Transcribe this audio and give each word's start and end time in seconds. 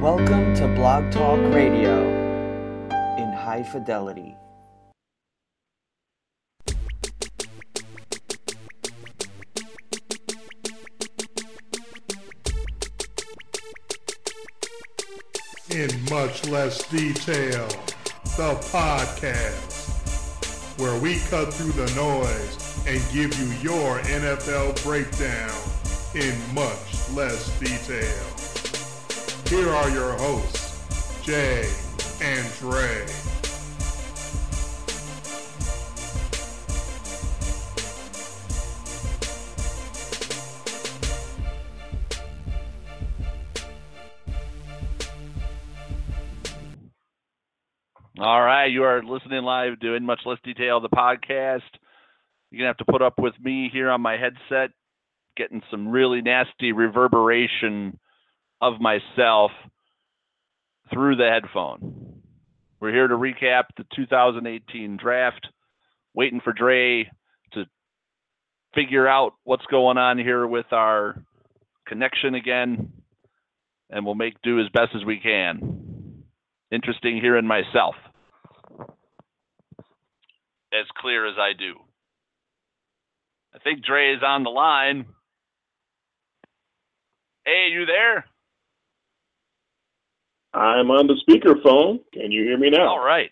Welcome 0.00 0.54
to 0.54 0.66
Blog 0.66 1.12
Talk 1.12 1.38
Radio 1.52 2.00
in 3.18 3.30
high 3.34 3.62
fidelity. 3.62 4.34
in 15.70 15.90
much 16.08 16.48
less 16.48 16.88
detail, 16.88 17.68
the 18.38 18.54
podcast, 18.72 19.68
where 20.80 20.98
we 21.02 21.18
cut 21.28 21.52
through 21.52 21.72
the 21.72 21.94
noise 21.94 22.86
and 22.86 23.02
give 23.12 23.38
you 23.38 23.52
your 23.60 23.98
NFL 23.98 24.82
breakdown 24.82 25.52
in 26.14 26.54
much 26.54 27.10
less 27.10 27.50
detail. 27.60 28.39
Here 29.50 29.68
are 29.68 29.90
your 29.90 30.12
hosts, 30.12 31.26
Jay 31.26 31.68
and 32.22 32.48
Dre. 32.60 33.04
All 48.20 48.40
right, 48.40 48.66
you 48.66 48.84
are 48.84 49.02
listening 49.02 49.42
live 49.42 49.80
to 49.80 49.94
In 49.94 50.06
Much 50.06 50.20
Less 50.24 50.38
Detail, 50.44 50.80
the 50.80 50.88
podcast. 50.88 51.62
You're 52.52 52.60
going 52.60 52.60
to 52.60 52.66
have 52.66 52.76
to 52.76 52.84
put 52.84 53.02
up 53.02 53.18
with 53.18 53.34
me 53.42 53.68
here 53.72 53.90
on 53.90 54.00
my 54.00 54.16
headset, 54.16 54.70
getting 55.36 55.60
some 55.72 55.88
really 55.88 56.22
nasty 56.22 56.70
reverberation 56.70 57.98
of 58.60 58.80
myself 58.80 59.50
through 60.92 61.16
the 61.16 61.28
headphone. 61.28 62.22
We're 62.80 62.92
here 62.92 63.08
to 63.08 63.14
recap 63.14 63.64
the 63.76 63.84
2018 63.94 64.96
draft, 64.96 65.48
waiting 66.14 66.40
for 66.42 66.52
Dre 66.52 67.10
to 67.52 67.64
figure 68.74 69.06
out 69.06 69.34
what's 69.44 69.66
going 69.66 69.98
on 69.98 70.18
here 70.18 70.46
with 70.46 70.72
our 70.72 71.22
connection 71.86 72.34
again, 72.34 72.92
and 73.90 74.04
we'll 74.04 74.14
make 74.14 74.40
do 74.42 74.60
as 74.60 74.66
best 74.72 74.90
as 74.94 75.04
we 75.04 75.18
can. 75.20 76.22
Interesting 76.70 77.20
hearing 77.20 77.46
myself 77.46 77.94
as 80.72 80.86
clear 80.98 81.26
as 81.26 81.34
I 81.38 81.52
do. 81.58 81.74
I 83.54 83.58
think 83.58 83.84
Dre 83.84 84.14
is 84.14 84.22
on 84.24 84.44
the 84.44 84.50
line. 84.50 85.06
Hey, 87.44 87.68
you 87.72 87.86
there? 87.86 88.24
I'm 90.52 90.90
on 90.90 91.06
the 91.06 91.14
speakerphone. 91.28 92.00
Can 92.12 92.32
you 92.32 92.42
hear 92.44 92.58
me 92.58 92.70
now? 92.70 92.88
All 92.88 93.04
right. 93.04 93.30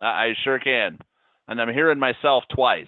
I, 0.00 0.06
I 0.06 0.34
sure 0.44 0.58
can. 0.58 0.98
And 1.48 1.60
I'm 1.60 1.72
hearing 1.72 1.98
myself 1.98 2.44
twice. 2.54 2.86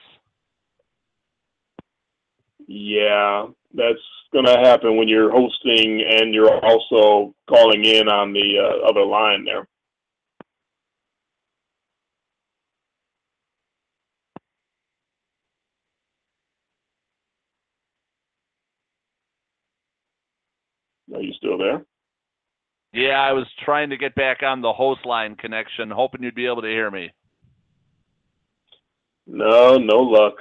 Yeah, 2.67 3.47
that's 3.75 3.99
going 4.33 4.47
to 4.47 4.59
happen 4.59 4.97
when 4.97 5.09
you're 5.09 5.31
hosting 5.31 6.05
and 6.09 6.35
you're 6.35 6.65
also 6.65 7.35
calling 7.49 7.85
in 7.85 8.09
on 8.09 8.33
the 8.33 8.59
uh, 8.59 8.89
other 8.89 9.05
line 9.05 9.45
there. 9.45 9.67
Are 21.15 21.21
you 21.21 21.33
still 21.35 21.59
there? 21.59 21.85
Yeah, 22.93 23.21
I 23.21 23.33
was 23.33 23.47
trying 23.65 23.91
to 23.91 23.97
get 23.97 24.15
back 24.15 24.43
on 24.43 24.61
the 24.61 24.73
host 24.73 25.07
line 25.07 25.35
connection, 25.37 25.91
hoping 25.91 26.23
you'd 26.23 26.35
be 26.35 26.47
able 26.47 26.63
to 26.63 26.69
hear 26.69 26.91
me. 26.91 27.11
No, 29.27 29.79
no 29.79 29.99
luck. 30.01 30.35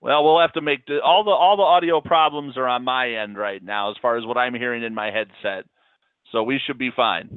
Well, 0.00 0.24
we'll 0.24 0.40
have 0.40 0.52
to 0.52 0.60
make 0.60 0.86
the, 0.86 1.00
all 1.02 1.24
the 1.24 1.30
all 1.30 1.56
the 1.56 1.62
audio 1.62 2.00
problems 2.00 2.56
are 2.56 2.68
on 2.68 2.84
my 2.84 3.10
end 3.10 3.36
right 3.36 3.62
now, 3.62 3.90
as 3.90 3.96
far 4.00 4.16
as 4.16 4.24
what 4.24 4.38
I'm 4.38 4.54
hearing 4.54 4.84
in 4.84 4.94
my 4.94 5.10
headset. 5.10 5.64
So 6.32 6.42
we 6.42 6.60
should 6.64 6.78
be 6.78 6.90
fine. 6.94 7.28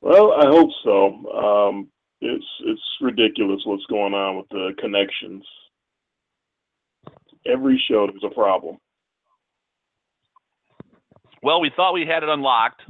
Well, 0.00 0.32
I 0.32 0.46
hope 0.46 0.70
so. 0.84 1.06
Um, 1.32 1.88
it's 2.20 2.44
it's 2.66 2.82
ridiculous 3.00 3.62
what's 3.64 3.86
going 3.86 4.14
on 4.14 4.36
with 4.36 4.48
the 4.50 4.72
connections. 4.78 5.44
Every 7.46 7.82
show 7.88 8.06
there's 8.06 8.24
a 8.24 8.34
problem. 8.34 8.78
Well, 11.42 11.60
we 11.60 11.70
thought 11.74 11.92
we 11.92 12.06
had 12.06 12.22
it 12.22 12.28
unlocked. 12.28 12.82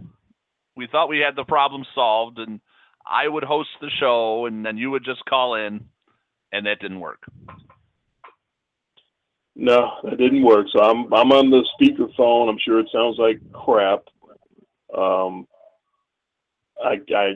We 0.76 0.86
thought 0.86 1.08
we 1.08 1.18
had 1.18 1.36
the 1.36 1.44
problem 1.44 1.84
solved, 1.94 2.38
and 2.38 2.60
I 3.06 3.26
would 3.28 3.44
host 3.44 3.70
the 3.80 3.90
show, 3.98 4.46
and 4.46 4.64
then 4.64 4.76
you 4.76 4.90
would 4.90 5.04
just 5.04 5.24
call 5.24 5.54
in, 5.54 5.86
and 6.52 6.66
that 6.66 6.80
didn't 6.80 7.00
work. 7.00 7.20
No, 9.54 9.92
that 10.04 10.18
didn't 10.18 10.44
work. 10.44 10.66
So 10.74 10.82
I'm 10.82 11.12
I'm 11.12 11.32
on 11.32 11.50
the 11.50 11.66
speakerphone. 11.78 12.48
I'm 12.48 12.58
sure 12.58 12.80
it 12.80 12.88
sounds 12.92 13.16
like 13.18 13.40
crap. 13.52 14.04
Um, 14.96 15.46
I 16.82 17.00
I 17.14 17.34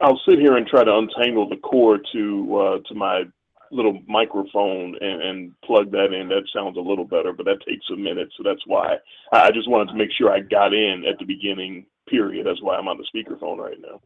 I'll 0.00 0.20
sit 0.26 0.38
here 0.38 0.56
and 0.56 0.66
try 0.66 0.84
to 0.84 0.96
untangle 0.96 1.48
the 1.48 1.56
cord 1.56 2.06
to 2.12 2.56
uh, 2.56 2.88
to 2.88 2.94
my 2.94 3.24
little 3.70 4.00
microphone 4.06 4.96
and, 5.00 5.22
and 5.22 5.60
plug 5.62 5.90
that 5.92 6.12
in. 6.12 6.28
That 6.28 6.48
sounds 6.54 6.76
a 6.76 6.80
little 6.80 7.04
better, 7.04 7.32
but 7.32 7.46
that 7.46 7.64
takes 7.66 7.86
a 7.92 7.96
minute. 7.96 8.28
So 8.36 8.42
that's 8.44 8.62
why 8.66 8.96
I 9.32 9.48
I 9.48 9.50
just 9.50 9.68
wanted 9.68 9.92
to 9.92 9.98
make 9.98 10.10
sure 10.16 10.30
I 10.30 10.40
got 10.40 10.72
in 10.72 11.04
at 11.10 11.18
the 11.18 11.24
beginning. 11.24 11.86
Period. 12.08 12.46
That's 12.46 12.62
why 12.62 12.76
I'm 12.76 12.88
on 12.88 12.98
the 12.98 13.06
speakerphone 13.14 13.58
right 13.58 13.78
now. 13.80 14.00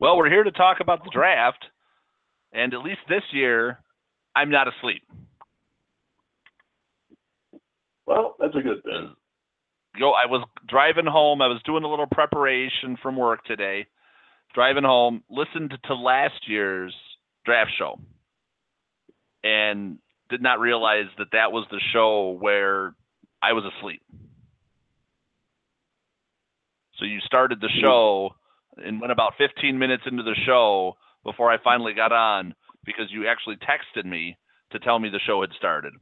Well, 0.00 0.16
we're 0.16 0.28
here 0.28 0.44
to 0.44 0.50
talk 0.50 0.78
about 0.80 1.04
the 1.04 1.10
draft, 1.10 1.64
and 2.52 2.74
at 2.74 2.82
least 2.82 3.00
this 3.08 3.22
year, 3.32 3.78
I'm 4.34 4.50
not 4.50 4.68
asleep. 4.68 5.02
Well, 8.06 8.36
that's 8.38 8.54
a 8.54 8.60
good 8.60 8.82
thing. 8.82 9.14
Yo, 9.96 10.10
I 10.10 10.26
was 10.26 10.46
driving 10.68 11.06
home. 11.06 11.40
I 11.42 11.46
was 11.46 11.62
doing 11.64 11.84
a 11.84 11.88
little 11.88 12.06
preparation 12.06 12.96
from 13.02 13.16
work 13.16 13.44
today. 13.44 13.86
Driving 14.54 14.84
home, 14.84 15.22
listened 15.30 15.72
to 15.84 15.94
last 15.94 16.46
year's 16.46 16.94
draft 17.46 17.70
show, 17.78 17.98
and 19.44 19.98
did 20.30 20.42
not 20.42 20.60
realize 20.60 21.06
that 21.18 21.28
that 21.32 21.52
was 21.52 21.66
the 21.70 21.80
show 21.92 22.36
where 22.38 22.94
I 23.42 23.52
was 23.52 23.64
asleep. 23.76 24.02
So 26.98 27.04
you 27.04 27.20
started 27.20 27.60
the 27.60 27.68
hmm. 27.68 27.80
show 27.80 28.30
and 28.76 29.00
went 29.00 29.12
about 29.12 29.34
15 29.38 29.78
minutes 29.78 30.04
into 30.06 30.22
the 30.22 30.36
show 30.46 30.94
before 31.24 31.50
I 31.50 31.58
finally 31.62 31.94
got 31.94 32.12
on 32.12 32.54
because 32.84 33.06
you 33.10 33.28
actually 33.28 33.56
texted 33.56 34.04
me 34.04 34.36
to 34.70 34.78
tell 34.78 34.98
me 34.98 35.08
the 35.08 35.20
show 35.26 35.40
had 35.40 35.50
started. 35.56 35.92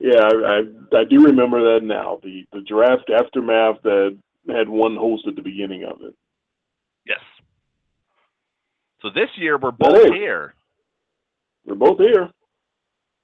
Yeah, 0.00 0.20
I, 0.22 0.62
I 0.96 1.00
I 1.00 1.04
do 1.04 1.24
remember 1.26 1.74
that 1.74 1.84
now. 1.84 2.20
The 2.22 2.46
the 2.52 2.62
draft 2.62 3.10
aftermath 3.10 3.82
that 3.82 4.16
had 4.48 4.68
one 4.68 4.96
host 4.96 5.26
at 5.28 5.36
the 5.36 5.42
beginning 5.42 5.84
of 5.84 6.00
it. 6.00 6.14
So 9.02 9.08
this 9.10 9.28
year 9.36 9.58
we're 9.58 9.70
both 9.70 10.10
Hey. 10.12 10.18
here. 10.18 10.54
We're 11.64 11.74
both 11.74 11.98
here. 11.98 12.30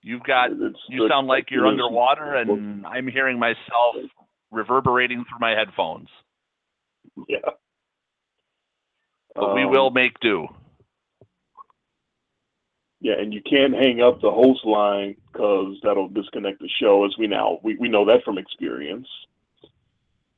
You've 0.03 0.23
got 0.23 0.53
It's 0.53 0.79
you 0.89 1.09
sound 1.09 1.27
like 1.27 1.51
you're 1.51 1.67
underwater 1.67 2.35
and 2.37 2.87
I'm 2.87 3.09
hearing 3.09 3.39
myself 3.39 3.97
reverberating 4.51 5.25
through 5.25 5.39
my 5.41 5.51
headphones. 5.51 6.09
Yeah. 7.29 7.39
But 9.35 9.55
we 9.55 9.65
Um, 9.65 9.71
will 9.71 9.91
make 9.91 10.19
do. 10.21 10.49
Yeah, 13.01 13.15
and 13.19 13.33
you 13.33 13.43
can't 13.43 13.75
hang 13.75 14.01
up 14.01 14.21
the 14.21 14.31
host 14.31 14.65
line 14.65 15.17
because 15.33 15.79
that'll 15.83 16.09
disconnect 16.09 16.61
the 16.61 16.69
show. 16.81 17.05
As 17.05 17.17
we 17.19 17.27
now 17.27 17.59
we, 17.63 17.77
we 17.77 17.89
know 17.89 18.05
that 18.07 18.25
from 18.25 18.39
experience. 18.39 19.09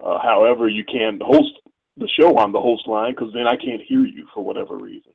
Uh, 0.00 0.18
however, 0.18 0.68
you 0.68 0.84
can't 0.84 1.22
host 1.22 1.52
the 1.96 2.08
show 2.08 2.36
on 2.38 2.52
the 2.52 2.60
host 2.60 2.86
line 2.86 3.12
because 3.12 3.32
then 3.32 3.46
I 3.46 3.56
can't 3.56 3.82
hear 3.82 4.04
you 4.04 4.26
for 4.34 4.42
whatever 4.44 4.76
reason. 4.76 5.12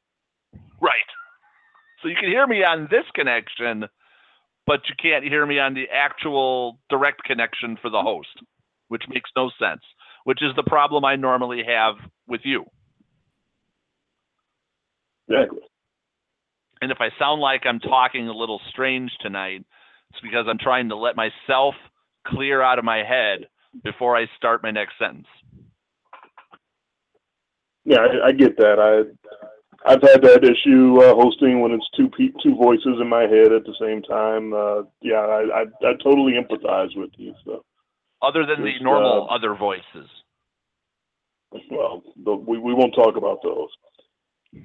Right. 0.83 1.09
So 2.01 2.09
you 2.09 2.15
can 2.15 2.27
hear 2.27 2.45
me 2.45 2.57
on 2.63 2.89
this 2.91 3.05
connection, 3.15 3.85
but 4.67 4.81
you 4.89 4.95
can't 5.01 5.23
hear 5.23 5.45
me 5.45 5.57
on 5.57 5.73
the 5.73 5.85
actual 5.91 6.77
direct 6.89 7.23
connection 7.23 7.77
for 7.81 7.89
the 7.89 8.01
host, 8.01 8.43
which 8.89 9.03
makes 9.07 9.29
no 9.35 9.49
sense, 9.57 9.81
which 10.25 10.43
is 10.43 10.51
the 10.57 10.63
problem 10.63 11.05
I 11.05 11.15
normally 11.15 11.63
have 11.65 11.95
with 12.27 12.41
you. 12.43 12.65
Exactly. 15.29 15.61
And 16.81 16.91
if 16.91 16.97
I 16.99 17.09
sound 17.17 17.39
like 17.39 17.61
I'm 17.65 17.79
talking 17.79 18.27
a 18.27 18.33
little 18.33 18.59
strange 18.69 19.11
tonight, 19.21 19.63
it's 20.11 20.19
because 20.21 20.45
I'm 20.49 20.57
trying 20.57 20.89
to 20.89 20.97
let 20.97 21.15
myself 21.15 21.75
clear 22.27 22.61
out 22.61 22.77
of 22.77 22.83
my 22.83 22.97
head 22.97 23.47
before 23.85 24.17
I 24.17 24.25
start 24.35 24.61
my 24.61 24.71
next 24.71 24.95
sentence. 24.99 25.27
Yeah, 27.85 27.99
I, 27.99 28.27
I 28.27 28.31
get 28.33 28.57
that. 28.57 28.79
I 28.79 29.09
I've 29.85 30.01
had 30.01 30.21
that 30.21 30.43
issue 30.43 31.01
uh, 31.01 31.13
hosting 31.13 31.61
when 31.61 31.71
it's 31.71 31.87
two 31.95 32.09
pe- 32.09 32.33
two 32.41 32.55
voices 32.55 32.99
in 33.01 33.07
my 33.07 33.23
head 33.23 33.51
at 33.51 33.65
the 33.65 33.75
same 33.79 34.01
time. 34.01 34.53
Uh, 34.53 34.83
yeah, 35.01 35.19
I, 35.19 35.61
I 35.61 35.89
I 35.89 35.93
totally 36.03 36.33
empathize 36.33 36.95
with 36.95 37.11
you. 37.17 37.33
So, 37.45 37.63
Other 38.21 38.45
than 38.45 38.63
the 38.63 38.79
normal 38.81 39.27
uh, 39.29 39.35
other 39.35 39.55
voices. 39.55 40.09
well, 41.69 42.01
the, 42.23 42.33
we 42.33 42.57
we 42.59 42.73
won't 42.73 42.95
talk 42.95 43.17
about 43.17 43.41
those. 43.43 43.69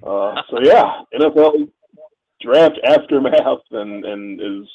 Uh, 0.02 0.40
so 0.50 0.60
yeah, 0.62 1.00
NFL 1.14 1.68
draft 2.40 2.78
aftermath 2.84 3.64
and 3.72 4.04
and 4.04 4.40
as 4.40 4.68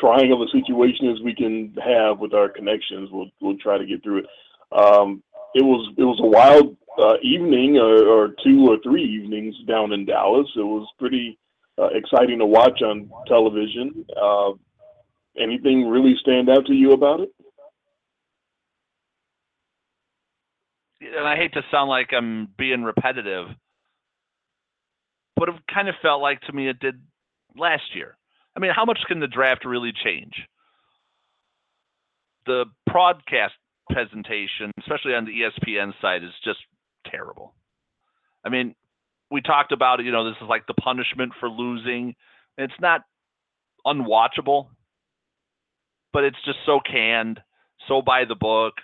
trying 0.00 0.32
of 0.32 0.40
a 0.40 0.48
situation 0.52 1.08
as 1.10 1.20
we 1.22 1.34
can 1.34 1.74
have 1.84 2.18
with 2.18 2.34
our 2.34 2.48
connections. 2.48 3.10
We'll 3.12 3.30
we'll 3.40 3.58
try 3.58 3.78
to 3.78 3.86
get 3.86 4.02
through 4.02 4.20
it. 4.20 4.26
Um, 4.72 5.22
it 5.56 5.64
was 5.64 5.88
it 5.96 6.04
was 6.04 6.20
a 6.20 6.26
wild 6.26 6.76
uh, 6.98 7.16
evening 7.22 7.78
or, 7.78 8.06
or 8.06 8.28
two 8.44 8.66
or 8.68 8.76
three 8.82 9.02
evenings 9.02 9.54
down 9.66 9.92
in 9.92 10.04
Dallas. 10.04 10.46
It 10.54 10.60
was 10.60 10.86
pretty 10.98 11.38
uh, 11.78 11.88
exciting 11.94 12.38
to 12.40 12.46
watch 12.46 12.82
on 12.82 13.10
television. 13.26 14.04
Uh, 14.20 14.52
anything 15.40 15.88
really 15.88 16.14
stand 16.20 16.50
out 16.50 16.66
to 16.66 16.74
you 16.74 16.92
about 16.92 17.20
it? 17.20 17.30
and 21.00 21.26
I 21.26 21.36
hate 21.36 21.52
to 21.54 21.62
sound 21.70 21.88
like 21.88 22.10
I'm 22.12 22.48
being 22.58 22.82
repetitive, 22.82 23.46
but 25.36 25.48
it 25.48 25.54
kind 25.72 25.88
of 25.88 25.94
felt 26.02 26.20
like 26.20 26.40
to 26.42 26.52
me 26.52 26.68
it 26.68 26.80
did 26.80 27.00
last 27.56 27.94
year. 27.94 28.16
I 28.56 28.60
mean, 28.60 28.72
how 28.74 28.84
much 28.84 28.98
can 29.06 29.20
the 29.20 29.28
draft 29.28 29.64
really 29.64 29.92
change? 30.04 30.34
The 32.46 32.64
broadcast 32.90 33.54
presentation, 33.90 34.72
especially 34.78 35.14
on 35.14 35.24
the 35.24 35.32
ESPN 35.32 35.92
side, 36.00 36.22
is 36.22 36.30
just 36.44 36.58
terrible. 37.10 37.54
I 38.44 38.48
mean, 38.48 38.74
we 39.30 39.40
talked 39.40 39.72
about 39.72 40.00
it, 40.00 40.06
you 40.06 40.12
know, 40.12 40.24
this 40.24 40.36
is 40.40 40.48
like 40.48 40.66
the 40.66 40.74
punishment 40.74 41.32
for 41.40 41.48
losing. 41.48 42.14
It's 42.58 42.72
not 42.80 43.02
unwatchable, 43.86 44.68
but 46.12 46.24
it's 46.24 46.36
just 46.44 46.58
so 46.64 46.80
canned, 46.80 47.40
so 47.88 48.02
by 48.02 48.24
the 48.24 48.34
book 48.34 48.74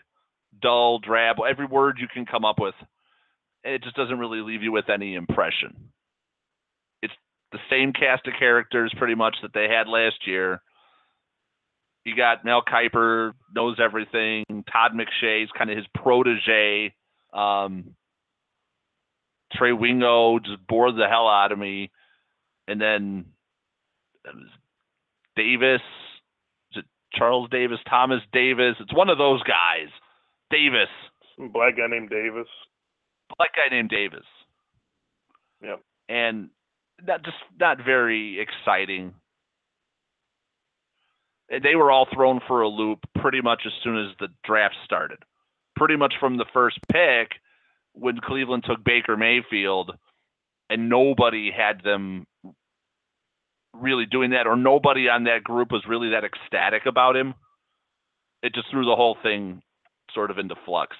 dull, 0.60 0.98
drab, 0.98 1.36
every 1.48 1.66
word 1.66 1.98
you 2.00 2.08
can 2.12 2.26
come 2.26 2.44
up 2.44 2.58
with. 2.58 2.74
It 3.64 3.82
just 3.82 3.96
doesn't 3.96 4.18
really 4.18 4.40
leave 4.40 4.62
you 4.62 4.72
with 4.72 4.90
any 4.90 5.14
impression. 5.14 5.92
It's 7.02 7.14
the 7.52 7.58
same 7.70 7.92
cast 7.92 8.26
of 8.26 8.34
characters 8.38 8.92
pretty 8.98 9.14
much 9.14 9.36
that 9.42 9.54
they 9.54 9.68
had 9.68 9.88
last 9.88 10.26
year. 10.26 10.60
You 12.04 12.16
got 12.16 12.44
Mel 12.44 12.62
Kiper 12.62 13.32
knows 13.54 13.78
everything. 13.82 14.44
Todd 14.72 14.92
McShay's 14.94 15.50
kind 15.56 15.70
of 15.70 15.76
his 15.76 15.86
protege. 15.94 16.94
Um, 17.32 17.94
Trey 19.52 19.72
Wingo 19.72 20.38
just 20.38 20.66
bored 20.66 20.96
the 20.96 21.06
hell 21.08 21.28
out 21.28 21.52
of 21.52 21.58
me. 21.58 21.90
And 22.66 22.80
then 22.80 23.26
Davis, 25.36 25.80
is 26.72 26.78
it 26.78 26.84
Charles 27.14 27.48
Davis, 27.50 27.78
Thomas 27.88 28.20
Davis. 28.32 28.74
It's 28.80 28.94
one 28.94 29.08
of 29.08 29.18
those 29.18 29.42
guys. 29.42 29.88
Davis, 30.50 30.88
Some 31.36 31.48
black 31.50 31.76
guy 31.76 31.86
named 31.88 32.10
Davis. 32.10 32.46
black 33.38 33.50
guy 33.56 33.74
named 33.74 33.88
Davis. 33.88 34.26
Yep. 35.62 35.80
And 36.08 36.50
not 37.06 37.24
just 37.24 37.36
not 37.58 37.78
very 37.84 38.38
exciting. 38.40 39.14
They 41.60 41.74
were 41.74 41.90
all 41.90 42.06
thrown 42.12 42.40
for 42.48 42.62
a 42.62 42.68
loop 42.68 43.00
pretty 43.20 43.42
much 43.42 43.62
as 43.66 43.72
soon 43.84 43.98
as 43.98 44.16
the 44.18 44.28
draft 44.42 44.76
started. 44.84 45.18
Pretty 45.76 45.96
much 45.96 46.14
from 46.18 46.38
the 46.38 46.46
first 46.52 46.78
pick 46.90 47.32
when 47.92 48.18
Cleveland 48.20 48.64
took 48.66 48.82
Baker 48.82 49.16
Mayfield 49.18 49.92
and 50.70 50.88
nobody 50.88 51.50
had 51.54 51.82
them 51.84 52.26
really 53.74 54.06
doing 54.06 54.30
that 54.30 54.46
or 54.46 54.56
nobody 54.56 55.08
on 55.08 55.24
that 55.24 55.44
group 55.44 55.70
was 55.70 55.84
really 55.86 56.10
that 56.10 56.24
ecstatic 56.24 56.86
about 56.86 57.16
him. 57.16 57.34
It 58.42 58.54
just 58.54 58.70
threw 58.70 58.86
the 58.86 58.96
whole 58.96 59.16
thing 59.22 59.62
sort 60.14 60.30
of 60.30 60.38
into 60.38 60.54
flux. 60.64 60.96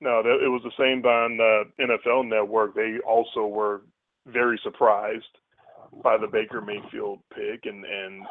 No, 0.00 0.20
it 0.20 0.48
was 0.48 0.62
the 0.64 0.72
same 0.78 1.04
on 1.04 1.36
the 1.36 1.64
NFL 1.78 2.28
Network. 2.28 2.74
They 2.74 2.98
also 3.06 3.46
were 3.46 3.82
very 4.26 4.58
surprised 4.64 5.26
by 6.02 6.16
the 6.16 6.26
Baker 6.26 6.60
Mayfield 6.60 7.20
pick, 7.34 7.64
and 7.64 7.84
and 7.84 8.22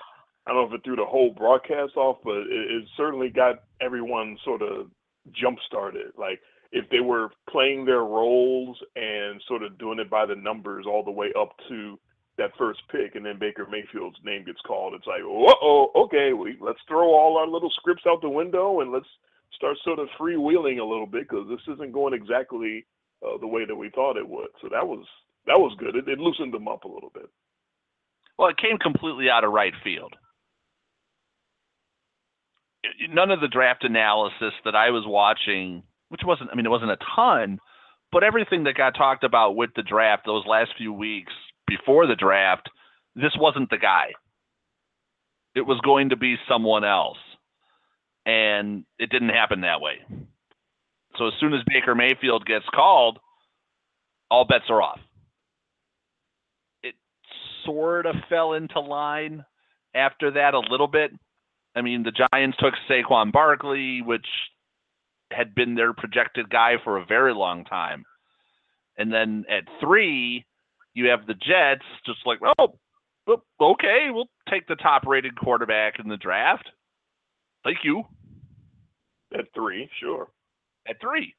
I 0.48 0.52
don't 0.52 0.70
know 0.70 0.76
if 0.76 0.80
it 0.80 0.84
threw 0.84 0.96
the 0.96 1.06
whole 1.06 1.34
broadcast 1.34 1.96
off, 1.96 2.18
but 2.24 2.38
it, 2.38 2.72
it 2.72 2.84
certainly 2.98 3.30
got 3.30 3.64
everyone 3.82 4.38
sort 4.44 4.62
of 4.62 4.88
jump 5.34 5.60
started. 5.68 6.12
Like 6.18 6.40
if 6.72 6.90
they 6.90 7.00
were 7.00 7.30
playing 7.50 7.86
their 7.86 8.04
roles 8.04 8.78
and 8.96 9.42
sort 9.48 9.64
of 9.64 9.78
doing 9.78 10.00
it 10.00 10.10
by 10.10 10.26
the 10.26 10.36
numbers 10.36 10.86
all 10.88 11.04
the 11.04 11.12
way 11.12 11.32
up 11.40 11.52
to 11.70 12.00
that 12.38 12.52
first 12.58 12.80
pick, 12.90 13.16
and 13.16 13.26
then 13.26 13.38
Baker 13.38 13.68
Mayfield's 13.70 14.18
name 14.24 14.46
gets 14.46 14.62
called, 14.66 14.94
it's 14.94 15.08
like, 15.08 15.22
oh, 15.26 15.92
okay, 15.96 16.32
we, 16.32 16.58
let's 16.62 16.80
throw 16.88 17.10
all 17.14 17.38
our 17.38 17.48
little 17.48 17.72
scripts 17.72 18.04
out 18.08 18.22
the 18.22 18.30
window 18.30 18.80
and 18.80 18.92
let's 18.92 19.10
start 19.56 19.76
sort 19.84 20.00
of 20.00 20.08
freewheeling 20.20 20.80
a 20.80 20.86
little 20.86 21.06
bit 21.08 21.28
because 21.28 21.48
this 21.50 21.74
isn't 21.74 21.92
going 21.92 22.14
exactly 22.14 22.86
uh, 23.26 23.38
the 23.40 23.48
way 23.48 23.66
that 23.66 23.76
we 23.76 23.90
thought 23.90 24.16
it 24.16 24.28
would. 24.28 24.48
So 24.62 24.70
that 24.70 24.88
was 24.88 25.06
that 25.48 25.60
was 25.60 25.76
good. 25.80 25.96
It, 25.96 26.08
it 26.08 26.20
loosened 26.20 26.54
them 26.54 26.68
up 26.68 26.86
a 26.86 26.88
little 26.88 27.12
bit. 27.14 27.30
Well, 28.40 28.48
it 28.48 28.58
came 28.58 28.78
completely 28.78 29.30
out 29.30 29.44
of 29.44 29.52
right 29.52 29.74
field. 29.84 30.14
None 33.10 33.32
of 33.32 33.42
the 33.42 33.50
draft 33.50 33.84
analysis 33.84 34.54
that 34.64 34.76
I 34.76 34.92
was 34.92 35.04
watching, 35.06 35.84
which 36.08 36.22
wasn't, 36.24 36.50
I 36.50 36.56
mean, 36.56 36.66
it 36.66 36.70
wasn't 36.70 36.92
a 36.92 36.98
ton, 37.18 37.60
but 38.14 38.24
everything 38.24 38.64
that 38.64 38.78
got 38.78 38.96
talked 38.96 39.26
about 39.26 39.58
with 39.58 39.72
the 39.76 39.84
draft 39.84 40.24
those 40.26 40.46
last 40.48 40.72
few 40.78 40.94
weeks 40.94 41.34
before 41.68 42.08
the 42.08 42.16
draft, 42.16 42.70
this 43.14 43.34
wasn't 43.38 43.70
the 43.70 43.78
guy. 43.78 44.14
It 45.54 45.66
was 45.68 45.82
going 45.84 46.10
to 46.10 46.16
be 46.16 46.38
someone 46.48 46.86
else. 46.86 47.18
And 48.26 48.86
it 48.98 49.10
didn't 49.10 49.30
happen 49.30 49.62
that 49.62 49.82
way. 49.82 49.96
So 51.18 51.28
as 51.28 51.34
soon 51.42 51.54
as 51.54 51.60
Baker 51.68 51.94
Mayfield 51.94 52.46
gets 52.46 52.66
called, 52.74 53.20
all 54.32 54.46
bets 54.46 54.66
are 54.70 54.82
off. 54.82 55.00
Sort 57.66 58.06
of 58.06 58.16
fell 58.30 58.54
into 58.54 58.80
line 58.80 59.46
after 59.94 60.32
that 60.32 60.54
a 60.54 60.60
little 60.60 60.88
bit. 60.88 61.12
I 61.76 61.82
mean, 61.82 62.04
the 62.04 62.12
Giants 62.12 62.58
took 62.60 62.74
Saquon 62.90 63.32
Barkley, 63.32 64.02
which 64.02 64.26
had 65.32 65.54
been 65.54 65.76
their 65.76 65.94
projected 65.94 66.50
guy 66.50 66.76
for 66.84 66.98
a 66.98 67.06
very 67.06 67.34
long 67.34 67.64
time. 67.66 68.06
And 68.98 69.14
then 69.14 69.46
at 69.50 69.64
three, 69.80 70.46
you 70.94 71.10
have 71.10 71.26
the 71.26 71.36
Jets 71.36 71.86
just 72.06 72.20
like, 72.26 72.40
oh, 72.60 72.78
okay, 73.62 74.08
we'll 74.10 74.30
take 74.50 74.68
the 74.68 74.76
top 74.76 75.06
rated 75.06 75.38
quarterback 75.38 76.00
in 76.00 76.10
the 76.10 76.18
draft. 76.18 76.70
Thank 77.64 77.80
you. 77.84 78.04
At 79.34 79.46
three, 79.54 79.90
sure. 80.00 80.28
At 80.88 81.00
three. 81.00 81.36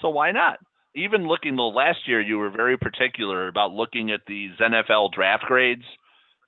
So 0.00 0.08
why 0.08 0.32
not? 0.32 0.58
Even 0.94 1.26
looking 1.26 1.56
the 1.56 1.62
last 1.62 2.06
year, 2.06 2.20
you 2.20 2.38
were 2.38 2.50
very 2.50 2.76
particular 2.76 3.48
about 3.48 3.72
looking 3.72 4.10
at 4.10 4.20
these 4.26 4.52
NFL 4.60 5.12
draft 5.12 5.44
grades 5.44 5.84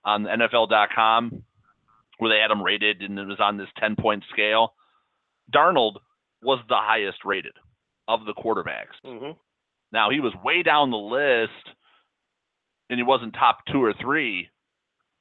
on 0.05 0.25
NFL.com, 0.25 1.43
where 2.19 2.31
they 2.31 2.41
had 2.41 2.51
them 2.51 2.63
rated 2.63 3.01
and 3.01 3.19
it 3.19 3.27
was 3.27 3.41
on 3.41 3.57
this 3.57 3.69
10 3.79 3.97
point 3.97 4.23
scale. 4.31 4.75
Darnold 5.55 5.97
was 6.43 6.59
the 6.69 6.77
highest 6.77 7.19
rated 7.25 7.55
of 8.07 8.21
the 8.27 8.35
quarterbacks. 8.35 8.97
hmm 9.05 9.31
Now 9.93 10.11
he 10.11 10.21
was 10.21 10.35
way 10.45 10.63
down 10.63 10.91
the 10.91 10.97
list, 10.97 11.75
and 12.91 12.99
he 12.99 13.03
wasn't 13.03 13.35
top 13.35 13.59
two 13.73 13.83
or 13.83 13.95
three, 13.99 14.49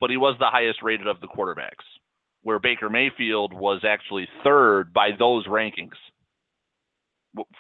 but 0.02 0.10
he 0.10 0.18
was 0.18 0.36
the 0.38 0.50
highest 0.50 0.82
rated 0.84 1.08
of 1.08 1.22
the 1.22 1.28
quarterbacks. 1.28 1.86
Where 2.42 2.60
Baker 2.60 2.90
Mayfield 2.90 3.54
was 3.54 3.86
actually 3.86 4.28
third 4.44 4.92
by 4.92 5.12
those 5.18 5.48
rankings, 5.48 5.96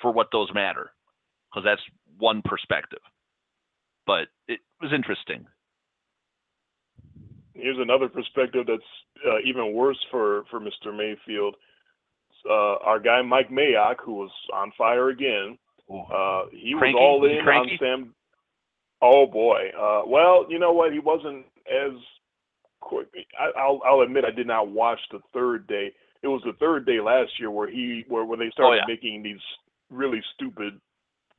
for 0.01 0.11
what 0.11 0.27
those 0.33 0.53
matter, 0.53 0.91
because 1.53 1.65
that's 1.65 1.81
one 2.17 2.41
perspective. 2.43 2.99
But 4.05 4.27
it 4.47 4.59
was 4.81 4.91
interesting. 4.93 5.45
Here's 7.53 7.77
another 7.79 8.09
perspective 8.09 8.65
that's 8.67 8.81
uh, 9.25 9.37
even 9.45 9.73
worse 9.73 9.99
for 10.09 10.43
for 10.49 10.59
Mr. 10.59 10.95
Mayfield. 10.95 11.55
Uh, 12.49 12.75
our 12.83 12.99
guy 12.99 13.21
Mike 13.21 13.49
Mayock, 13.49 13.95
who 14.03 14.15
was 14.15 14.31
on 14.53 14.71
fire 14.77 15.09
again, 15.09 15.57
uh, 15.89 16.43
he 16.51 16.73
Cranky? 16.77 16.95
was 16.95 16.99
all 16.99 17.25
in 17.25 17.43
cranky? 17.43 17.71
on 17.73 17.77
Sam. 17.79 18.15
Oh 19.01 19.25
boy. 19.27 19.69
Uh, 19.79 20.01
well, 20.07 20.45
you 20.49 20.59
know 20.59 20.73
what? 20.73 20.91
He 20.91 20.99
wasn't 20.99 21.45
as 21.69 21.93
quick. 22.81 23.07
I, 23.39 23.57
I'll 23.59 23.79
I'll 23.85 24.01
admit 24.01 24.25
I 24.25 24.31
did 24.31 24.47
not 24.47 24.69
watch 24.69 24.99
the 25.11 25.19
third 25.33 25.67
day. 25.67 25.91
It 26.23 26.27
was 26.27 26.41
the 26.45 26.53
third 26.59 26.85
day 26.85 26.99
last 26.99 27.31
year 27.39 27.51
where 27.51 27.69
he 27.69 28.03
where 28.07 28.25
when 28.25 28.39
they 28.39 28.49
started 28.51 28.81
Oh, 28.83 28.85
yeah. 28.87 28.93
making 28.93 29.21
these 29.23 29.41
really 29.91 30.21
stupid 30.33 30.79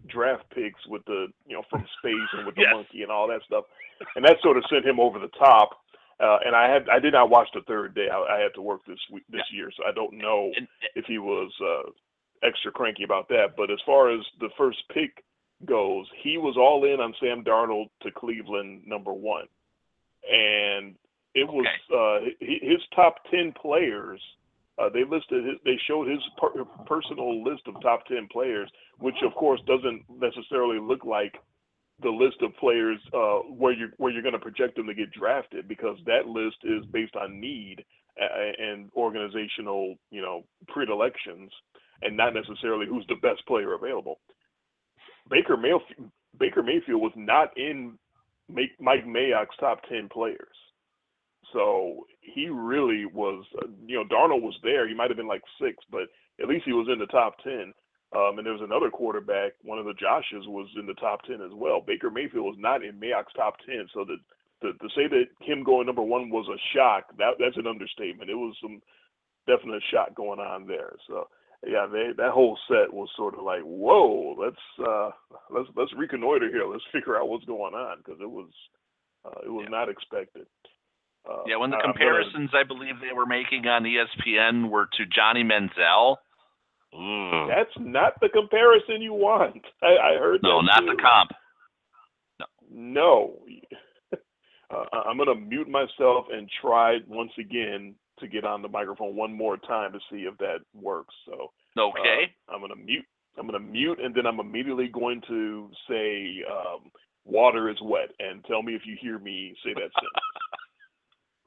draft 0.07 0.45
picks 0.55 0.85
with 0.87 1.05
the 1.07 1.27
you 1.47 1.55
know 1.57 1.63
from 1.71 1.85
space 1.99 2.29
and 2.37 2.47
with 2.47 2.55
the 2.57 2.63
Yes. 2.63 2.75
monkey 2.75 3.03
and 3.03 3.11
all 3.11 3.29
that 3.29 3.43
stuff, 3.47 3.65
and 4.17 4.25
that 4.25 4.37
sort 4.43 4.57
of 4.57 4.65
sent 4.71 4.85
him 4.87 5.01
over 5.01 5.19
the 5.19 5.29
top. 5.39 5.71
Uh, 6.21 6.39
and 6.47 6.55
I 6.55 6.73
had 6.73 6.89
I 6.89 6.99
did 7.01 7.13
not 7.13 7.31
watch 7.31 7.49
the 7.55 7.63
third 7.63 7.95
day. 7.95 8.09
I, 8.13 8.37
I 8.37 8.41
had 8.41 8.55
to 8.55 8.63
work 8.63 8.83
this 8.87 8.99
week 9.13 9.25
this 9.31 9.43
year, 9.53 9.71
so 9.77 9.85
I 9.87 9.93
don't 9.93 10.15
know 10.17 10.51
And, 10.57 10.69
if 10.95 11.05
he 11.07 11.19
was 11.19 11.51
uh, 11.61 11.91
extra 12.47 12.71
cranky 12.71 13.03
about 13.05 13.29
that. 13.29 13.57
But 13.57 13.71
as 13.71 13.79
far 13.85 14.11
as 14.15 14.21
the 14.41 14.49
first 14.57 14.79
pick 14.93 15.25
goes, 15.65 16.07
he 16.23 16.39
was 16.39 16.57
all 16.57 16.85
in 16.85 17.01
on 17.01 17.15
Sam 17.21 17.43
Darnold 17.43 17.89
to 18.03 18.11
Cleveland 18.13 18.83
number 18.87 19.13
one, 19.13 19.47
and 20.31 20.95
it 21.35 21.49
was 21.49 21.67
uh, 21.93 22.21
his 22.41 22.81
top 22.95 23.17
ten 23.31 23.53
players. 23.61 24.21
Uh, 24.79 24.89
they 24.93 25.05
listed 25.05 25.45
his, 25.45 25.55
they 25.65 25.79
showed 25.87 26.09
his 26.09 26.21
per- 26.39 26.65
personal 26.87 27.45
list 27.45 27.63
of 27.67 27.81
top 27.83 28.05
ten 28.07 28.29
players, 28.33 28.71
which 28.99 29.17
of 29.25 29.33
course 29.35 29.61
doesn't 29.67 30.03
necessarily 30.09 30.79
look 30.81 31.05
like 31.05 31.35
the 32.03 32.11
list 32.11 32.37
of 32.43 32.57
players 32.57 32.99
uh, 33.15 33.39
where 33.55 33.73
you 33.73 33.89
where 33.99 34.13
you're 34.13 34.23
going 34.23 34.33
to 34.33 34.39
project 34.39 34.77
them 34.77 34.87
to 34.87 34.95
get 34.95 35.13
drafted 35.13 35.69
because 35.69 35.97
that 36.07 36.27
list 36.27 36.57
is 36.65 36.85
based 36.93 37.15
on 37.17 37.41
need 37.41 37.85
and 38.17 38.91
organizational 38.97 39.95
you 40.11 40.21
know 40.23 40.43
predilections 40.69 41.51
and 42.03 42.17
not 42.17 42.35
necessarily 42.35 42.87
who's 42.87 43.07
the 43.09 43.17
best 43.17 43.47
player 43.47 43.75
available. 43.75 44.21
Baker 45.31 45.57
Mayfield 45.57 46.11
Baker 46.39 46.63
Mayfield 46.63 47.01
was 47.01 47.13
not 47.17 47.57
in 47.57 47.99
Mike 48.49 49.07
Mayock's 49.07 49.57
top 49.61 49.81
ten 49.89 50.09
players, 50.13 50.57
so 51.53 52.07
he 52.21 52.49
really 52.49 53.07
was. 53.07 53.45
You 53.87 53.97
know, 53.97 54.05
Darnold 54.05 54.43
was 54.43 54.59
there. 54.63 54.89
He 54.89 54.95
might 54.95 55.11
have 55.11 55.17
been 55.17 55.29
like 55.29 55.43
six, 55.61 55.77
but 55.91 56.09
at 56.41 56.49
least 56.49 56.65
he 56.65 56.73
was 56.73 56.89
in 56.93 56.99
the 56.99 57.07
top 57.07 57.37
ten. 57.43 57.73
Um, 58.15 58.39
and 58.39 58.47
there 58.47 58.55
was 58.55 58.63
another 58.63 58.91
quarterback, 58.91 59.55
one 59.63 59.79
of 59.79 59.87
the 59.87 59.99
Joshes 59.99 60.47
was 60.47 60.69
in 60.79 60.87
the 60.87 60.95
top 60.95 61.23
10 61.25 61.43
as 61.43 61.51
well. 61.53 61.81
Baker 61.81 62.11
Mayfield 62.11 62.45
was 62.45 62.57
not 62.61 62.85
in 62.85 63.01
Mayock's 63.01 63.33
top 63.35 63.57
10. 63.67 63.89
So 63.93 64.05
to, 64.05 64.17
to, 64.63 64.79
to 64.79 64.89
say 64.95 65.09
that 65.09 65.27
him 65.41 65.65
going 65.65 65.87
number 65.87 66.03
one 66.03 66.31
was 66.31 66.47
a 66.47 66.61
shock, 66.77 67.11
that 67.19 67.35
that's 67.41 67.57
an 67.57 67.67
understatement. 67.67 68.31
It 68.31 68.39
was 68.39 68.55
some 68.63 68.81
definite 69.49 69.83
shock 69.91 70.15
going 70.15 70.39
on 70.39 70.69
there. 70.69 70.93
So 71.09 71.27
yeah, 71.67 71.87
they, 71.91 72.11
that 72.17 72.31
whole 72.31 72.59
set 72.69 72.93
was 72.93 73.09
sort 73.17 73.35
of 73.35 73.45
like, 73.45 73.63
whoa, 73.63 74.37
let's 74.39 74.65
uh, 74.79 75.11
let's 75.51 75.69
let's 75.77 75.93
reconnoiter 75.97 76.49
here. 76.49 76.67
Let's 76.71 76.85
figure 76.93 77.17
out 77.17 77.29
what's 77.29 77.45
going 77.47 77.75
on 77.75 77.99
because 77.99 78.21
it 78.21 78.31
was 78.31 78.51
uh, 79.25 79.41
it 79.45 79.51
was 79.51 79.67
yeah. 79.67 79.77
not 79.77 79.89
expected. 79.89 80.47
Uh, 81.29 81.43
yeah, 81.47 81.57
when 81.57 81.71
the 81.71 81.81
comparisons 81.83 82.51
gonna, 82.51 82.65
I 82.65 82.67
believe 82.67 83.01
they 83.01 83.15
were 83.15 83.27
making 83.27 83.67
on 83.67 83.85
ESPN 83.85 84.71
were 84.71 84.87
to 84.99 85.07
Johnny 85.07 85.43
Manziel 85.43 86.17
Mm. 86.95 87.49
That's 87.49 87.75
not 87.79 88.13
the 88.21 88.29
comparison 88.29 89.03
you 89.03 89.13
want. 89.13 89.63
I, 89.83 89.97
I 90.15 90.19
heard 90.19 90.41
no, 90.43 90.61
that. 90.61 90.67
not 90.67 90.81
too. 90.81 90.97
the 90.97 91.03
comp. 91.03 91.31
No. 92.39 92.47
no. 92.71 93.39
uh, 94.71 94.99
I'm 95.09 95.17
going 95.17 95.29
to 95.29 95.35
mute 95.35 95.69
myself 95.69 96.27
and 96.33 96.49
try 96.61 96.99
once 97.09 97.33
again 97.39 97.95
to 98.21 98.29
get 98.29 98.45
on 98.45 98.63
the 98.63 98.69
microphone 98.69 99.17
one 99.17 99.33
more 99.33 99.57
time 99.57 99.93
to 99.93 99.99
see 100.11 100.23
if 100.23 100.39
that 100.39 100.59
works. 100.73 101.15
So 101.27 101.51
okay, 101.77 102.31
uh, 102.49 102.55
I'm 102.55 102.61
going 102.61 102.71
to 102.71 102.85
mute. 102.85 103.05
I'm 103.37 103.49
going 103.49 103.61
to 103.61 103.69
mute, 103.69 103.99
and 104.01 104.15
then 104.15 104.27
I'm 104.27 104.39
immediately 104.39 104.87
going 104.87 105.21
to 105.27 105.69
say, 105.91 106.45
um, 106.49 106.93
"Water 107.25 107.69
is 107.69 107.77
wet," 107.83 108.11
and 108.21 108.45
tell 108.45 108.63
me 108.63 108.77
if 108.77 108.83
you 108.87 108.97
hear 109.01 109.19
me 109.19 109.57
say 109.65 109.75
that 109.75 109.81
sentence. 109.81 110.24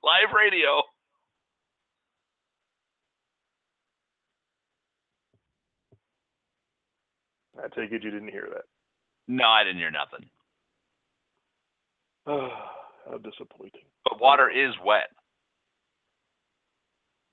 Live 0.04 0.34
radio. 0.36 0.82
I 7.58 7.68
take 7.70 7.92
it 7.92 8.04
you 8.04 8.12
didn't 8.12 8.30
hear 8.30 8.48
that. 8.54 8.66
No, 9.28 9.46
I 9.46 9.64
didn't 9.64 9.80
hear 9.80 9.92
nothing. 9.92 10.30
how 12.28 13.18
disappointing. 13.18 13.82
But 14.04 14.22
water 14.22 14.50
is 14.50 14.74
wet. 14.86 15.10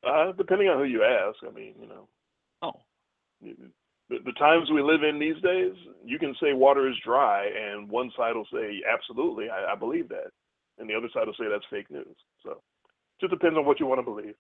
Uh, 0.06 0.33
depending 0.33 0.68
on 0.68 0.78
who 0.78 0.85
you 0.85 1.02
ask, 1.02 1.38
I 1.47 1.52
mean, 1.54 1.75
you 1.80 1.88
know. 1.88 2.09
Oh. 2.62 2.73
The, 3.42 4.18
the 4.25 4.33
times 4.33 4.71
we 4.71 4.83
live 4.83 5.02
in 5.02 5.18
these 5.18 5.40
days, 5.42 5.73
you 6.04 6.18
can 6.18 6.35
say 6.40 6.52
water 6.52 6.88
is 6.88 6.97
dry, 7.04 7.47
and 7.47 7.88
one 7.88 8.11
side 8.16 8.35
will 8.35 8.47
say, 8.52 8.83
absolutely, 8.92 9.49
I, 9.49 9.73
I 9.73 9.75
believe 9.75 10.09
that. 10.11 10.30
And 10.78 10.88
the 10.88 10.94
other 10.94 11.08
side 11.12 11.26
will 11.26 11.34
say 11.34 11.46
that's 11.50 11.64
fake 11.70 11.90
news. 11.90 12.16
So 12.42 12.60
just 13.20 13.32
depends 13.32 13.56
on 13.56 13.64
what 13.64 13.80
you 13.80 13.86
want 13.86 14.00
to 14.00 14.04
believe. 14.04 14.34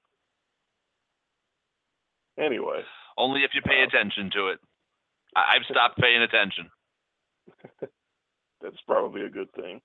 Anyway. 2.38 2.82
Only 3.16 3.44
if 3.44 3.50
you 3.54 3.62
pay 3.62 3.82
attention 3.82 4.30
to 4.34 4.48
it. 4.48 4.58
I, 5.36 5.54
have 5.54 5.62
stopped 5.70 5.98
paying 5.98 6.22
attention. 6.22 6.70
That's 8.62 8.80
probably 8.86 9.22
a 9.22 9.28
good 9.28 9.52
thing. 9.52 9.80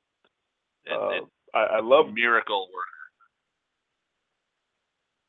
It, 0.86 0.94
uh, 0.94 1.10
it, 1.10 1.24
I, 1.54 1.78
I 1.78 1.80
love 1.82 2.14
miracle 2.14 2.68
work. 2.74 2.86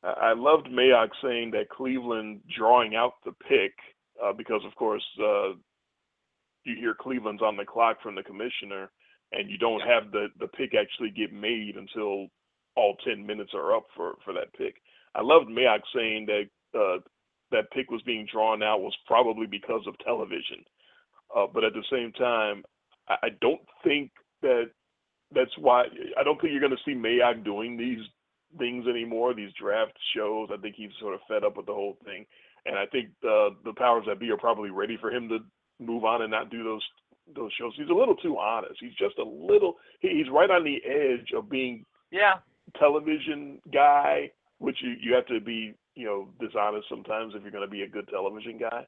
I 0.03 0.33
loved 0.33 0.67
Mayock 0.67 1.09
saying 1.21 1.51
that 1.51 1.69
Cleveland 1.69 2.41
drawing 2.57 2.95
out 2.95 3.13
the 3.23 3.33
pick 3.47 3.73
uh, 4.23 4.33
because, 4.33 4.61
of 4.65 4.73
course, 4.73 5.03
uh, 5.19 5.49
you 6.63 6.75
hear 6.75 6.95
Cleveland's 6.99 7.43
on 7.43 7.55
the 7.55 7.65
clock 7.65 8.01
from 8.01 8.15
the 8.15 8.23
commissioner, 8.23 8.89
and 9.31 9.49
you 9.49 9.57
don't 9.57 9.81
have 9.81 10.11
the 10.11 10.27
the 10.39 10.47
pick 10.47 10.73
actually 10.75 11.09
get 11.09 11.33
made 11.33 11.75
until 11.75 12.27
all 12.75 12.95
ten 13.05 13.25
minutes 13.25 13.51
are 13.53 13.75
up 13.75 13.85
for 13.95 14.15
for 14.23 14.33
that 14.33 14.53
pick. 14.57 14.75
I 15.15 15.21
loved 15.21 15.49
Mayock 15.49 15.81
saying 15.95 16.27
that 16.27 16.79
uh, 16.79 16.99
that 17.51 17.71
pick 17.71 17.91
was 17.91 18.01
being 18.03 18.27
drawn 18.31 18.63
out 18.63 18.81
was 18.81 18.95
probably 19.05 19.47
because 19.47 19.81
of 19.87 19.97
television. 19.99 20.63
Uh, 21.35 21.47
but 21.53 21.63
at 21.63 21.73
the 21.73 21.83
same 21.91 22.11
time, 22.13 22.63
I, 23.07 23.15
I 23.23 23.29
don't 23.41 23.61
think 23.83 24.11
that 24.41 24.71
that's 25.33 25.57
why 25.57 25.83
I 26.17 26.23
don't 26.23 26.39
think 26.39 26.51
you're 26.51 26.61
going 26.61 26.75
to 26.75 26.83
see 26.85 26.95
Mayock 26.95 27.43
doing 27.43 27.77
these 27.77 28.05
things 28.57 28.85
anymore. 28.87 29.33
These 29.33 29.53
draft 29.59 29.93
shows. 30.15 30.49
I 30.53 30.57
think 30.57 30.75
he's 30.77 30.91
sort 30.99 31.13
of 31.13 31.21
fed 31.27 31.43
up 31.43 31.57
with 31.57 31.65
the 31.65 31.73
whole 31.73 31.97
thing, 32.03 32.25
and 32.65 32.77
I 32.77 32.85
think 32.85 33.09
uh, 33.23 33.55
the 33.63 33.73
powers 33.77 34.05
that 34.07 34.19
be 34.19 34.29
are 34.31 34.37
probably 34.37 34.71
ready 34.71 34.97
for 34.99 35.11
him 35.11 35.29
to 35.29 35.39
move 35.79 36.03
on 36.03 36.21
and 36.21 36.31
not 36.31 36.51
do 36.51 36.63
those 36.63 36.83
those 37.35 37.51
shows. 37.59 37.73
He's 37.77 37.89
a 37.89 37.93
little 37.93 38.15
too 38.15 38.37
honest. 38.37 38.75
He's 38.79 38.93
just 38.93 39.17
a 39.17 39.23
little. 39.23 39.75
He, 39.99 40.09
he's 40.09 40.31
right 40.31 40.49
on 40.49 40.63
the 40.63 40.81
edge 40.85 41.29
of 41.35 41.49
being 41.49 41.85
yeah 42.11 42.39
television 42.79 43.59
guy, 43.73 44.31
which 44.59 44.77
you 44.81 44.95
you 45.01 45.13
have 45.13 45.25
to 45.27 45.39
be 45.39 45.73
you 45.95 46.05
know 46.05 46.29
dishonest 46.39 46.87
sometimes 46.89 47.33
if 47.35 47.41
you're 47.43 47.51
going 47.51 47.67
to 47.67 47.71
be 47.71 47.83
a 47.83 47.87
good 47.87 48.07
television 48.09 48.57
guy. 48.57 48.85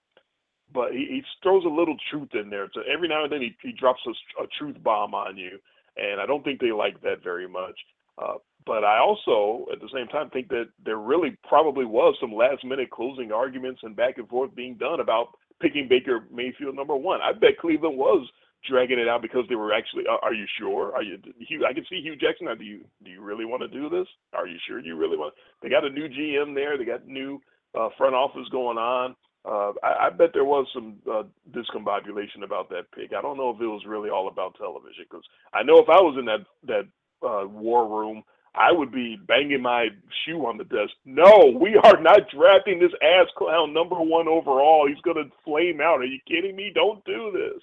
But 0.73 0.93
he, 0.93 1.05
he 1.09 1.23
throws 1.43 1.65
a 1.65 1.69
little 1.69 1.97
truth 2.09 2.29
in 2.33 2.49
there. 2.49 2.67
So 2.73 2.81
every 2.91 3.07
now 3.07 3.23
and 3.23 3.31
then 3.31 3.41
he, 3.41 3.55
he 3.61 3.73
drops 3.73 4.01
a, 4.07 4.43
a 4.43 4.47
truth 4.57 4.81
bomb 4.83 5.13
on 5.13 5.37
you, 5.37 5.59
and 5.97 6.19
I 6.19 6.25
don't 6.25 6.43
think 6.43 6.59
they 6.59 6.71
like 6.71 7.01
that 7.01 7.23
very 7.23 7.47
much. 7.47 7.77
Uh, 8.17 8.35
but 8.65 8.83
I 8.83 8.99
also, 8.99 9.65
at 9.71 9.81
the 9.81 9.89
same 9.93 10.07
time, 10.07 10.29
think 10.29 10.47
that 10.49 10.69
there 10.83 10.97
really 10.97 11.37
probably 11.47 11.85
was 11.85 12.15
some 12.21 12.33
last 12.33 12.63
minute 12.63 12.89
closing 12.91 13.31
arguments 13.31 13.81
and 13.83 13.95
back 13.95 14.17
and 14.17 14.27
forth 14.29 14.55
being 14.55 14.75
done 14.75 14.99
about 14.99 15.37
picking 15.63 15.87
Baker 15.87 16.25
Mayfield 16.31 16.75
number 16.75 16.95
one. 16.95 17.21
I 17.21 17.31
bet 17.31 17.57
Cleveland 17.59 17.97
was 17.97 18.27
dragging 18.69 18.99
it 18.99 19.07
out 19.07 19.21
because 19.21 19.45
they 19.47 19.55
were 19.55 19.73
actually. 19.73 20.03
Uh, 20.09 20.17
are 20.21 20.33
you 20.33 20.45
sure? 20.59 20.93
Are 20.93 21.03
you? 21.03 21.17
Hugh, 21.47 21.65
I 21.67 21.73
can 21.73 21.85
see 21.89 22.01
Hue 22.01 22.15
Jackson. 22.15 22.47
Now, 22.47 22.55
do 22.55 22.65
you 22.65 22.81
do 23.03 23.09
you 23.09 23.21
really 23.21 23.45
want 23.45 23.61
to 23.61 23.67
do 23.69 23.89
this? 23.89 24.07
Are 24.33 24.47
you 24.47 24.57
sure 24.67 24.79
you 24.79 24.97
really 24.97 25.17
want? 25.17 25.33
They 25.61 25.69
got 25.69 25.85
a 25.85 25.89
new 25.89 26.07
GM 26.07 26.53
there. 26.53 26.77
They 26.77 26.85
got 26.85 27.07
new 27.07 27.41
uh, 27.79 27.89
front 27.97 28.15
office 28.15 28.47
going 28.51 28.77
on. 28.77 29.15
Uh, 29.45 29.73
I, 29.83 30.07
I, 30.07 30.09
bet 30.09 30.29
there 30.33 30.45
was 30.45 30.65
some 30.73 30.95
uh, 31.11 31.23
discombobulation 31.51 32.45
about 32.45 32.69
that 32.69 32.89
pick. 32.95 33.11
I 33.11 33.21
don't 33.21 33.35
know 33.35 33.49
if 33.49 33.59
it 33.59 33.67
was 33.67 33.83
really 33.85 34.09
all 34.09 34.29
about 34.29 34.55
television 34.57 35.03
because 35.03 35.25
I 35.53 35.63
know 35.63 35.79
if 35.79 35.89
I 35.89 35.99
was 35.99 36.15
in 36.17 36.25
that 36.25 36.45
that 36.65 36.87
uh, 37.27 37.45
war 37.47 37.87
room, 37.87 38.23
I 38.55 38.71
would 38.71 38.91
be 38.91 39.17
banging 39.27 39.61
my 39.63 39.87
shoe 40.25 40.45
on 40.45 40.57
the 40.57 40.63
desk. 40.63 40.93
No, 41.05 41.57
we 41.59 41.75
are 41.75 41.99
not 41.99 42.29
drafting 42.29 42.79
this 42.79 42.91
ass 43.01 43.27
clown 43.37 43.73
number 43.73 43.95
one 43.95 44.27
overall. 44.27 44.87
He's 44.87 45.01
going 45.01 45.17
to 45.17 45.31
flame 45.43 45.81
out. 45.81 46.01
Are 46.01 46.05
you 46.05 46.19
kidding 46.27 46.55
me? 46.55 46.71
Don't 46.73 47.03
do 47.05 47.31
this 47.33 47.61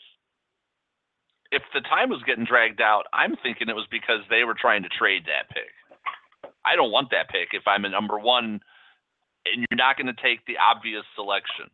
if 1.53 1.63
the 1.75 1.81
time 1.81 2.11
was 2.11 2.23
getting 2.27 2.45
dragged 2.45 2.81
out, 2.81 3.05
I'm 3.13 3.35
thinking 3.43 3.69
it 3.69 3.75
was 3.75 3.89
because 3.91 4.21
they 4.31 4.45
were 4.45 4.55
trying 4.59 4.83
to 4.83 4.89
trade 4.89 5.25
that 5.27 5.49
pick. 5.51 5.75
I 6.65 6.77
don't 6.77 6.93
want 6.93 7.11
that 7.11 7.29
pick 7.29 7.49
if 7.53 7.67
I'm 7.67 7.85
a 7.85 7.89
number 7.89 8.19
one 8.19 8.61
and 9.47 9.67
you're 9.71 9.79
not 9.79 9.97
going 9.97 10.15
to 10.15 10.23
take 10.23 10.45
the 10.47 10.59
obvious 10.59 11.05
selection. 11.17 11.67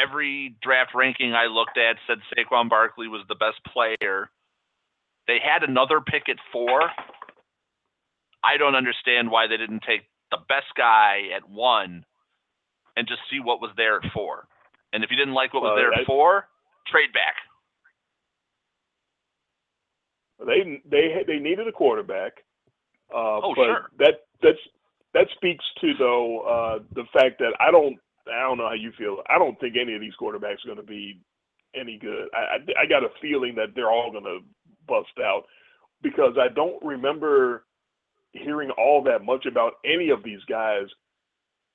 Every 0.00 0.56
draft 0.62 0.92
ranking 0.94 1.34
I 1.34 1.46
looked 1.46 1.76
at 1.76 1.96
said 2.06 2.18
Saquon 2.32 2.70
Barkley 2.70 3.06
was 3.06 3.24
the 3.28 3.34
best 3.34 3.60
player. 3.70 4.30
They 5.26 5.38
had 5.42 5.62
another 5.62 6.00
pick 6.00 6.28
at 6.28 6.36
four. 6.50 6.80
I 8.44 8.58
don't 8.58 8.74
understand 8.74 9.30
why 9.30 9.46
they 9.46 9.56
didn't 9.56 9.82
take 9.86 10.02
the 10.30 10.38
best 10.48 10.68
guy 10.76 11.32
at 11.34 11.48
one 11.48 12.04
and 12.96 13.08
just 13.08 13.20
see 13.30 13.40
what 13.40 13.60
was 13.60 13.70
there 13.76 13.96
at 13.96 14.12
four. 14.12 14.46
And 14.92 15.02
if 15.02 15.10
you 15.10 15.16
didn't 15.16 15.34
like 15.34 15.54
what 15.54 15.62
was 15.62 15.76
there 15.76 15.92
at 15.92 16.06
four, 16.06 16.46
trade 16.86 17.12
back. 17.12 17.34
They 20.46 20.82
they 20.88 21.24
they 21.26 21.38
needed 21.38 21.66
a 21.66 21.72
quarterback. 21.72 22.44
Uh, 23.12 23.40
oh, 23.42 23.54
but 23.56 23.64
sure. 23.64 23.90
That 23.98 24.14
that's 24.42 24.58
that 25.14 25.26
speaks 25.36 25.64
to 25.80 25.94
though 25.98 26.40
uh, 26.40 26.78
the 26.94 27.04
fact 27.12 27.38
that 27.38 27.54
I 27.60 27.70
don't 27.70 27.96
I 28.26 28.40
don't 28.40 28.58
know 28.58 28.68
how 28.68 28.74
you 28.74 28.92
feel. 28.98 29.22
I 29.28 29.38
don't 29.38 29.58
think 29.60 29.76
any 29.80 29.94
of 29.94 30.00
these 30.00 30.14
quarterbacks 30.20 30.64
are 30.64 30.74
going 30.74 30.78
to 30.78 30.82
be 30.82 31.20
any 31.74 31.98
good. 31.98 32.28
I, 32.34 32.56
I, 32.56 32.82
I 32.82 32.86
got 32.86 33.04
a 33.04 33.08
feeling 33.20 33.54
that 33.56 33.74
they're 33.74 33.90
all 33.90 34.10
going 34.12 34.24
to 34.24 34.38
bust 34.86 35.18
out 35.20 35.44
because 36.02 36.34
I 36.38 36.52
don't 36.52 36.82
remember 36.84 37.64
hearing 38.34 38.70
all 38.70 39.02
that 39.04 39.24
much 39.24 39.46
about 39.46 39.74
any 39.84 40.10
of 40.10 40.22
these 40.22 40.44
guys 40.48 40.86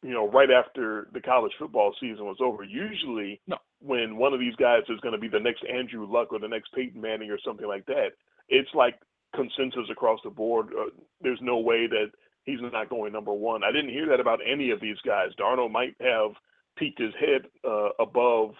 you 0.02 0.12
know, 0.12 0.30
right 0.30 0.50
after 0.50 1.10
the 1.12 1.20
college 1.20 1.52
football 1.60 1.94
season 2.00 2.24
was 2.24 2.38
over. 2.40 2.64
Usually, 2.64 3.42
No. 3.48 3.58
when 3.82 4.16
one 4.16 4.34
of 4.34 4.40
these 4.40 4.56
guys 4.56 4.84
is 4.88 4.98
going 5.02 5.12
to 5.12 5.20
be 5.20 5.28
the 5.28 5.42
next 5.42 5.62
Andrew 5.66 6.06
Luck 6.10 6.32
or 6.32 6.40
the 6.40 6.48
next 6.48 6.74
Peyton 6.74 7.02
Manning 7.02 7.30
or 7.32 7.38
something 7.46 7.68
like 7.68 7.86
that, 7.88 8.12
it's 8.48 8.70
like 8.74 8.98
consensus 9.36 9.90
across 9.92 10.22
the 10.24 10.30
board. 10.30 10.68
Uh, 10.68 10.90
there's 11.20 11.42
no 11.42 11.58
way 11.58 11.86
that 11.88 12.12
he's 12.46 12.62
not 12.62 12.88
going 12.90 13.12
number 13.12 13.34
one. 13.34 13.62
I 13.66 13.74
didn't 13.74 13.90
hear 13.92 14.08
that 14.08 14.22
about 14.22 14.40
any 14.50 14.72
of 14.72 14.80
these 14.80 14.96
guys. 15.06 15.32
Darnold 15.38 15.72
might 15.72 15.96
have 16.00 16.32
peaked 16.78 17.02
his 17.02 17.14
head 17.20 17.48
uh, 17.68 17.90
above 18.00 18.52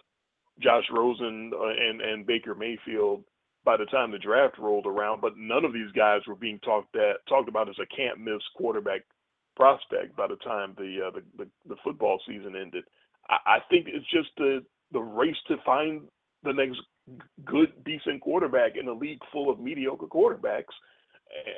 Josh 0.60 0.90
Rosen 0.92 1.54
uh, 1.58 1.68
and 1.70 2.02
and 2.02 2.28
Baker 2.28 2.54
Mayfield 2.54 3.24
by 3.66 3.78
the 3.78 3.86
time 3.86 4.12
the 4.12 4.18
draft 4.18 4.58
rolled 4.58 4.86
around, 4.86 5.22
but 5.22 5.38
none 5.38 5.66
of 5.66 5.74
these 5.74 5.92
guys 5.96 6.22
were 6.28 6.36
being 6.36 6.60
talked 6.60 6.96
at 6.96 7.26
talked 7.28 7.50
about 7.50 7.70
as 7.70 7.76
a 7.82 7.96
can't 7.96 8.20
miss 8.20 8.42
quarterback 8.56 9.02
prospect 9.56 10.16
by 10.16 10.28
the 10.28 10.38
time 10.38 10.74
the 10.78 11.08
uh, 11.08 11.12
the, 11.12 11.24
the, 11.38 11.50
the 11.68 11.76
football 11.84 12.20
season 12.28 12.56
ended. 12.56 12.84
I, 13.30 13.38
I 13.46 13.58
think 13.70 13.88
it's 13.88 14.10
just 14.10 14.30
the 14.38 14.64
the 14.92 15.00
race 15.00 15.36
to 15.48 15.58
find 15.66 16.02
the 16.44 16.54
next 16.54 16.80
good 17.46 17.72
decent 17.86 18.22
quarterback 18.22 18.74
in 18.80 18.88
a 18.88 18.94
league 18.94 19.20
full 19.32 19.50
of 19.50 19.60
mediocre 19.60 20.08
quarterbacks. 20.08 20.74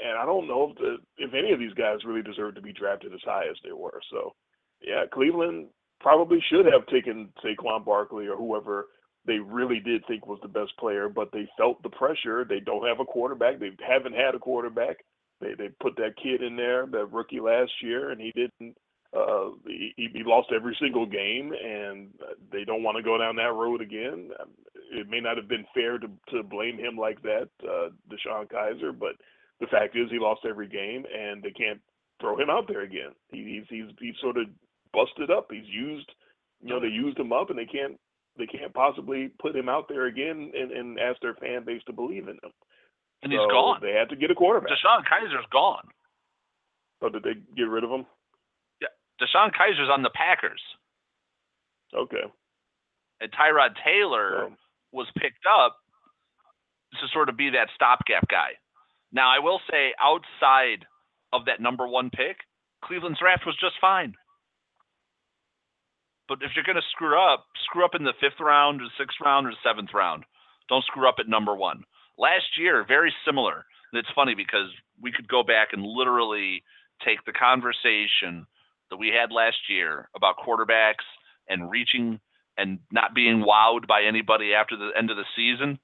And 0.04 0.18
I 0.18 0.26
don't 0.26 0.48
know 0.48 0.72
if 0.72 0.78
the, 0.78 0.98
if 1.18 1.34
any 1.34 1.54
of 1.54 1.60
these 1.60 1.74
guys 1.74 2.04
really 2.06 2.22
deserve 2.22 2.56
to 2.56 2.62
be 2.62 2.74
drafted 2.74 3.14
as 3.14 3.22
high 3.24 3.46
as 3.50 3.56
they 3.64 3.72
were. 3.72 4.02
So, 4.12 4.36
yeah, 4.82 5.04
Cleveland 5.14 5.68
probably 6.02 6.44
should 6.50 6.66
have 6.66 6.86
taken 6.88 7.30
Saquon 7.44 7.86
Barkley 7.86 8.28
or 8.28 8.36
whoever 8.36 8.88
they 9.26 9.38
really 9.38 9.80
did 9.80 10.06
think 10.08 10.26
was 10.26 10.40
the 10.42 10.48
best 10.48 10.76
player, 10.80 11.08
but 11.08 11.32
they 11.32 11.48
felt 11.58 11.82
the 11.84 11.90
pressure. 11.90 12.44
They 12.44 12.60
don't 12.60 12.88
have 12.88 13.00
a 13.00 13.06
quarterback. 13.06 13.60
They 13.60 13.72
haven't 13.88 14.16
had 14.16 14.36
a 14.36 14.40
quarterback. 14.40 14.98
They 15.40 15.54
they 15.58 15.70
put 15.80 15.96
that 15.98 16.16
kid 16.22 16.42
in 16.42 16.56
there, 16.56 16.86
that 16.88 17.12
rookie 17.12 17.40
last 17.40 17.72
year, 17.82 18.12
and 18.12 18.20
he 18.22 18.32
didn't. 18.36 18.76
Uh, 19.16 19.50
he, 19.68 19.94
he 19.98 20.24
lost 20.26 20.54
every 20.56 20.76
single 20.80 21.06
game, 21.06 21.52
and 21.52 22.10
they 22.52 22.64
don't 22.64 22.84
want 22.84 22.96
to 22.96 23.04
go 23.04 23.18
down 23.18 23.36
that 23.36 23.54
road 23.54 23.82
again. 23.82 24.30
It 24.94 25.10
may 25.10 25.20
not 25.20 25.38
have 25.38 25.50
been 25.50 25.66
fair 25.74 25.98
to 26.00 26.08
to 26.30 26.44
blame 26.44 26.78
him 26.78 26.98
like 26.98 27.22
that, 27.24 27.50
uh, 27.64 27.90
DeShone 28.10 28.50
Kizer, 28.50 28.98
but 28.98 29.16
the 29.60 29.68
fact 29.68 29.96
is 29.96 30.10
he 30.10 30.18
lost 30.18 30.42
every 30.48 30.68
game, 30.68 31.06
and 31.14 31.44
they 31.44 31.52
can't 31.52 31.80
throw 32.20 32.40
him 32.40 32.50
out 32.50 32.68
there 32.68 32.82
again. 32.82 33.12
He, 33.30 33.44
he's 33.44 33.66
he's 33.70 33.96
he's 34.00 34.16
sort 34.22 34.38
of 34.38 34.46
busted 34.94 35.30
up. 35.30 35.48
He's 35.52 35.68
used, 35.68 36.10
you 36.62 36.70
know, 36.70 36.80
they 36.80 36.88
used 36.88 37.18
him 37.18 37.34
up, 37.34 37.50
and 37.50 37.60
they 37.60 37.66
can't 37.66 38.00
they 38.42 38.48
can't 38.48 38.74
possibly 38.74 39.30
put 39.40 39.56
him 39.56 39.70
out 39.70 39.86
there 39.88 40.08
again 40.08 40.52
and, 40.58 40.72
and 40.72 41.00
ask 41.00 41.22
their 41.22 41.36
fan 41.36 41.64
base 41.64 41.82
to 41.86 41.94
believe 41.94 42.24
in 42.24 42.36
him. 42.42 42.52
And 43.22 43.32
so 43.32 43.38
he's 43.38 43.52
gone. 43.52 43.80
They 43.82 43.94
had 43.94 44.10
to 44.10 44.16
get 44.16 44.32
a 44.32 44.36
quarterback. 44.36 44.72
DeShone 44.72 45.06
Kizer's 45.06 45.46
gone. 45.52 45.86
So 47.02 47.10
did 47.10 47.22
they 47.24 47.36
get 47.56 47.70
rid 47.70 47.84
of 47.84 47.92
him? 47.92 48.06
DeShone 49.22 49.52
Kizer's 49.54 49.90
on 49.94 50.02
the 50.02 50.10
Packers. 50.10 50.62
Okay. 51.96 52.26
And 53.20 53.32
Tyrod 53.32 53.76
Taylor 53.86 54.48
So, 54.50 54.56
was 54.92 55.08
picked 55.18 55.46
up 55.46 55.78
to 57.00 57.08
sort 57.14 57.30
of 57.30 57.38
be 57.38 57.52
that 57.52 57.70
stopgap 57.76 58.28
guy. 58.28 58.58
Now, 59.14 59.30
I 59.30 59.40
will 59.40 59.60
say, 59.70 59.94
outside 60.02 60.86
of 61.32 61.46
that 61.46 61.62
number 61.62 61.88
one 61.88 62.10
pick, 62.10 62.38
Cleveland's 62.84 63.20
draft 63.20 63.44
was 63.46 63.56
just 63.62 63.76
fine. 63.80 64.16
But 66.32 66.40
if 66.44 66.52
you're 66.56 66.64
going 66.64 66.80
to 66.80 66.92
screw 66.96 67.20
up, 67.20 67.48
screw 67.66 67.84
up 67.84 67.94
in 67.94 68.06
the 68.06 68.16
fifth 68.22 68.40
round 68.40 68.80
or 68.80 68.88
sixth 68.98 69.18
round 69.20 69.46
or 69.48 69.52
seventh 69.68 69.90
round. 69.94 70.24
Don't 70.70 70.86
screw 70.86 71.06
up 71.06 71.16
at 71.20 71.28
number 71.28 71.54
one. 71.54 71.84
Last 72.18 72.58
year, 72.58 72.86
very 72.88 73.14
similar. 73.28 73.66
It's 73.92 74.08
funny 74.16 74.34
because 74.34 74.72
we 75.02 75.12
could 75.12 75.28
go 75.28 75.44
back 75.44 75.74
and 75.74 75.84
literally 75.84 76.64
take 77.04 77.20
the 77.26 77.34
conversation 77.34 78.48
that 78.90 78.96
we 78.96 79.12
had 79.12 79.36
last 79.36 79.58
year 79.68 80.08
about 80.16 80.36
quarterbacks 80.40 81.04
and 81.50 81.70
reaching 81.70 82.22
and 82.58 82.80
not 82.94 83.14
being 83.14 83.44
wowed 83.44 83.86
by 83.86 84.04
anybody 84.08 84.54
after 84.54 84.78
the 84.78 84.92
end 84.98 85.12
of 85.12 85.18
the 85.18 85.28
season. 85.36 85.80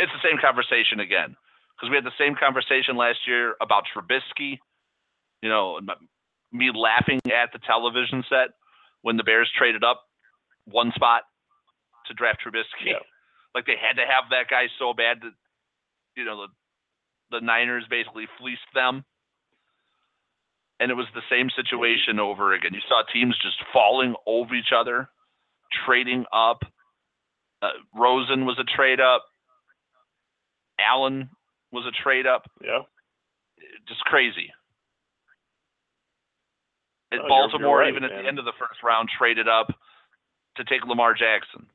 It's 0.00 0.10
the 0.10 0.28
same 0.28 0.42
conversation 0.42 0.98
again 0.98 1.36
because 1.76 1.90
we 1.90 1.94
had 1.94 2.02
the 2.02 2.18
same 2.18 2.34
conversation 2.34 2.96
last 2.96 3.20
year 3.24 3.54
about 3.62 3.84
Trubisky. 3.94 4.58
You 5.42 5.48
know, 5.48 5.78
me 6.50 6.72
laughing 6.74 7.20
at 7.30 7.52
the 7.52 7.60
television 7.64 8.24
set 8.28 8.58
when 9.08 9.16
the 9.16 9.24
Bears 9.24 9.50
traded 9.56 9.82
up 9.82 10.02
one 10.66 10.92
spot 10.94 11.22
to 12.08 12.12
draft 12.12 12.40
Trubisky. 12.44 12.92
Yeah. 12.92 13.00
Like 13.54 13.64
they 13.64 13.76
had 13.80 13.96
to 13.96 14.02
have 14.06 14.28
that 14.32 14.50
guy 14.50 14.66
so 14.78 14.92
bad 14.92 15.22
that 15.22 15.32
you 16.14 16.26
know 16.26 16.42
the 16.42 17.38
the 17.38 17.40
Niners 17.40 17.84
basically 17.88 18.26
fleeced 18.38 18.68
them. 18.74 19.06
And 20.78 20.90
it 20.90 20.94
was 20.94 21.06
the 21.14 21.22
same 21.30 21.48
situation 21.56 22.20
over 22.20 22.52
again. 22.52 22.74
You 22.74 22.80
saw 22.86 23.02
teams 23.10 23.34
just 23.42 23.56
falling 23.72 24.14
over 24.26 24.54
each 24.54 24.72
other, 24.76 25.08
trading 25.86 26.26
up. 26.30 26.60
Uh, 27.62 27.70
Rosen 27.94 28.44
was 28.44 28.58
a 28.60 28.76
trade 28.76 29.00
up. 29.00 29.24
Allen 30.78 31.30
was 31.72 31.86
a 31.86 32.02
trade 32.02 32.26
up. 32.26 32.42
yeah. 32.62 32.82
Just 33.88 34.00
crazy. 34.02 34.52
And 37.10 37.20
No, 37.20 37.24
oh, 37.24 37.28
you're- 37.28 37.28
Baltimore, 37.28 37.78
right, 37.78 37.88
even 37.88 38.04
at 38.04 38.10
man. 38.10 38.22
the 38.22 38.28
end 38.28 38.38
of 38.38 38.44
the 38.44 38.52
first 38.58 38.82
round, 38.82 39.08
traded 39.16 39.48
up 39.48 39.68
to 40.56 40.64
take 40.64 40.84
Lamar 40.86 41.14
Jackson. 41.14 41.66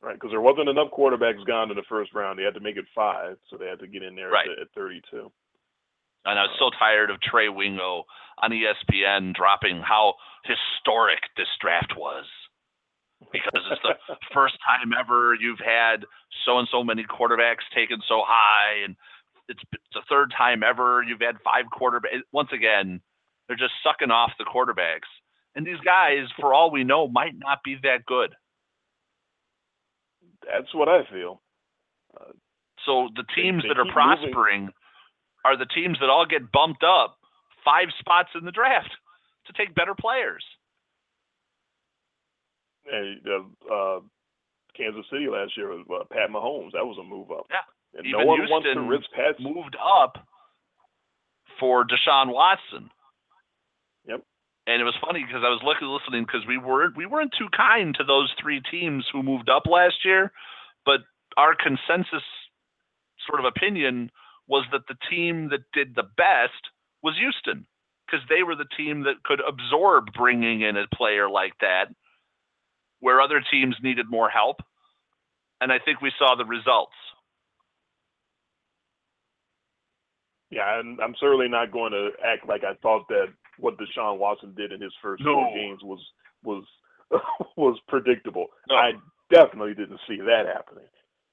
Right, 0.00 0.14
because 0.14 0.30
there 0.30 0.40
wasn't 0.40 0.68
enough 0.68 0.90
quarterbacks 0.90 1.44
gone 1.46 1.70
in 1.70 1.76
the 1.76 1.84
first 1.88 2.12
round. 2.12 2.38
They 2.38 2.42
had 2.42 2.54
to 2.54 2.60
make 2.60 2.76
it 2.76 2.86
five, 2.94 3.38
so 3.48 3.56
they 3.56 3.66
had 3.68 3.78
to 3.80 3.86
get 3.86 4.02
in 4.02 4.16
there 4.16 4.30
Right. 4.30 4.48
at, 4.50 4.58
at 4.58 4.70
32. 4.74 5.30
And 6.24 6.38
I 6.38 6.42
was 6.42 6.56
so 6.58 6.70
tired 6.78 7.10
of 7.10 7.20
Trey 7.20 7.48
Wingo 7.48 8.04
on 8.38 8.50
ESPN 8.50 9.32
dropping 9.34 9.80
how 9.80 10.14
historic 10.44 11.20
this 11.36 11.48
draft 11.60 11.94
was. 11.96 12.24
Because 13.32 13.62
it's 13.70 13.82
the 13.82 14.16
first 14.34 14.56
time 14.66 14.92
ever 14.98 15.34
you've 15.34 15.60
had 15.60 16.04
so 16.44 16.58
and 16.58 16.66
so 16.72 16.82
many 16.82 17.04
quarterbacks 17.04 17.62
taken 17.72 18.00
so 18.08 18.22
high, 18.26 18.82
and 18.84 18.96
it's, 19.48 19.60
it's 19.72 19.84
the 19.94 20.02
third 20.08 20.32
time 20.36 20.64
ever 20.64 21.04
you've 21.06 21.20
had 21.20 21.36
five 21.44 21.66
quarterbacks. 21.72 22.22
Once 22.32 22.50
again, 22.52 23.00
they're 23.46 23.56
just 23.56 23.74
sucking 23.84 24.10
off 24.10 24.32
the 24.38 24.44
quarterbacks. 24.44 25.10
And 25.54 25.66
these 25.66 25.80
guys, 25.84 26.28
for 26.40 26.54
all 26.54 26.70
we 26.70 26.84
know, 26.84 27.08
might 27.08 27.34
not 27.36 27.58
be 27.64 27.76
that 27.82 28.06
good. 28.06 28.34
That's 30.46 30.72
what 30.74 30.88
I 30.88 31.02
feel. 31.10 31.40
So 32.86 33.08
the 33.14 33.24
teams 33.34 33.62
they 33.62 33.68
that 33.68 33.78
are 33.78 33.84
keep 33.84 33.94
moving. 33.94 34.32
prospering 34.32 34.70
are 35.44 35.56
the 35.56 35.66
teams 35.66 35.98
that 36.00 36.08
all 36.10 36.26
get 36.26 36.50
bumped 36.50 36.82
up 36.82 37.18
five 37.64 37.88
spots 37.98 38.30
in 38.34 38.44
the 38.44 38.50
draft 38.50 38.90
to 39.46 39.52
take 39.52 39.74
better 39.74 39.94
players. 39.94 40.44
And, 42.90 43.20
uh, 43.26 43.72
uh, 43.72 44.00
Kansas 44.76 45.04
City 45.10 45.28
last 45.28 45.56
year 45.56 45.68
was 45.68 45.86
uh, 45.90 46.04
Pat 46.12 46.30
Mahomes. 46.30 46.72
That 46.72 46.84
was 46.84 46.98
a 46.98 47.04
move 47.04 47.30
up. 47.30 47.46
Yeah. 47.50 47.58
And 47.98 48.06
Even 48.06 48.20
no 48.20 48.26
one 48.26 48.38
wants 48.48 48.66
to 48.66 48.72
Houston 48.72 48.88
risk 48.88 49.06
Pat. 49.14 49.38
Moved 49.38 49.76
up 49.76 50.16
for 51.60 51.84
Deshaun 51.84 52.32
Watson. 52.32 52.90
And 54.66 54.80
it 54.80 54.84
was 54.84 54.94
funny 55.04 55.24
because 55.26 55.42
I 55.44 55.50
was 55.50 55.60
looking, 55.64 55.88
listening 55.88 56.24
because 56.24 56.46
we 56.46 56.56
weren't 56.56 56.96
we 56.96 57.06
weren't 57.06 57.34
too 57.36 57.48
kind 57.56 57.94
to 57.96 58.04
those 58.04 58.32
three 58.40 58.60
teams 58.70 59.04
who 59.12 59.22
moved 59.22 59.48
up 59.50 59.64
last 59.66 60.04
year, 60.04 60.32
but 60.86 61.00
our 61.36 61.54
consensus 61.56 62.22
sort 63.26 63.40
of 63.40 63.46
opinion 63.46 64.10
was 64.46 64.64
that 64.72 64.86
the 64.88 64.96
team 65.10 65.48
that 65.50 65.60
did 65.72 65.94
the 65.94 66.06
best 66.16 66.70
was 67.02 67.16
Houston 67.18 67.66
because 68.06 68.24
they 68.28 68.42
were 68.42 68.54
the 68.54 68.68
team 68.76 69.02
that 69.04 69.22
could 69.24 69.40
absorb 69.40 70.06
bringing 70.16 70.60
in 70.60 70.76
a 70.76 70.86
player 70.94 71.28
like 71.28 71.54
that, 71.60 71.86
where 73.00 73.20
other 73.20 73.42
teams 73.50 73.76
needed 73.82 74.06
more 74.10 74.28
help. 74.28 74.56
And 75.60 75.72
I 75.72 75.78
think 75.84 76.00
we 76.00 76.12
saw 76.18 76.34
the 76.36 76.44
results. 76.44 76.94
Yeah, 80.50 80.78
and 80.78 81.00
I'm 81.00 81.14
certainly 81.18 81.48
not 81.48 81.72
going 81.72 81.92
to 81.92 82.10
act 82.22 82.46
like 82.46 82.62
I 82.62 82.74
thought 82.82 83.08
that 83.08 83.28
what 83.58 83.78
Deshaun 83.78 84.18
Watson 84.18 84.54
did 84.56 84.72
in 84.72 84.80
his 84.80 84.94
first 85.02 85.24
four 85.32 85.48
games 85.54 85.80
was 85.82 86.00
was 86.44 86.64
was 87.56 87.78
predictable. 87.88 88.48
No. 88.68 88.76
I 88.76 88.92
definitely 89.32 89.74
didn't 89.74 90.00
see 90.08 90.18
that 90.18 90.46
happening. 90.46 90.86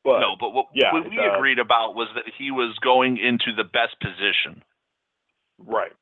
But 0.04 0.20
no, 0.22 0.36
but 0.40 0.52
what, 0.52 0.68
yeah, 0.74 0.94
what 0.94 1.10
we 1.10 1.18
uh, 1.20 1.34
agreed 1.36 1.60
about 1.60 1.96
was 1.96 2.10
that 2.16 2.26
he 2.38 2.52
was 2.52 2.78
going 2.84 3.18
into 3.18 3.56
the 3.56 3.64
best 3.66 4.00
position. 4.02 4.64
right, 5.60 5.94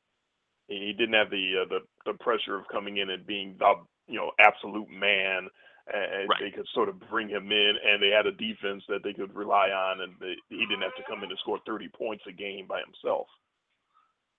he 0.68 0.78
he 0.88 0.92
didn't 0.92 1.14
have 1.14 1.30
the 1.30 1.64
uh, 1.64 1.68
the 1.68 1.80
the 2.12 2.18
pressure 2.18 2.56
of 2.56 2.68
coming 2.72 2.98
in 2.98 3.10
and 3.10 3.26
being 3.26 3.56
the 3.58 3.74
you 4.08 4.16
know 4.18 4.32
absolute 4.40 4.90
man. 4.90 5.48
And 5.92 6.28
Right. 6.28 6.38
they 6.38 6.50
could 6.50 6.66
sort 6.74 6.88
of 6.88 7.00
bring 7.10 7.28
him 7.28 7.50
in, 7.52 7.74
and 7.84 8.02
they 8.02 8.10
had 8.10 8.26
a 8.26 8.32
defense 8.32 8.84
that 8.88 9.02
they 9.04 9.14
could 9.14 9.34
rely 9.34 9.70
on, 9.70 10.02
and 10.02 10.14
they, 10.20 10.34
he 10.50 10.66
didn't 10.66 10.82
have 10.82 10.94
to 10.96 11.02
come 11.08 11.24
in 11.24 11.30
and 11.30 11.38
score 11.40 11.60
30 11.66 11.88
points 11.88 12.24
a 12.28 12.32
game 12.32 12.66
by 12.68 12.80
himself. 12.80 13.26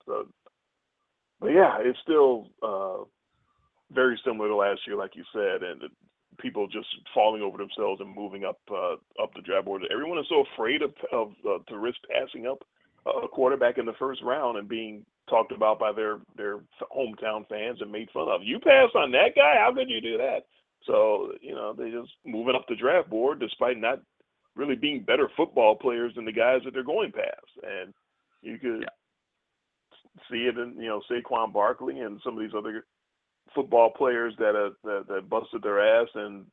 So, 0.06 0.28
but 1.40 1.50
yeah, 1.50 1.78
it's 1.80 2.00
still 2.04 2.48
uh, 2.62 3.04
very 3.92 4.20
similar 4.26 4.50
to 4.50 4.56
last 4.56 4.82
year, 4.86 4.96
like 4.96 5.16
you 5.16 5.24
said, 5.34 5.64
and 5.64 5.84
people 6.40 6.68
just 6.68 6.88
falling 7.14 7.42
over 7.42 7.58
themselves 7.58 8.02
and 8.02 8.16
moving 8.16 8.46
up 8.46 8.60
uh, 8.72 8.94
up 9.22 9.34
the 9.36 9.42
draft 9.42 9.66
board. 9.66 9.84
Everyone 9.92 10.20
is 10.20 10.26
so 10.30 10.44
afraid 10.54 10.82
of 10.82 10.94
of 11.12 11.32
uh, 11.48 11.60
to 11.68 11.78
risk 11.78 11.98
passing 12.12 12.48
up 12.48 12.60
a 13.06 13.28
quarterback 13.28 13.78
in 13.78 13.86
the 13.86 13.94
first 14.00 14.22
round 14.24 14.58
and 14.58 14.68
being 14.68 15.06
talked 15.30 15.52
about 15.52 15.80
by 15.80 15.92
their 15.92 16.20
their 16.36 16.60
hometown 16.96 17.48
fans 17.48 17.80
and 17.82 17.92
made 17.92 18.10
fun 18.12 18.28
of. 18.28 18.42
You 18.44 18.60
pass 18.60 18.90
on 18.96 19.12
that 19.12 19.36
guy? 19.36 19.56
How 19.58 19.74
could 19.74 19.90
you 19.90 20.02
do 20.02 20.18
that? 20.18 20.46
So 20.86 21.34
you 21.42 21.54
know 21.54 21.74
they 21.74 21.92
just 21.92 22.12
moving 22.26 22.56
up 22.56 22.66
the 22.68 22.76
draft 22.76 23.10
board 23.10 23.40
despite 23.40 23.78
not 23.78 24.02
really 24.56 24.76
being 24.76 25.04
better 25.04 25.30
football 25.38 25.76
players 25.76 26.14
than 26.16 26.26
the 26.26 26.32
guys 26.32 26.62
that 26.66 26.74
they're 26.74 26.84
going 26.84 27.12
past. 27.12 27.52
And 27.64 27.94
you 28.42 28.58
could 28.58 28.82
yeah. 28.82 28.90
See 30.32 30.48
it 30.48 30.58
in 30.58 30.76
you 30.78 30.88
know 30.88 31.02
Saquon 31.10 31.54
Barkley 31.54 32.00
and 32.00 32.20
some 32.24 32.34
of 32.36 32.40
these 32.40 32.56
other 32.58 32.86
football 33.56 33.92
players 33.96 34.34
that 34.38 34.56
uh, 34.56 34.72
that, 34.84 35.06
that 35.08 35.30
busted 35.30 35.64
their 35.64 35.80
ass 36.02 36.08
and 36.16 36.46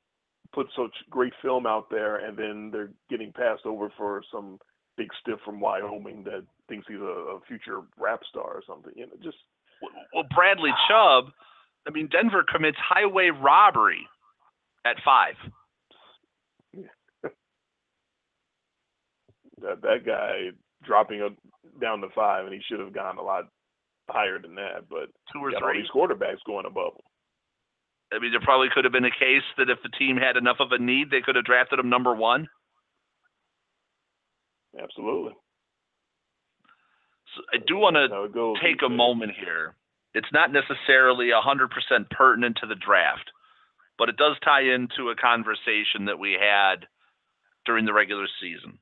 put 0.52 0.66
such 0.76 0.94
great 1.10 1.32
film 1.42 1.66
out 1.66 1.90
there, 1.90 2.16
and 2.16 2.36
then 2.36 2.70
they're 2.72 2.92
getting 3.10 3.32
passed 3.32 3.66
over 3.66 3.92
for 3.96 4.22
some 4.32 4.58
big 4.96 5.08
stiff 5.20 5.38
from 5.44 5.60
Wyoming 5.60 6.24
that 6.24 6.44
thinks 6.68 6.86
he's 6.88 7.00
a, 7.00 7.36
a 7.36 7.40
future 7.46 7.80
rap 7.98 8.20
star 8.28 8.44
or 8.44 8.62
something. 8.66 8.92
You 8.96 9.06
know, 9.06 9.12
just 9.22 9.36
well, 10.14 10.24
Bradley 10.34 10.72
Chubb. 10.88 11.32
I 11.86 11.90
mean, 11.92 12.08
Denver 12.10 12.44
commits 12.50 12.78
highway 12.78 13.30
robbery 13.30 14.06
at 14.84 14.96
five. 15.04 15.34
that 19.62 19.82
that 19.82 20.04
guy 20.04 20.50
dropping 20.84 21.20
a, 21.20 21.28
down 21.80 22.00
to 22.00 22.08
five, 22.14 22.44
and 22.44 22.54
he 22.54 22.60
should 22.68 22.80
have 22.80 22.92
gone 22.92 23.18
a 23.18 23.22
lot 23.22 23.44
higher 24.08 24.38
than 24.38 24.54
that. 24.56 24.88
But 24.88 25.10
two 25.32 25.40
or 25.40 25.52
three 25.58 25.82
these 25.82 25.90
quarterbacks 25.94 26.44
going 26.46 26.66
above 26.66 26.94
him. 26.94 27.06
I 28.12 28.20
mean, 28.20 28.30
there 28.30 28.40
probably 28.40 28.68
could 28.72 28.84
have 28.84 28.92
been 28.92 29.04
a 29.04 29.10
case 29.10 29.42
that 29.58 29.68
if 29.68 29.78
the 29.82 29.90
team 29.98 30.16
had 30.16 30.36
enough 30.36 30.58
of 30.60 30.70
a 30.70 30.78
need, 30.78 31.10
they 31.10 31.22
could 31.22 31.34
have 31.34 31.44
drafted 31.44 31.80
him 31.80 31.90
number 31.90 32.14
one. 32.14 32.46
Absolutely. 34.80 35.32
So 37.34 37.42
I 37.52 37.58
do 37.66 37.76
want 37.76 37.96
to 37.96 38.54
take 38.62 38.82
a 38.84 38.88
moment 38.88 39.32
here. 39.38 39.74
It's 40.14 40.32
not 40.32 40.52
necessarily 40.52 41.28
100% 41.28 42.10
pertinent 42.10 42.58
to 42.60 42.66
the 42.66 42.74
draft, 42.74 43.30
but 43.98 44.08
it 44.08 44.16
does 44.16 44.36
tie 44.44 44.62
into 44.62 45.10
a 45.10 45.16
conversation 45.16 46.06
that 46.06 46.18
we 46.18 46.38
had 46.40 46.86
during 47.66 47.84
the 47.84 47.92
regular 47.92 48.26
season. 48.40 48.78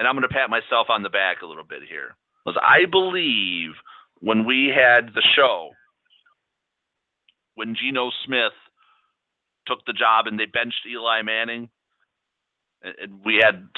And 0.00 0.08
I'm 0.08 0.14
going 0.14 0.26
to 0.26 0.34
pat 0.34 0.48
myself 0.48 0.88
on 0.88 1.02
the 1.02 1.10
back 1.10 1.42
a 1.42 1.46
little 1.46 1.62
bit 1.62 1.82
here. 1.86 2.16
Because 2.42 2.58
I 2.64 2.86
believe 2.90 3.72
when 4.20 4.46
we 4.46 4.72
had 4.74 5.12
the 5.14 5.22
show 5.36 5.72
when 7.54 7.76
Geno 7.76 8.10
Smith 8.24 8.56
took 9.66 9.84
the 9.84 9.92
job 9.92 10.26
and 10.26 10.40
they 10.40 10.46
benched 10.46 10.86
Eli 10.90 11.20
Manning, 11.20 11.68
and 12.82 13.20
we 13.22 13.42
had 13.44 13.68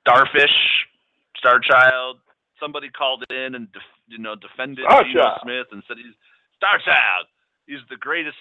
Starfish, 0.00 0.50
Starchild, 1.38 2.14
somebody 2.58 2.90
called 2.90 3.24
in 3.30 3.54
and 3.54 3.70
def, 3.72 3.82
you 4.08 4.18
know 4.18 4.34
defended 4.34 4.86
Star 4.88 5.04
Geno 5.04 5.38
Smith 5.44 5.66
and 5.70 5.84
said 5.86 5.98
he's 5.98 6.14
Starchild, 6.60 7.30
he's 7.68 7.78
the 7.88 7.96
greatest, 7.96 8.36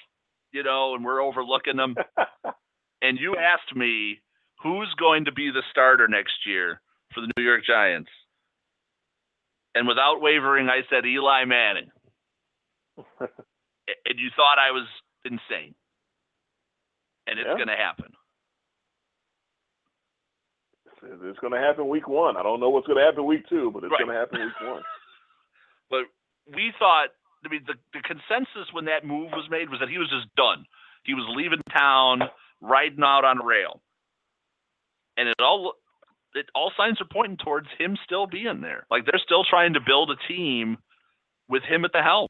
you 0.51 0.63
know, 0.63 0.95
and 0.95 1.05
we're 1.05 1.21
overlooking 1.21 1.77
him. 1.77 1.95
and 3.03 3.19
you 3.19 3.35
asked 3.35 3.75
me 3.75 4.19
who's 4.65 4.91
going 4.97 5.25
to 5.25 5.31
be 5.31 5.51
the 5.53 5.61
starter 5.69 6.07
next 6.07 6.41
year 6.47 6.81
for 7.13 7.21
the 7.21 7.29
New 7.37 7.43
York 7.43 7.61
Giants. 7.65 8.09
And 9.75 9.87
without 9.87 10.21
wavering, 10.21 10.69
I 10.69 10.81
said 10.89 11.05
Eli 11.05 11.45
Manning. 11.45 11.91
and 12.97 14.17
you 14.17 14.29
thought 14.35 14.57
I 14.57 14.71
was 14.71 14.87
insane. 15.23 15.75
And 17.27 17.37
it's 17.37 17.45
yeah. 17.45 17.61
going 17.61 17.69
to 17.69 17.77
happen. 17.77 18.11
It's 21.29 21.39
going 21.39 21.53
to 21.53 21.59
happen 21.59 21.87
week 21.87 22.07
one. 22.07 22.35
I 22.35 22.41
don't 22.41 22.59
know 22.59 22.69
what's 22.69 22.87
going 22.87 22.97
to 22.97 23.05
happen 23.05 23.25
week 23.25 23.47
two, 23.47 23.69
but 23.71 23.83
it's 23.83 23.91
right. 23.91 24.01
going 24.01 24.15
to 24.15 24.19
happen 24.19 24.39
week 24.39 24.67
one. 24.67 24.81
but 25.91 26.09
we 26.49 26.73
thought, 26.79 27.13
I 27.45 27.49
mean, 27.49 27.61
the, 27.67 27.75
the 27.93 28.01
consensus 28.01 28.73
when 28.73 28.85
that 28.85 29.05
move 29.05 29.29
was 29.29 29.45
made 29.51 29.69
was 29.69 29.79
that 29.79 29.89
he 29.89 29.99
was 29.99 30.09
just 30.09 30.33
done. 30.35 30.65
He 31.03 31.13
was 31.13 31.29
leaving 31.37 31.61
town, 31.71 32.21
riding 32.61 33.03
out 33.03 33.25
on 33.25 33.41
a 33.41 33.45
rail. 33.45 33.81
And 35.17 35.29
it 35.29 35.35
all 35.39 35.73
it 36.33 36.47
all 36.53 36.71
signs 36.75 36.99
are 36.99 37.07
pointing 37.11 37.37
towards 37.37 37.67
him 37.77 37.97
still 38.03 38.27
being 38.27 38.61
there. 38.61 38.85
Like 38.91 39.05
they're 39.05 39.21
still 39.23 39.43
trying 39.43 39.73
to 39.73 39.79
build 39.85 40.11
a 40.11 40.33
team 40.33 40.77
with 41.47 41.63
him 41.63 41.85
at 41.85 41.91
the 41.93 42.01
helm 42.01 42.27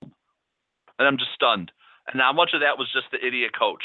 and 0.99 1.07
I'm 1.07 1.17
just 1.17 1.33
stunned. 1.33 1.71
And 2.11 2.21
how 2.21 2.33
much 2.33 2.51
of 2.53 2.61
that 2.61 2.77
was 2.77 2.87
just 2.93 3.07
the 3.11 3.25
idiot 3.25 3.51
coach? 3.57 3.83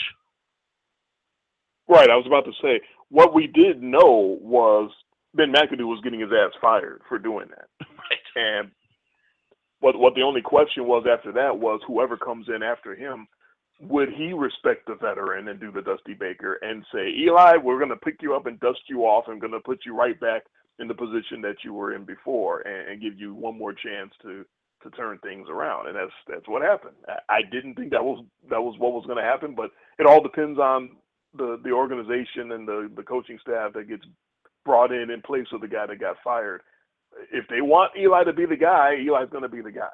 Right. 1.88 2.10
I 2.10 2.16
was 2.16 2.26
about 2.26 2.44
to 2.44 2.52
say 2.62 2.80
what 3.08 3.34
we 3.34 3.46
did 3.46 3.82
know 3.82 4.38
was 4.40 4.90
Ben 5.34 5.52
McAdoo 5.52 5.86
was 5.86 6.00
getting 6.02 6.20
his 6.20 6.30
ass 6.30 6.52
fired 6.60 7.02
for 7.08 7.18
doing 7.18 7.48
that. 7.50 7.86
Right. 8.10 8.44
And 8.60 8.72
what 9.78 9.96
what 9.96 10.16
the 10.16 10.22
only 10.22 10.42
question 10.42 10.88
was 10.88 11.06
after 11.08 11.30
that 11.32 11.58
was 11.58 11.80
whoever 11.86 12.16
comes 12.16 12.48
in 12.48 12.60
after 12.60 12.96
him, 12.96 13.28
would 13.80 14.10
he 14.16 14.32
respect 14.32 14.86
the 14.86 14.94
veteran 14.94 15.48
and 15.48 15.58
do 15.58 15.72
the 15.72 15.82
Dusty 15.82 16.14
Baker 16.14 16.58
and 16.62 16.84
say, 16.92 17.08
Eli, 17.18 17.56
we're 17.56 17.78
going 17.78 17.90
to 17.90 17.96
pick 17.96 18.16
you 18.20 18.34
up 18.34 18.46
and 18.46 18.60
dust 18.60 18.80
you 18.88 19.02
off 19.02 19.24
and 19.28 19.40
going 19.40 19.52
to 19.52 19.60
put 19.60 19.80
you 19.86 19.96
right 19.96 20.18
back 20.20 20.42
in 20.78 20.88
the 20.88 20.94
position 20.94 21.40
that 21.42 21.56
you 21.64 21.72
were 21.72 21.94
in 21.94 22.04
before 22.04 22.60
and, 22.60 22.90
and 22.90 23.02
give 23.02 23.18
you 23.18 23.34
one 23.34 23.56
more 23.56 23.72
chance 23.72 24.12
to 24.22 24.44
to 24.82 24.90
turn 24.92 25.18
things 25.18 25.46
around, 25.50 25.88
and 25.88 25.96
that's 25.96 26.12
that's 26.26 26.48
what 26.48 26.62
happened. 26.62 26.94
I 27.28 27.42
didn't 27.42 27.74
think 27.74 27.90
that 27.90 28.02
was 28.02 28.24
that 28.48 28.62
was 28.62 28.76
what 28.78 28.92
was 28.92 29.04
going 29.04 29.18
to 29.18 29.22
happen, 29.22 29.54
but 29.54 29.70
it 29.98 30.06
all 30.06 30.22
depends 30.22 30.58
on 30.58 30.96
the 31.36 31.60
the 31.62 31.70
organization 31.70 32.52
and 32.52 32.66
the 32.66 32.90
the 32.96 33.02
coaching 33.02 33.38
staff 33.42 33.74
that 33.74 33.88
gets 33.88 34.04
brought 34.64 34.90
in 34.90 35.10
in 35.10 35.20
place 35.20 35.46
of 35.52 35.60
the 35.60 35.68
guy 35.68 35.86
that 35.86 36.00
got 36.00 36.16
fired. 36.24 36.62
If 37.30 37.46
they 37.48 37.60
want 37.60 37.92
Eli 37.98 38.24
to 38.24 38.32
be 38.32 38.46
the 38.46 38.56
guy, 38.56 38.94
Eli's 39.06 39.28
going 39.30 39.42
to 39.42 39.50
be 39.50 39.60
the 39.60 39.70
guy, 39.70 39.92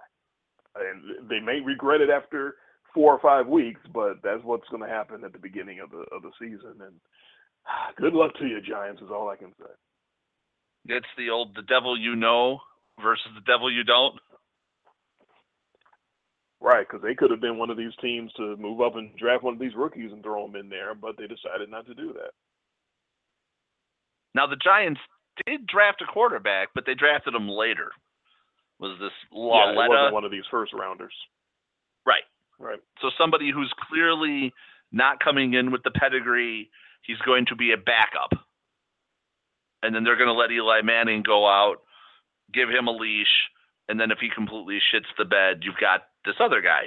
and 0.77 1.29
they 1.29 1.41
may 1.41 1.61
regret 1.61 2.01
it 2.01 2.11
after 2.11 2.55
four 2.97 3.13
or 3.13 3.21
five 3.21 3.47
weeks, 3.47 3.81
but 3.93 4.15
that's 4.25 4.43
what's 4.43 4.69
going 4.71 4.83
to 4.83 4.89
happen 4.89 5.23
at 5.23 5.35
the 5.35 5.39
beginning 5.39 5.81
of 5.81 5.91
the 5.91 6.05
of 6.17 6.23
the 6.23 6.31
season. 6.41 6.81
And 6.81 6.97
ah, 7.69 7.93
good 7.97 8.15
luck 8.15 8.33
to 8.39 8.47
you, 8.47 8.63
Giants, 8.63 9.03
is 9.03 9.11
all 9.13 9.29
I 9.29 9.37
can 9.37 9.53
say. 9.61 9.71
It's 10.89 11.07
the 11.19 11.29
old 11.29 11.55
the 11.55 11.63
devil 11.63 11.99
you 11.99 12.17
know 12.17 12.61
versus 13.03 13.29
the 13.35 13.45
devil 13.45 13.71
you 13.71 13.85
don't. 13.85 14.19
Right, 16.59 16.87
because 16.89 17.03
they 17.03 17.15
could 17.15 17.31
have 17.31 17.43
been 17.43 17.59
one 17.59 17.69
of 17.69 17.77
these 17.77 17.93
teams 18.01 18.33
to 18.39 18.57
move 18.57 18.81
up 18.81 18.97
and 18.97 19.15
draft 19.19 19.45
one 19.45 19.53
of 19.53 19.61
these 19.61 19.77
rookies 19.77 20.11
and 20.11 20.23
throw 20.23 20.47
them 20.47 20.57
in 20.57 20.71
there, 20.71 20.95
but 20.95 21.19
they 21.19 21.27
decided 21.27 21.71
not 21.71 21.87
to 21.87 21.95
do 21.95 22.15
that. 22.15 22.33
Now 24.35 24.47
the 24.47 24.57
Giants 24.57 25.01
did 25.47 25.67
draft 25.67 26.01
a 26.01 26.11
quarterback, 26.11 26.69
but 26.75 26.85
they 26.87 26.95
drafted 26.95 27.35
him 27.35 27.47
later. 27.47 27.93
Was 28.81 28.97
this 28.99 29.13
Lauletta? 29.31 29.75
Yeah, 29.77 29.85
it 29.85 29.89
wasn't 29.89 30.15
one 30.15 30.25
of 30.25 30.31
these 30.31 30.49
first 30.51 30.73
rounders. 30.73 31.13
Right. 32.59 32.81
So 33.03 33.11
somebody 33.19 33.51
who's 33.53 33.73
clearly 33.89 34.53
not 34.93 35.21
coming 35.23 35.55
in 35.55 35.73
with 35.73 35.83
the 35.83 35.91
pedigree, 35.91 36.71
he's 37.03 37.19
going 37.19 37.47
to 37.47 37.57
be 37.57 37.73
a 37.73 37.77
backup. 37.77 38.33
And 39.83 39.95
then 39.95 40.05
they're 40.05 40.17
going 40.17 40.29
to 40.29 40.33
let 40.33 40.51
Eli 40.51 40.81
Manning 40.83 41.23
go 41.23 41.47
out, 41.47 41.77
give 42.53 42.69
him 42.69 42.87
a 42.87 42.93
leash, 42.93 43.51
and 43.89 44.01
then 44.01 44.11
if 44.11 44.19
he 44.21 44.29
completely 44.35 44.79
shits 44.93 45.11
the 45.19 45.25
bed, 45.25 45.61
you've 45.63 45.81
got 45.81 46.03
this 46.25 46.37
other 46.41 46.61
guy 46.61 46.87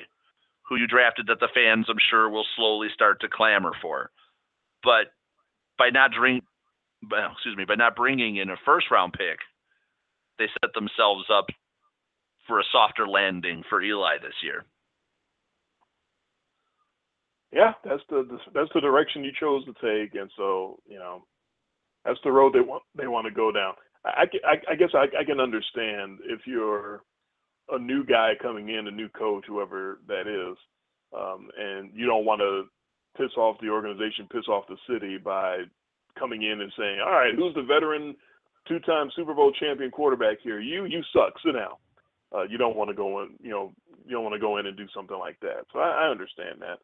who 0.67 0.75
you 0.75 0.87
drafted 0.87 1.27
that 1.27 1.39
the 1.39 1.49
fans, 1.53 1.87
I'm 1.89 1.97
sure, 2.09 2.29
will 2.29 2.45
slowly 2.55 2.87
start 2.93 3.21
to 3.21 3.29
clamor 3.29 3.71
for. 3.81 4.11
But 4.83 5.11
by 5.77 5.89
not 5.89 6.11
drink, 6.11 6.43
excuse 7.03 7.57
me, 7.57 7.65
by 7.65 7.75
not 7.75 7.95
bringing 7.95 8.35
in 8.37 8.49
a 8.49 8.55
first 8.65 8.87
round 8.91 9.13
pick, 9.13 9.39
they 10.37 10.47
set 10.61 10.73
themselves 10.73 11.25
up 11.31 11.45
for 12.47 12.59
a 12.59 12.63
softer 12.71 13.07
landing 13.07 13.63
for 13.69 13.81
Eli 13.81 14.17
this 14.21 14.35
year. 14.43 14.65
Yeah, 17.51 17.73
that's 17.83 18.03
the 18.09 18.27
that's 18.53 18.69
the 18.73 18.81
direction 18.81 19.23
you 19.23 19.31
chose 19.39 19.65
to 19.65 19.73
take, 19.73 20.15
and 20.15 20.29
so 20.37 20.79
you 20.87 20.99
know 20.99 21.25
that's 22.05 22.19
the 22.23 22.31
road 22.31 22.53
they 22.53 22.61
want 22.61 22.83
they 22.95 23.07
want 23.07 23.27
to 23.27 23.33
go 23.33 23.51
down. 23.51 23.73
I, 24.05 24.25
I, 24.45 24.73
I 24.73 24.75
guess 24.75 24.89
I, 24.93 25.05
I 25.19 25.23
can 25.25 25.39
understand 25.39 26.19
if 26.25 26.41
you're 26.45 27.01
a 27.71 27.79
new 27.79 28.05
guy 28.05 28.33
coming 28.41 28.69
in, 28.69 28.87
a 28.87 28.91
new 28.91 29.09
coach, 29.09 29.45
whoever 29.47 29.99
that 30.07 30.27
is, 30.27 30.57
um, 31.17 31.49
and 31.57 31.91
you 31.93 32.05
don't 32.05 32.25
want 32.25 32.39
to 32.41 32.63
piss 33.17 33.35
off 33.37 33.57
the 33.61 33.69
organization, 33.69 34.27
piss 34.31 34.47
off 34.47 34.65
the 34.69 34.77
city 34.89 35.17
by 35.17 35.63
coming 36.17 36.43
in 36.43 36.61
and 36.61 36.71
saying, 36.77 36.99
"All 37.01 37.11
right, 37.11 37.35
who's 37.35 37.55
the 37.55 37.63
veteran, 37.63 38.15
two-time 38.67 39.09
Super 39.15 39.33
Bowl 39.33 39.51
champion 39.59 39.91
quarterback 39.91 40.37
here? 40.43 40.59
You, 40.59 40.85
you 40.85 41.01
suck. 41.13 41.33
Sit 41.45 41.53
down." 41.53 41.73
Uh, 42.31 42.43
you 42.43 42.59
don't 42.59 42.75
want 42.75 42.89
to 42.89 42.95
go 42.95 43.23
in, 43.23 43.29
you 43.41 43.49
know, 43.49 43.73
you 44.05 44.11
don't 44.11 44.23
want 44.23 44.35
to 44.35 44.39
go 44.39 44.57
in 44.57 44.67
and 44.67 44.77
do 44.77 44.85
something 44.95 45.17
like 45.17 45.39
that. 45.39 45.65
So 45.73 45.79
I, 45.79 46.05
I 46.05 46.09
understand 46.11 46.61
that. 46.61 46.77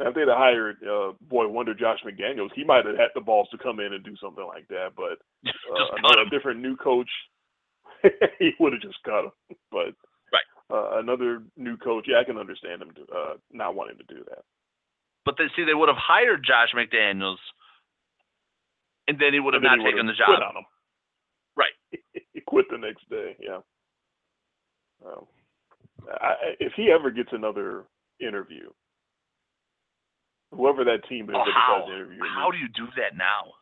Now, 0.00 0.08
if 0.08 0.14
they'd 0.14 0.28
have 0.28 0.38
hired, 0.38 0.76
uh, 0.82 1.12
boy, 1.28 1.46
wonder 1.46 1.74
Josh 1.74 1.98
McDaniels, 2.06 2.48
he 2.54 2.64
might 2.64 2.86
have 2.86 2.96
had 2.96 3.12
the 3.14 3.20
balls 3.20 3.48
to 3.50 3.58
come 3.58 3.80
in 3.80 3.92
and 3.92 4.02
do 4.02 4.16
something 4.16 4.46
like 4.46 4.66
that. 4.68 4.96
But 4.96 5.20
uh, 5.46 6.22
a 6.26 6.30
different 6.30 6.60
new 6.60 6.74
coach, 6.76 7.10
he 8.38 8.52
would 8.58 8.72
have 8.72 8.80
just 8.80 8.96
cut 9.04 9.24
him. 9.26 9.56
But 9.70 9.92
uh, 10.72 10.98
another 10.98 11.42
new 11.56 11.76
coach, 11.76 12.06
yeah, 12.08 12.20
I 12.20 12.24
can 12.24 12.38
understand 12.38 12.80
him 12.80 12.90
uh, 13.14 13.34
not 13.52 13.74
wanting 13.74 13.98
to 13.98 14.14
do 14.14 14.24
that. 14.28 14.44
But 15.26 15.34
they 15.36 15.46
see 15.54 15.64
they 15.64 15.74
would 15.74 15.88
have 15.88 15.98
hired 15.98 16.46
Josh 16.46 16.72
McDaniels, 16.74 17.42
and 19.06 19.18
then 19.18 19.34
he 19.34 19.40
would 19.40 19.52
have 19.52 19.62
not 19.62 19.84
taken 19.84 20.06
the 20.06 20.14
job. 20.14 20.30
on 20.30 20.56
him. 20.56 20.64
Right. 21.56 21.76
he 22.32 22.40
quit 22.40 22.66
the 22.70 22.78
next 22.78 23.08
day. 23.10 23.36
Yeah. 23.38 23.60
Um, 25.04 25.26
I, 26.08 26.34
if 26.58 26.72
he 26.74 26.90
ever 26.90 27.10
gets 27.10 27.30
another 27.32 27.84
interview, 28.18 28.70
whoever 30.52 30.84
that 30.84 31.08
team 31.08 31.28
is 31.30 31.36
Oh, 31.36 31.44
that 31.44 31.54
how? 31.54 31.86
How 32.34 32.50
do 32.50 32.58
you 32.58 32.68
do 32.68 32.86
that 32.96 33.16
now? 33.16 33.52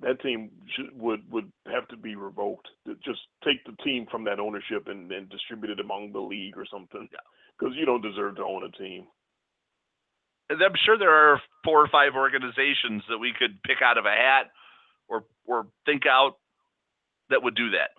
that 0.00 0.20
team 0.20 0.50
should, 0.74 0.90
would 0.98 1.20
would 1.30 1.50
have 1.72 1.86
to 1.88 1.96
be 1.96 2.14
revoked. 2.14 2.68
Just 3.04 3.20
take 3.44 3.64
the 3.64 3.76
team 3.82 4.06
from 4.10 4.24
that 4.24 4.40
ownership 4.40 4.88
and, 4.88 5.10
and 5.10 5.28
distribute 5.30 5.70
it 5.70 5.80
among 5.80 6.12
the 6.12 6.20
league 6.20 6.56
or 6.56 6.66
something. 6.70 7.08
Because 7.58 7.74
you 7.76 7.86
don't 7.86 8.02
deserve 8.02 8.36
to 8.36 8.42
own 8.42 8.64
a 8.64 8.70
team. 8.76 9.06
And 10.50 10.60
I'm 10.62 10.74
sure 10.84 10.98
there 10.98 11.14
are 11.14 11.40
four 11.64 11.80
or 11.80 11.88
five 11.88 12.14
organizations 12.14 13.02
that 13.08 13.18
we 13.18 13.32
could 13.38 13.62
pick 13.62 13.78
out 13.82 13.96
of 13.96 14.04
a 14.04 14.10
hat 14.10 14.50
or 15.08 15.24
or 15.46 15.66
think 15.86 16.02
out 16.06 16.36
that 17.30 17.42
would 17.42 17.54
do 17.54 17.70
that. 17.70 17.90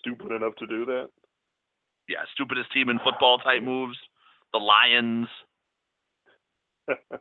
Stupid 0.00 0.32
enough 0.32 0.56
to 0.56 0.66
do 0.66 0.86
that. 0.86 1.10
Yeah, 2.08 2.24
stupidest 2.34 2.72
team 2.72 2.88
in 2.88 2.98
football 2.98 3.38
type 3.38 3.62
moves. 3.62 3.96
The 4.52 4.58
Lions. 4.58 5.28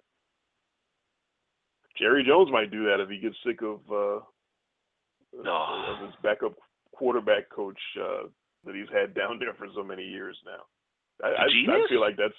Jerry 1.97 2.23
Jones 2.28 2.49
might 2.52 2.71
do 2.71 2.86
that 2.86 2.99
if 2.99 3.10
he 3.10 3.19
gets 3.19 3.36
sick 3.45 3.62
of 3.62 3.80
uh, 3.91 4.19
Oh. 5.45 5.95
of 5.99 6.06
his 6.06 6.15
backup 6.21 6.54
quarterback 6.95 7.49
coach 7.49 7.80
uh, 7.99 8.28
that 8.65 8.76
he's 8.76 8.89
had 8.93 9.13
down 9.19 9.39
there 9.39 9.54
for 9.56 9.65
so 9.76 9.84
many 9.84 10.04
years 10.04 10.38
now. 10.45 10.62
I, 11.23 11.30
I, 11.30 11.45
I 11.45 11.88
feel 11.89 11.99
like 12.02 12.17
that's 12.17 12.34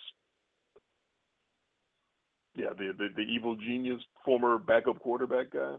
yeah 2.55 2.71
the, 2.79 2.93
the 2.97 3.09
the 3.17 3.23
evil 3.23 3.57
genius 3.57 4.01
former 4.25 4.59
backup 4.59 5.01
quarterback 5.01 5.51
guy. 5.51 5.75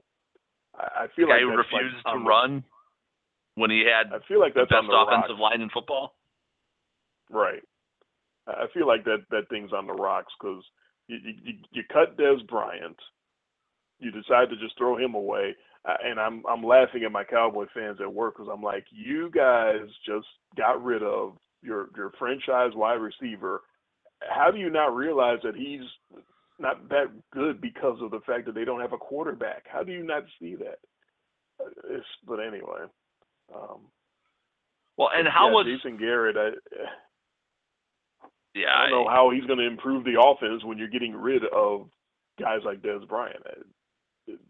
I, 0.77 1.03
I 1.03 1.07
feel 1.15 1.27
guy 1.27 1.35
like 1.35 1.41
who 1.43 1.55
that's 1.55 1.71
like 1.71 1.81
refused 1.83 2.05
to 2.05 2.19
the- 2.19 2.25
run 2.25 2.63
when 3.55 3.71
he 3.71 3.83
had 3.85 4.13
I 4.13 4.19
feel 4.27 4.39
like 4.41 4.53
that's 4.53 4.69
the 4.69 4.75
best 4.75 4.87
on 4.91 5.07
the 5.07 5.11
offensive 5.17 5.39
line 5.39 5.61
in 5.61 5.69
football. 5.69 6.15
Right. 7.29 7.63
I 8.47 8.51
I 8.51 8.65
feel 8.73 8.87
like 8.87 9.05
that 9.05 9.23
that 9.31 9.47
thing's 9.49 9.71
on 9.71 9.87
the 9.87 9.93
rocks 9.93 10.33
because 10.39 10.63
you, 11.07 11.17
you 11.23 11.53
you 11.71 11.83
cut 11.91 12.17
Dez 12.17 12.45
Bryant, 12.47 12.97
you 13.99 14.11
decide 14.11 14.49
to 14.49 14.55
just 14.57 14.77
throw 14.77 14.97
him 14.97 15.13
away, 15.15 15.55
uh, 15.87 15.95
and 16.03 16.19
I'm 16.19 16.43
I'm 16.47 16.63
laughing 16.63 17.03
at 17.03 17.11
my 17.11 17.23
Cowboy 17.23 17.65
fans 17.73 17.99
at 18.01 18.13
work 18.13 18.35
because 18.37 18.49
I'm 18.51 18.63
like, 18.63 18.85
you 18.91 19.29
guys 19.31 19.87
just 20.05 20.27
got 20.57 20.83
rid 20.83 21.03
of 21.03 21.37
your 21.61 21.89
your 21.95 22.11
franchise 22.17 22.71
wide 22.75 22.95
receiver. 23.01 23.61
How 24.29 24.49
do 24.51 24.57
you 24.57 24.69
not 24.69 24.95
realize 24.95 25.39
that 25.43 25.55
he's 25.55 25.81
not 26.57 26.87
that 26.89 27.07
good 27.33 27.59
because 27.61 27.99
of 28.01 28.11
the 28.11 28.21
fact 28.25 28.45
that 28.45 28.55
they 28.55 28.65
don't 28.65 28.81
have 28.81 28.93
a 28.93 28.97
quarterback? 28.97 29.63
How 29.71 29.83
do 29.83 29.91
you 29.91 30.03
not 30.03 30.23
see 30.39 30.55
that? 30.55 30.79
Uh, 31.59 31.69
It's, 31.89 32.05
but 32.25 32.39
anyway. 32.39 32.85
Um, 33.53 33.81
Well, 34.97 35.09
and 35.13 35.27
how 35.27 35.47
yeah, 35.47 35.53
was 35.53 35.65
Jason 35.65 35.97
Garrett? 35.97 36.37
I, 36.37 36.49
yeah? 38.55 38.73
I 38.75 38.89
don't 38.89 39.03
know 39.05 39.09
how 39.09 39.29
he's 39.29 39.45
going 39.45 39.59
to 39.59 39.67
improve 39.67 40.03
the 40.03 40.19
offense 40.19 40.63
when 40.63 40.77
you're 40.77 40.87
getting 40.89 41.13
rid 41.15 41.43
of 41.53 41.87
guys 42.39 42.61
like 42.65 42.81
Dez 42.81 43.07
Bryant. 43.07 43.43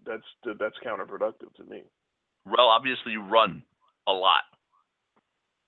That's 0.05 0.23
that's 0.59 0.75
counterproductive 0.85 1.53
to 1.57 1.63
me. 1.65 1.83
Well, 2.45 2.67
obviously 2.67 3.11
you 3.11 3.21
run 3.21 3.63
a 4.07 4.11
lot. 4.13 4.43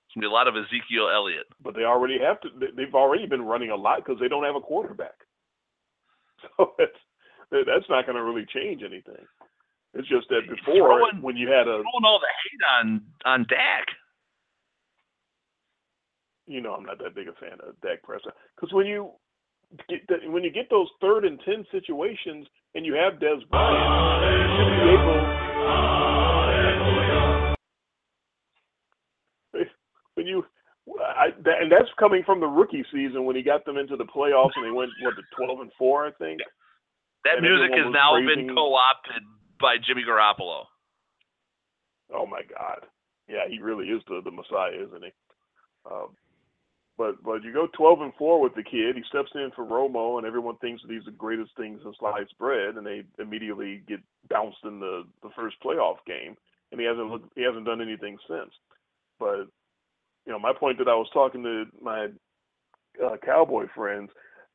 It's 0.08 0.16
gonna 0.16 0.22
be 0.24 0.28
a 0.28 0.32
lot 0.32 0.48
of 0.48 0.56
Ezekiel 0.56 1.10
Elliott. 1.14 1.48
But 1.62 1.76
they 1.76 1.84
already 1.84 2.18
have 2.20 2.40
to. 2.42 2.50
they- 2.58 2.72
They've 2.76 2.96
already 2.96 3.26
been 3.26 3.42
running 3.42 3.72
a 3.72 3.76
lot 3.76 3.98
because 4.06 4.20
they 4.22 4.30
don't 4.30 4.46
have 4.46 4.56
a 4.56 4.62
quarterback. 4.62 5.16
So 6.58 6.74
it's, 6.80 6.96
that's 7.50 7.90
not 7.90 8.06
going 8.06 8.16
to 8.16 8.24
really 8.24 8.46
change 8.54 8.84
anything. 8.84 9.26
It's 9.96 10.08
just 10.08 10.30
that 10.30 10.42
before, 10.48 11.00
Throwing- 11.00 11.22
when 11.24 11.36
you 11.36 11.48
had 11.50 11.62
a, 11.68 11.82
Throwing 11.82 12.06
all 12.06 12.20
the 12.20 12.28
hate 12.28 12.62
on 12.86 13.02
on 13.26 13.46
Dak. 13.50 13.88
You 16.48 16.62
know, 16.62 16.74
I'm 16.74 16.86
not 16.86 16.98
that 17.00 17.14
big 17.16 17.28
a 17.28 17.34
fan 17.34 17.60
of 17.68 17.80
Dak 17.82 18.02
Prescott 18.04 18.34
because 18.56 18.74
when 18.74 18.86
you 18.88 19.12
get 19.90 20.00
the, 20.08 20.30
when 20.30 20.44
you 20.44 20.50
get 20.52 20.70
those 20.70 20.88
third 21.02 21.26
and 21.26 21.40
ten 21.44 21.66
situations 21.72 22.48
and 22.74 22.86
you 22.86 22.94
have 22.94 23.20
Dez 23.20 23.48
Bryant, 23.50 24.34
you 24.34 24.48
should 24.56 24.72
be 24.84 24.90
able. 24.96 25.38
When 30.16 30.26
you, 30.26 30.44
I, 31.00 31.28
that, 31.46 31.62
and 31.62 31.72
that's 31.72 31.92
coming 32.00 32.24
from 32.26 32.40
the 32.40 32.48
rookie 32.48 32.84
season 32.92 33.26
when 33.26 33.36
he 33.36 33.44
got 33.44 33.66
them 33.66 33.78
into 33.78 33.96
the 33.96 34.04
playoffs 34.06 34.50
and 34.56 34.66
they 34.66 34.72
went 34.72 34.90
what 35.04 35.14
the 35.16 35.22
twelve 35.38 35.60
and 35.60 35.70
four, 35.78 36.08
I 36.08 36.12
think. 36.18 36.40
That 37.24 37.36
And 37.38 37.44
music 37.46 37.70
has 37.78 37.92
now 37.94 38.14
praising- 38.14 38.48
been 38.48 38.56
co-opted 38.56 39.22
by 39.62 39.76
Jimmy 39.86 40.02
Garoppolo. 40.02 40.64
Oh 42.12 42.26
my 42.26 42.42
God, 42.50 42.88
yeah, 43.30 43.48
he 43.48 43.60
really 43.60 43.90
is 43.90 44.02
the 44.08 44.22
the 44.24 44.32
Messiah, 44.32 44.82
isn't 44.88 45.04
he? 45.04 45.12
Um, 45.86 46.16
but 46.98 47.22
but 47.24 47.44
you 47.44 47.54
go 47.54 47.68
twelve 47.78 48.02
and 48.02 48.14
four 48.18 48.42
with 48.42 48.56
the 48.56 48.64
kid. 48.64 48.96
He 48.96 49.04
steps 49.10 49.32
in 49.36 49.52
for 49.56 49.66
Romo, 49.66 50.18
and 50.18 50.26
everyone 50.26 50.58
thinks 50.58 50.82
that 50.82 50.92
he's 50.92 51.06
the 51.06 51.12
greatest 51.12 51.56
thing 51.56 51.80
since 51.84 51.96
sliced 52.00 52.38
bread, 52.38 52.76
and 52.76 52.86
they 52.86 53.04
immediately 53.20 53.84
get 53.88 54.00
bounced 54.30 54.58
in 54.64 54.80
the 54.80 55.04
the 55.22 55.30
first 55.36 55.56
playoff 55.64 55.98
game, 56.06 56.36
and 56.72 56.82
he 56.82 56.88
hasn't 56.88 57.10
looked, 57.10 57.32
he 57.36 57.44
hasn't 57.44 57.66
done 57.66 57.82
anything 57.82 58.18
since. 58.28 58.52
But 59.20 59.48
you 60.26 60.34
know, 60.34 60.40
my 60.40 60.54
point 60.54 60.78
that 60.80 60.90
I 60.90 60.96
was 60.96 61.10
talking 61.14 61.44
to 61.44 61.66
my 61.82 62.08
uh, 63.04 63.18
cowboy 63.24 63.68
friends 63.76 64.10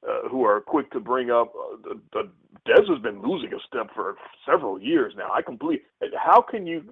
uh, 0.09 0.29
who 0.29 0.45
are 0.45 0.61
quick 0.61 0.91
to 0.91 1.01
bring 1.01 1.31
up 1.31 1.53
uh, 1.55 1.77
the, 1.85 2.01
the 2.13 2.31
Dez 2.69 2.89
has 2.89 3.03
been 3.03 3.23
losing 3.23 3.53
a 3.53 3.59
step 3.67 3.89
for 3.95 4.17
several 4.47 4.81
years 4.81 5.15
now. 5.17 5.31
I 5.33 5.43
complete. 5.43 5.83
How 6.17 6.43
can 6.43 6.67
you 6.67 6.83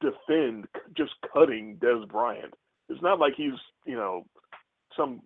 defend 0.00 0.66
just 0.96 1.12
cutting 1.32 1.78
Dez 1.80 2.08
Bryant? 2.08 2.54
It's 2.88 3.02
not 3.02 3.18
like 3.18 3.34
he's 3.36 3.58
you 3.86 3.96
know 3.96 4.24
some 4.98 5.22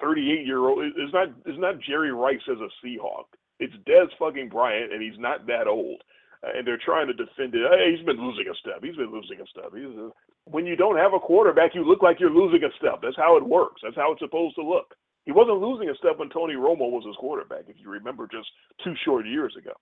38 0.00 0.46
year 0.46 0.60
old. 0.68 0.84
It's 0.96 1.12
not. 1.12 1.28
It's 1.44 1.58
not 1.60 1.80
Jerry 1.80 2.12
Rice 2.12 2.40
as 2.50 2.58
a 2.58 2.70
Seahawk. 2.86 3.26
It's 3.60 3.74
Dez 3.88 4.08
fucking 4.18 4.48
Bryant, 4.48 4.92
and 4.94 5.02
he's 5.02 5.18
not 5.18 5.46
that 5.48 5.66
old. 5.66 6.02
Uh, 6.44 6.56
and 6.56 6.66
they're 6.66 6.78
trying 6.84 7.08
to 7.08 7.12
defend 7.12 7.54
it. 7.54 7.66
Hey, 7.68 7.94
he's 7.96 8.06
been 8.06 8.20
losing 8.22 8.46
a 8.48 8.54
step. 8.62 8.78
He's 8.82 8.96
been 8.96 9.12
losing 9.12 9.40
a 9.42 9.46
step. 9.46 9.74
He's 9.74 9.90
uh 9.98 10.10
when 10.44 10.64
you 10.64 10.76
don't 10.76 10.96
have 10.96 11.12
a 11.12 11.20
quarterback, 11.20 11.74
you 11.74 11.84
look 11.84 12.00
like 12.02 12.20
you're 12.20 12.30
losing 12.30 12.64
a 12.64 12.72
step. 12.78 13.00
That's 13.02 13.16
how 13.18 13.36
it 13.36 13.44
works. 13.44 13.82
That's 13.84 13.96
how 13.96 14.12
it's 14.12 14.20
supposed 14.22 14.54
to 14.54 14.62
look. 14.64 14.94
He 15.26 15.32
wasn't 15.32 15.60
losing 15.60 15.90
a 15.90 15.94
step 15.96 16.18
when 16.18 16.30
Tony 16.30 16.54
Romo 16.54 16.88
was 16.90 17.04
his 17.04 17.16
quarterback, 17.16 17.64
if 17.68 17.76
you 17.78 17.90
remember, 17.90 18.26
just 18.32 18.48
two 18.82 18.94
short 19.04 19.26
years 19.26 19.54
ago. 19.58 19.72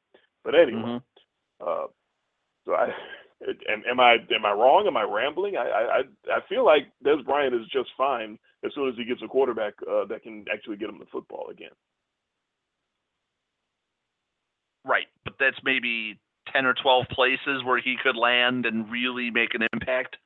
But 0.43 0.57
anyway, 0.57 0.83
Mhm. 0.83 1.03
uh, 1.61 1.87
so 2.65 2.75
I 2.75 2.93
am, 3.69 3.85
am 3.89 4.01
I 4.01 4.15
am 4.35 4.45
I 4.45 4.53
wrong? 4.53 4.87
Am 4.89 4.97
I 4.97 5.03
rambling? 5.05 5.57
I 5.57 5.69
I 5.69 6.03
I 6.33 6.41
feel 6.49 6.65
like 6.65 6.91
Dez 7.05 7.25
Bryant 7.25 7.55
is 7.55 7.69
just 7.69 7.91
fine 7.97 8.39
as 8.67 8.73
soon 8.75 8.89
as 8.89 8.95
he 8.97 9.05
gets 9.05 9.23
a 9.23 9.29
quarterback 9.29 9.75
uh, 9.91 10.05
that 10.07 10.23
can 10.23 10.45
actually 10.53 10.77
get 10.77 10.89
him 10.89 10.99
the 10.99 11.07
football 11.11 11.49
again. 11.51 11.71
Right, 14.85 15.07
but 15.25 15.35
that's 15.41 15.57
maybe 15.65 16.19
ten 16.53 16.67
or 16.67 16.75
twelve 16.75 17.07
places 17.11 17.65
where 17.65 17.81
he 17.81 17.97
could 18.03 18.17
land 18.17 18.67
and 18.67 18.91
really 18.91 19.31
make 19.31 19.55
an 19.55 19.67
impact. 19.73 20.17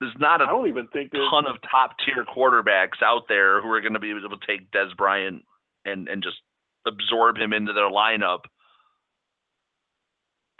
There's 0.00 0.14
not 0.18 0.40
I 0.40 0.44
a 0.44 0.46
don't 0.48 0.68
even 0.68 0.88
think 0.88 1.12
there's 1.12 1.30
ton 1.30 1.46
of 1.46 1.56
top 1.70 1.94
tier 2.04 2.24
quarterbacks 2.24 3.02
out 3.04 3.22
there 3.28 3.62
who 3.62 3.70
are 3.70 3.80
going 3.80 3.94
to 3.94 4.00
be 4.00 4.10
able 4.10 4.28
to 4.30 4.46
take 4.46 4.70
Dez 4.72 4.96
Bryant 4.96 5.44
and 5.84 6.08
and 6.08 6.22
just 6.22 6.38
absorb 6.86 7.36
him 7.36 7.52
into 7.52 7.72
their 7.72 7.90
lineup, 7.90 8.40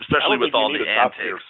especially 0.01 0.39
with 0.39 0.55
all 0.55 0.73
the 0.73 0.79
antics. 0.89 1.43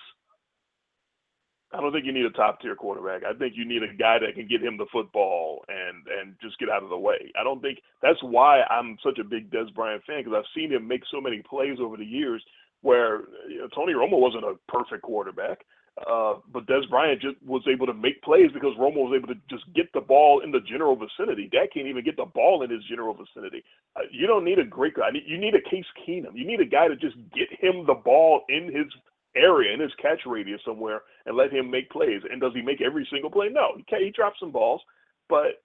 I 1.75 1.81
don't 1.81 1.93
think 1.93 2.05
you 2.05 2.13
need 2.13 2.27
a 2.27 2.31
top 2.31 2.61
tier 2.61 2.75
quarterback. 2.75 3.23
I 3.25 3.37
think 3.37 3.55
you 3.57 3.65
need 3.65 3.83
a 3.83 3.95
guy 3.95 4.19
that 4.19 4.35
can 4.35 4.47
get 4.47 4.63
him 4.63 4.77
the 4.77 4.87
football 4.93 5.65
and 5.69 6.05
and 6.21 6.35
just 6.43 6.59
get 6.59 6.69
out 6.69 6.83
of 6.83 6.91
the 6.91 6.99
way. 6.99 7.33
I 7.39 7.43
don't 7.43 7.63
think 7.63 7.79
that's 8.03 8.23
why 8.23 8.63
I'm 8.69 8.99
such 9.03 9.19
a 9.19 9.25
big 9.25 9.51
Dez 9.51 9.73
Bryant 9.75 10.03
fan 10.05 10.23
because 10.23 10.37
I've 10.37 10.55
seen 10.55 10.73
him 10.73 10.87
make 10.87 11.03
so 11.11 11.21
many 11.21 11.43
plays 11.49 11.79
over 11.81 11.97
the 11.97 12.05
years 12.05 12.43
where 12.83 13.23
you 13.49 13.59
know, 13.59 13.69
Tony 13.75 13.95
Romo 13.95 14.19
wasn't 14.19 14.45
a 14.45 14.59
perfect 14.69 15.03
quarterback, 15.03 15.65
uh, 16.11 16.35
but 16.53 16.67
Dez 16.67 16.89
Bryant 16.91 17.23
just 17.23 17.37
was 17.47 17.63
able 17.71 17.87
to 17.87 17.95
make 17.95 18.21
plays 18.23 18.51
because 18.53 18.77
Romo 18.79 19.09
was 19.09 19.15
able 19.17 19.33
to 19.33 19.41
just 19.49 19.65
get 19.75 19.93
the 19.95 20.01
ball 20.01 20.41
in 20.41 20.51
the 20.51 20.61
general 20.61 20.97
vicinity. 20.97 21.49
Dak 21.53 21.73
can't 21.73 21.87
even 21.87 22.05
get 22.05 22.17
the 22.17 22.27
ball 22.27 22.63
in 22.63 22.71
his 22.71 22.85
general 22.85 23.15
vicinity. 23.15 23.65
Uh, 23.97 24.01
you 24.11 24.27
don't 24.27 24.45
need 24.45 24.59
a 24.59 24.65
great 24.65 24.95
guy. 24.95 25.09
You 25.13 25.39
need 25.39 25.55
a 25.55 25.71
Case 25.71 25.87
Keenum. 26.07 26.35
You 26.35 26.47
need 26.47 26.61
a 26.61 26.67
guy 26.67 26.89
to 26.89 26.97
just 26.97 27.17
get 27.35 27.49
him 27.61 27.87
the 27.87 27.95
ball 27.95 28.43
in 28.49 28.67
his 28.67 28.87
area 29.37 29.73
in 29.73 29.81
his 29.81 29.93
catch 30.01 30.21
radius 30.27 30.61
somewhere 30.65 31.03
and 31.27 31.37
let 31.37 31.53
him 31.53 31.71
make 31.71 31.91
plays. 31.91 32.23
And 32.31 32.41
does 32.41 32.53
he 32.55 32.63
make 32.63 32.81
every 32.81 33.07
single 33.11 33.31
play? 33.31 33.49
No, 33.51 33.73
he 33.77 33.85
can, 33.85 34.01
he 34.03 34.11
drops 34.11 34.41
some 34.41 34.53
balls, 34.53 34.81
but 35.29 35.63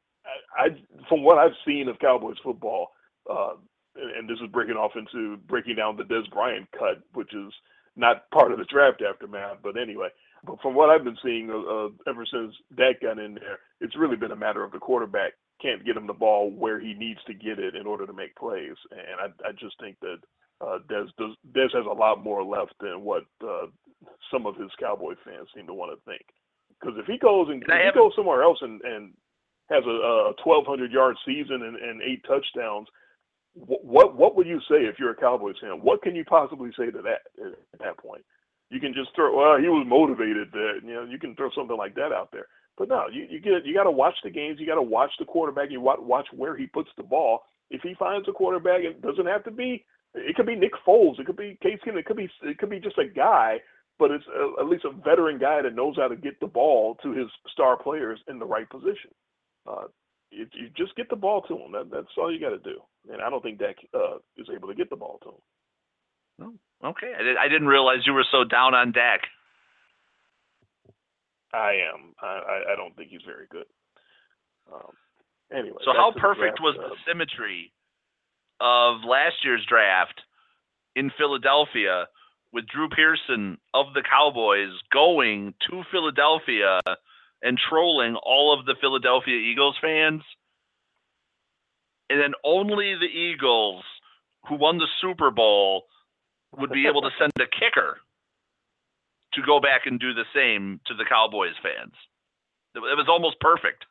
I, 0.58 0.66
I 0.66 0.68
from 1.10 1.24
what 1.24 1.38
I've 1.38 1.58
seen 1.66 1.88
of 1.88 2.00
Cowboys 2.00 2.38
football, 2.44 2.90
uh, 3.30 3.54
and, 3.96 4.12
and 4.18 4.30
this 4.30 4.40
is 4.44 4.52
breaking 4.52 4.76
off 4.76 4.92
into 4.96 5.38
breaking 5.48 5.76
down 5.76 5.98
the 5.98 6.04
Dez 6.04 6.30
Bryant 6.32 6.68
cut, 6.78 7.02
which 7.14 7.34
is 7.34 7.52
not 7.96 8.30
part 8.32 8.52
of 8.52 8.60
the 8.60 8.66
draft 8.66 9.02
aftermath, 9.02 9.58
but 9.64 9.78
anyway. 9.78 10.10
But 10.46 10.62
from 10.62 10.76
what 10.76 10.90
I've 10.90 11.04
been 11.04 11.18
seeing 11.24 11.50
uh, 11.50 11.90
ever 12.10 12.26
since 12.32 12.54
that 12.78 13.02
got 13.02 13.20
in 13.20 13.36
there, 13.36 13.60
it's 13.82 13.98
really 13.98 14.16
been 14.16 14.32
a 14.32 14.36
matter 14.36 14.64
of 14.64 14.72
the 14.72 14.80
quarterback 14.80 15.34
can't 15.62 15.86
get 15.86 15.98
him 15.98 16.08
the 16.08 16.14
ball 16.14 16.52
where 16.52 16.80
he 16.80 16.94
needs 16.94 17.20
to 17.26 17.34
get 17.34 17.60
it 17.60 17.76
in 17.76 17.88
order 17.88 18.06
to 18.06 18.14
make 18.14 18.36
plays. 18.36 18.76
And 18.92 19.34
I, 19.44 19.50
I 19.50 19.52
just 19.54 19.80
think 19.80 19.98
that 20.02 20.18
uh, 20.62 20.80
Dez 20.90 21.08
does 21.18 21.36
Dez 21.56 21.74
has 21.74 21.86
a 21.86 21.94
lot 21.94 22.24
more 22.24 22.44
left 22.44 22.74
than 22.80 23.02
what 23.02 23.24
uh, 23.44 23.68
some 24.32 24.46
of 24.46 24.56
his 24.56 24.72
Cowboy 24.80 25.14
fans 25.24 25.48
seem 25.56 25.68
to 25.68 25.74
want 25.74 25.92
to 25.92 26.10
think. 26.10 26.26
Because 26.80 26.96
if 27.00 27.06
he 27.06 27.18
goes 27.18 27.48
and, 27.50 27.64
And 27.64 27.72
if 27.88 27.94
he 27.94 28.00
goes 28.00 28.14
somewhere 28.16 28.44
else 28.44 28.60
and, 28.62 28.82
and 28.82 29.14
has 29.70 29.84
a, 29.86 29.90
a 29.90 30.34
1,200 30.44 30.92
yard 30.92 31.16
season 31.26 31.64
and, 31.64 31.76
and 31.78 32.02
eight 32.02 32.24
touchdowns, 32.28 32.88
wh- 33.54 33.84
what 33.84 34.16
what 34.16 34.36
would 34.36 34.48
you 34.48 34.60
say 34.70 34.86
if 34.86 35.00
you're 35.00 35.12
a 35.12 35.16
Cowboys 35.16 35.56
fan? 35.62 35.82
What 35.82 36.02
can 36.02 36.16
you 36.16 36.26
possibly 36.26 36.72
say 36.78 36.92
to 36.92 37.02
that 37.02 37.22
at 37.44 37.80
that 37.80 37.98
point? 37.98 38.24
You 38.70 38.80
can 38.80 38.94
just 38.94 39.16
throw, 39.16 39.36
well, 39.38 39.60
he 39.60 39.70
was 39.70 39.86
motivated. 39.88 40.52
That 40.52 40.82
you 40.84 40.94
know, 40.94 41.04
you 41.04 41.18
can 41.20 41.36
throw 41.36 41.50
something 41.56 41.78
like 41.78 41.96
that 41.96 42.12
out 42.12 42.30
there. 42.32 42.48
But 42.78 42.90
no, 42.90 43.06
you 43.12 43.26
you 43.30 43.40
get 43.40 43.66
you 43.66 43.74
got 43.74 43.84
to 43.84 43.92
watch 43.92 44.16
the 44.24 44.30
games. 44.30 44.60
You 44.60 44.68
got 44.68 44.76
to 44.76 44.82
watch 44.82 45.12
the 45.20 45.26
quarterback. 45.26 45.72
You 45.72 45.82
watch 45.82 46.00
watch 46.02 46.28
where 46.34 46.56
he 46.56 46.68
puts 46.68 46.90
the 46.98 47.04
ball. 47.04 47.40
If 47.70 47.82
he 47.82 47.96
finds 47.96 48.28
a 48.28 48.32
quarterback, 48.32 48.82
it 48.82 49.02
doesn't 49.02 49.26
have 49.26 49.44
to 49.46 49.52
be. 49.52 49.86
It 50.16 50.36
could 50.36 50.46
be 50.48 50.56
Nick 50.56 50.74
Foles. 50.86 51.20
It 51.20 51.26
could 51.26 51.38
be 51.38 51.58
Case 51.62 51.80
Keenum. 51.86 51.98
It 51.98 52.06
could 52.06 52.18
be 52.18 52.30
it 52.44 52.58
could 52.58 52.70
be 52.70 52.80
just 52.80 52.98
a 52.98 53.06
guy, 53.08 53.58
but 54.00 54.12
it's 54.12 54.26
a, 54.28 54.62
at 54.62 54.68
least 54.68 54.86
a 54.86 54.92
veteran 54.92 55.38
guy 55.38 55.62
that 55.62 55.76
knows 55.76 55.96
how 55.98 56.08
to 56.08 56.16
get 56.16 56.40
the 56.40 56.48
ball 56.48 56.96
to 57.04 57.12
his 57.12 57.28
star 57.52 57.78
players 57.78 58.20
in 58.28 58.40
the 58.40 58.46
right 58.46 58.70
position. 58.70 59.12
Uh, 59.68 59.86
if 60.32 60.50
you 60.54 60.70
just 60.76 60.96
get 60.96 61.10
the 61.10 61.16
ball 61.16 61.42
to 61.44 61.54
him, 61.54 61.72
that, 61.72 61.90
that's 61.92 62.08
all 62.18 62.32
you 62.32 62.40
got 62.40 62.50
to 62.50 62.60
do. 62.60 62.82
And 63.12 63.22
I 63.22 63.30
don't 63.30 63.42
think 63.42 63.60
Dak 63.60 63.78
uh, 63.94 64.18
is 64.38 64.48
able 64.54 64.68
to 64.68 64.76
get 64.76 64.90
the 64.90 64.96
ball 64.96 65.20
to 65.24 65.30
him. 65.30 65.42
No. 66.40 66.90
Okay, 66.90 67.12
I, 67.18 67.24
did, 67.24 67.38
I 67.38 67.48
didn't 67.48 67.68
realize 67.68 68.06
you 68.06 68.14
were 68.14 68.26
so 68.32 68.44
down 68.44 68.76
on 68.76 68.92
Dak. 68.92 69.22
I 71.54 71.80
am. 71.94 72.14
I, 72.22 72.28
I, 72.28 72.74
I 72.74 72.76
don't 72.76 72.96
think 72.96 73.10
he's 73.10 73.26
very 73.26 73.48
good. 73.50 73.66
Um, 74.72 74.92
anyway. 75.52 75.78
So 75.86 75.94
how 75.94 76.12
perfect 76.12 76.58
draft, 76.58 76.62
was 76.62 76.76
uh, 76.78 76.90
the 76.90 76.96
symmetry 77.08 77.72
of 78.60 79.02
last 79.08 79.44
year's 79.44 79.66
draft 79.68 80.22
in 80.96 81.12
Philadelphia 81.18 82.08
with 82.54 82.68
Drew 82.68 82.90
Pearson 82.90 83.58
of 83.74 83.94
the 83.94 84.04
Cowboys 84.04 84.72
going 84.92 85.54
to 85.70 85.84
Philadelphia 85.92 86.80
and 87.42 87.58
trolling 87.58 88.16
all 88.16 88.58
of 88.58 88.66
the 88.66 88.76
Philadelphia 88.80 89.36
Eagles 89.36 89.78
fans? 89.82 90.24
And 92.10 92.20
then 92.20 92.34
only 92.44 92.96
the 92.96 93.06
Eagles 93.06 93.84
who 94.48 94.56
won 94.56 94.78
the 94.78 94.88
Super 95.02 95.30
Bowl 95.30 95.84
would 96.58 96.72
be 96.72 96.88
able 96.88 97.02
to 97.02 97.10
send 97.20 97.34
a 97.40 97.46
kicker 97.48 97.98
to 99.34 99.42
go 99.46 99.60
back 99.60 99.82
and 99.86 100.00
do 100.00 100.14
the 100.14 100.26
same 100.34 100.80
to 100.88 100.94
the 100.96 101.06
Cowboys 101.06 101.56
fans. 101.62 101.94
It 102.76 102.80
was 102.80 103.08
almost 103.10 103.40
perfect. 103.40 103.86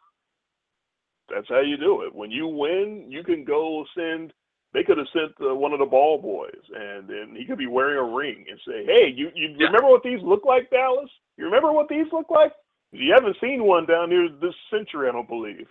That's 1.29 1.49
how 1.49 1.61
you 1.61 1.77
do 1.77 2.03
it. 2.03 2.15
When 2.15 2.31
you 2.31 2.47
win, 2.47 3.07
you 3.09 3.25
can 3.25 3.45
go 3.45 3.85
send. 3.97 4.33
They 4.77 4.85
could 4.85 4.99
have 4.99 5.09
sent 5.11 5.33
uh, 5.41 5.55
one 5.57 5.73
of 5.73 5.79
the 5.79 5.87
ball 5.87 6.21
boys, 6.21 6.61
and 6.77 7.09
then 7.09 7.35
he 7.35 7.47
could 7.47 7.57
be 7.57 7.67
wearing 7.67 7.97
a 7.97 8.15
ring 8.15 8.45
and 8.51 8.61
say, 8.69 8.85
"Hey, 8.85 9.09
you 9.09 9.31
you 9.35 9.57
Yeah. 9.59 9.69
remember 9.69 9.89
what 9.89 10.03
these 10.03 10.21
look 10.21 10.45
like, 10.45 10.69
Dallas? 10.69 11.09
You 11.39 11.47
remember 11.47 11.73
what 11.73 11.89
these 11.89 12.13
look 12.13 12.29
like? 12.29 12.53
You 12.93 13.11
haven't 13.15 13.39
seen 13.41 13.65
one 13.65 13.87
down 13.87 14.11
here 14.11 14.29
this 14.29 14.55
century, 14.69 15.09
I 15.09 15.13
don't 15.13 15.27
believe. 15.29 15.67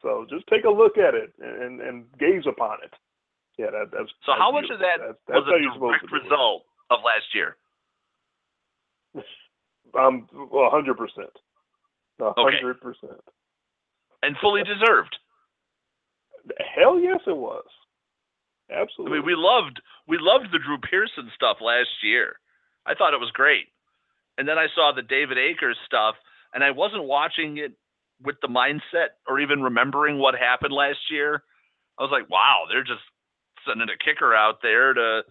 So 0.00 0.24
just 0.30 0.46
take 0.46 0.64
a 0.64 0.70
look 0.70 0.96
at 0.96 1.14
it 1.14 1.34
and 1.38 1.82
and 1.82 2.06
gaze 2.18 2.46
upon 2.46 2.78
it. 2.82 2.94
Yeah, 3.58 3.70
that, 3.72 3.90
that's 3.92 4.08
So 4.24 4.32
that's 4.32 4.40
how 4.40 4.50
much 4.52 4.70
of 4.70 4.78
that 4.78 5.00
That's, 5.00 5.18
was 5.28 5.44
how 5.44 5.76
a 5.76 5.78
direct 5.78 6.10
result 6.10 6.64
of 6.88 7.00
last 7.04 7.34
year. 7.34 7.56
Um, 9.94 10.28
a 10.52 10.68
hundred 10.68 10.96
percent, 10.98 11.30
a 12.20 12.32
hundred 12.36 12.80
percent. 12.80 13.22
and 14.22 14.36
fully 14.38 14.62
deserved. 14.64 15.16
Hell 16.74 16.98
yes, 16.98 17.20
it 17.26 17.36
was. 17.36 17.64
I 18.70 18.80
Absolutely. 18.80 19.18
mean, 19.18 19.26
we 19.26 19.34
loved 19.36 19.80
we 20.08 20.18
loved 20.20 20.52
the 20.52 20.58
Drew 20.58 20.78
Pearson 20.78 21.30
stuff 21.34 21.58
last 21.60 21.90
year. 22.02 22.36
I 22.86 22.94
thought 22.94 23.14
it 23.14 23.20
was 23.20 23.30
great, 23.32 23.66
and 24.38 24.48
then 24.48 24.58
I 24.58 24.66
saw 24.74 24.92
the 24.92 25.02
David 25.02 25.38
Akers 25.38 25.76
stuff, 25.86 26.14
and 26.54 26.62
I 26.64 26.70
wasn't 26.70 27.04
watching 27.04 27.58
it 27.58 27.72
with 28.22 28.36
the 28.42 28.48
mindset 28.48 29.18
or 29.28 29.40
even 29.40 29.62
remembering 29.62 30.18
what 30.18 30.34
happened 30.34 30.72
last 30.72 31.10
year. 31.10 31.42
I 31.98 32.02
was 32.02 32.12
like, 32.12 32.28
wow, 32.30 32.64
they're 32.68 32.84
just 32.84 33.02
sending 33.66 33.88
a 33.88 34.04
kicker 34.04 34.34
out 34.34 34.62
there 34.62 34.94
to 34.94 35.22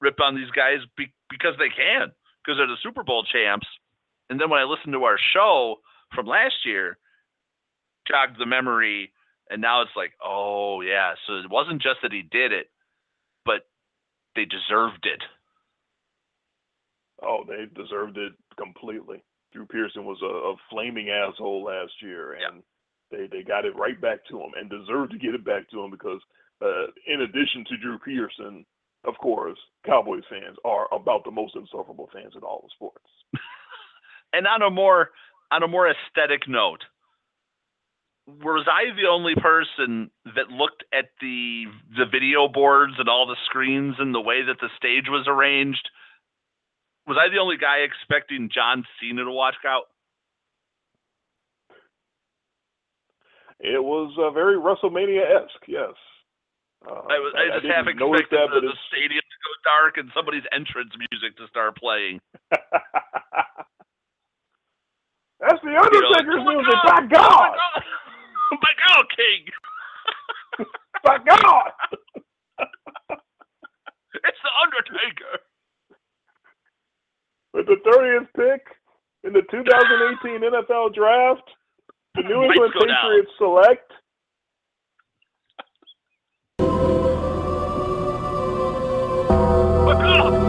rip 0.00 0.20
on 0.20 0.34
these 0.34 0.50
guys 0.50 0.78
be- 0.96 1.12
because 1.30 1.54
they 1.58 1.68
can, 1.68 2.12
because 2.42 2.58
they're 2.58 2.66
the 2.66 2.76
Super 2.82 3.02
Bowl 3.02 3.24
champs. 3.24 3.66
And 4.30 4.40
then 4.40 4.50
when 4.50 4.60
I 4.60 4.64
listened 4.64 4.92
to 4.94 5.04
our 5.04 5.18
show 5.32 5.76
from 6.14 6.26
last 6.26 6.64
year, 6.64 6.98
jogged 8.08 8.38
the 8.38 8.46
memory, 8.46 9.12
and 9.52 9.60
now 9.60 9.82
it's 9.82 9.94
like, 9.96 10.12
oh 10.24 10.80
yeah, 10.80 11.14
so 11.26 11.34
it 11.36 11.50
wasn't 11.50 11.82
just 11.82 12.00
that 12.02 12.12
he 12.12 12.22
did 12.22 12.52
it, 12.52 12.70
but 13.44 13.66
they 14.34 14.44
deserved 14.44 15.04
it. 15.04 15.22
Oh, 17.22 17.44
they 17.46 17.66
deserved 17.80 18.18
it 18.18 18.32
completely. 18.58 19.22
Drew 19.52 19.66
Pearson 19.66 20.04
was 20.04 20.18
a, 20.22 20.26
a 20.26 20.54
flaming 20.70 21.10
asshole 21.10 21.62
last 21.64 21.92
year, 22.00 22.36
Yeah. 22.40 22.48
and 22.48 22.62
they, 23.10 23.26
they 23.30 23.42
got 23.42 23.64
it 23.64 23.76
right 23.76 24.00
back 24.00 24.20
to 24.30 24.40
him 24.40 24.50
and 24.56 24.70
deserved 24.70 25.12
to 25.12 25.18
get 25.18 25.34
it 25.34 25.44
back 25.44 25.68
to 25.70 25.82
him 25.84 25.90
because, 25.90 26.20
uh, 26.64 26.86
in 27.06 27.20
addition 27.20 27.64
to 27.68 27.76
Drew 27.76 27.98
Pearson, 27.98 28.64
of 29.04 29.14
course, 29.18 29.58
Cowboys 29.84 30.22
fans 30.30 30.56
are 30.64 30.86
about 30.92 31.24
the 31.24 31.30
most 31.30 31.54
insufferable 31.54 32.08
fans 32.12 32.32
in 32.34 32.42
all 32.42 32.62
of 32.64 32.70
sports. 32.74 33.06
And 34.34 34.46
on 34.46 34.62
a 34.62 34.70
more 34.70 35.10
on 35.50 35.62
a 35.62 35.68
more 35.68 35.90
aesthetic 35.90 36.48
note, 36.48 36.80
was 38.26 38.66
I 38.70 38.94
the 38.94 39.08
only 39.10 39.34
person 39.34 40.10
that 40.24 40.48
looked 40.50 40.84
at 40.92 41.06
the 41.20 41.64
the 41.96 42.06
video 42.06 42.48
boards 42.48 42.94
and 42.98 43.08
all 43.08 43.26
the 43.26 43.36
screens 43.46 43.96
and 43.98 44.14
the 44.14 44.20
way 44.20 44.42
that 44.42 44.60
the 44.60 44.68
stage 44.76 45.06
was 45.08 45.26
arranged? 45.28 45.88
Was 47.06 47.18
I 47.18 47.28
the 47.34 47.40
only 47.40 47.56
guy 47.58 47.78
expecting 47.78 48.48
John 48.52 48.84
Cena 49.00 49.24
to 49.24 49.30
walk 49.30 49.54
out? 49.66 49.84
It 53.60 53.82
was 53.82 54.12
uh, 54.18 54.30
very 54.30 54.56
WrestleMania 54.56 55.22
esque, 55.42 55.66
yes. 55.68 55.94
Uh, 56.86 56.94
I 57.10 57.18
was 57.22 57.32
I, 57.38 57.58
just 57.58 57.66
half 57.66 57.86
expected 57.86 58.26
that, 58.30 58.50
the, 58.54 58.60
the 58.60 58.74
stadium 58.90 59.22
to 59.22 59.38
go 59.46 59.52
dark 59.62 59.98
and 59.98 60.10
somebody's 60.14 60.42
entrance 60.50 60.90
music 60.98 61.36
to 61.38 61.46
start 61.48 61.76
playing. 61.78 62.18
That's 65.40 65.58
the 65.62 65.74
You 65.90 66.02
know, 66.02 66.06
Undertaker's 66.18 66.38
oh 66.38 66.44
my 66.44 66.54
music. 66.54 66.78
God, 66.86 66.88
By 66.88 67.00
God! 67.10 67.54
My 68.60 68.72
God, 68.86 69.04
King! 69.16 70.66
By 71.04 71.18
God! 71.18 71.70
It's 74.24 74.38
the 74.44 74.50
Undertaker. 74.62 75.40
With 77.54 77.66
the 77.66 77.76
30th 77.84 78.28
pick 78.36 78.62
in 79.24 79.32
the 79.32 79.42
2018 79.50 80.42
NFL 80.48 80.94
Draft, 80.94 81.48
the 82.14 82.22
New 82.22 82.44
England 82.44 82.72
go 82.78 82.86
down. 82.86 82.96
Patriots 83.02 83.32
select 83.38 83.92
My 89.84 89.94
God! 89.94 90.41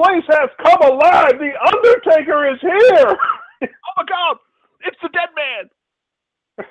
Place 0.00 0.24
has 0.28 0.50
come 0.64 0.80
alive. 0.82 1.34
The 1.38 1.52
Undertaker 1.60 2.50
is 2.52 2.60
here. 2.60 3.16
Oh 3.62 3.92
my 3.98 4.04
God! 4.08 4.38
It's 4.86 4.96
the 5.02 5.10
dead 5.10 5.28
man. 5.36 5.68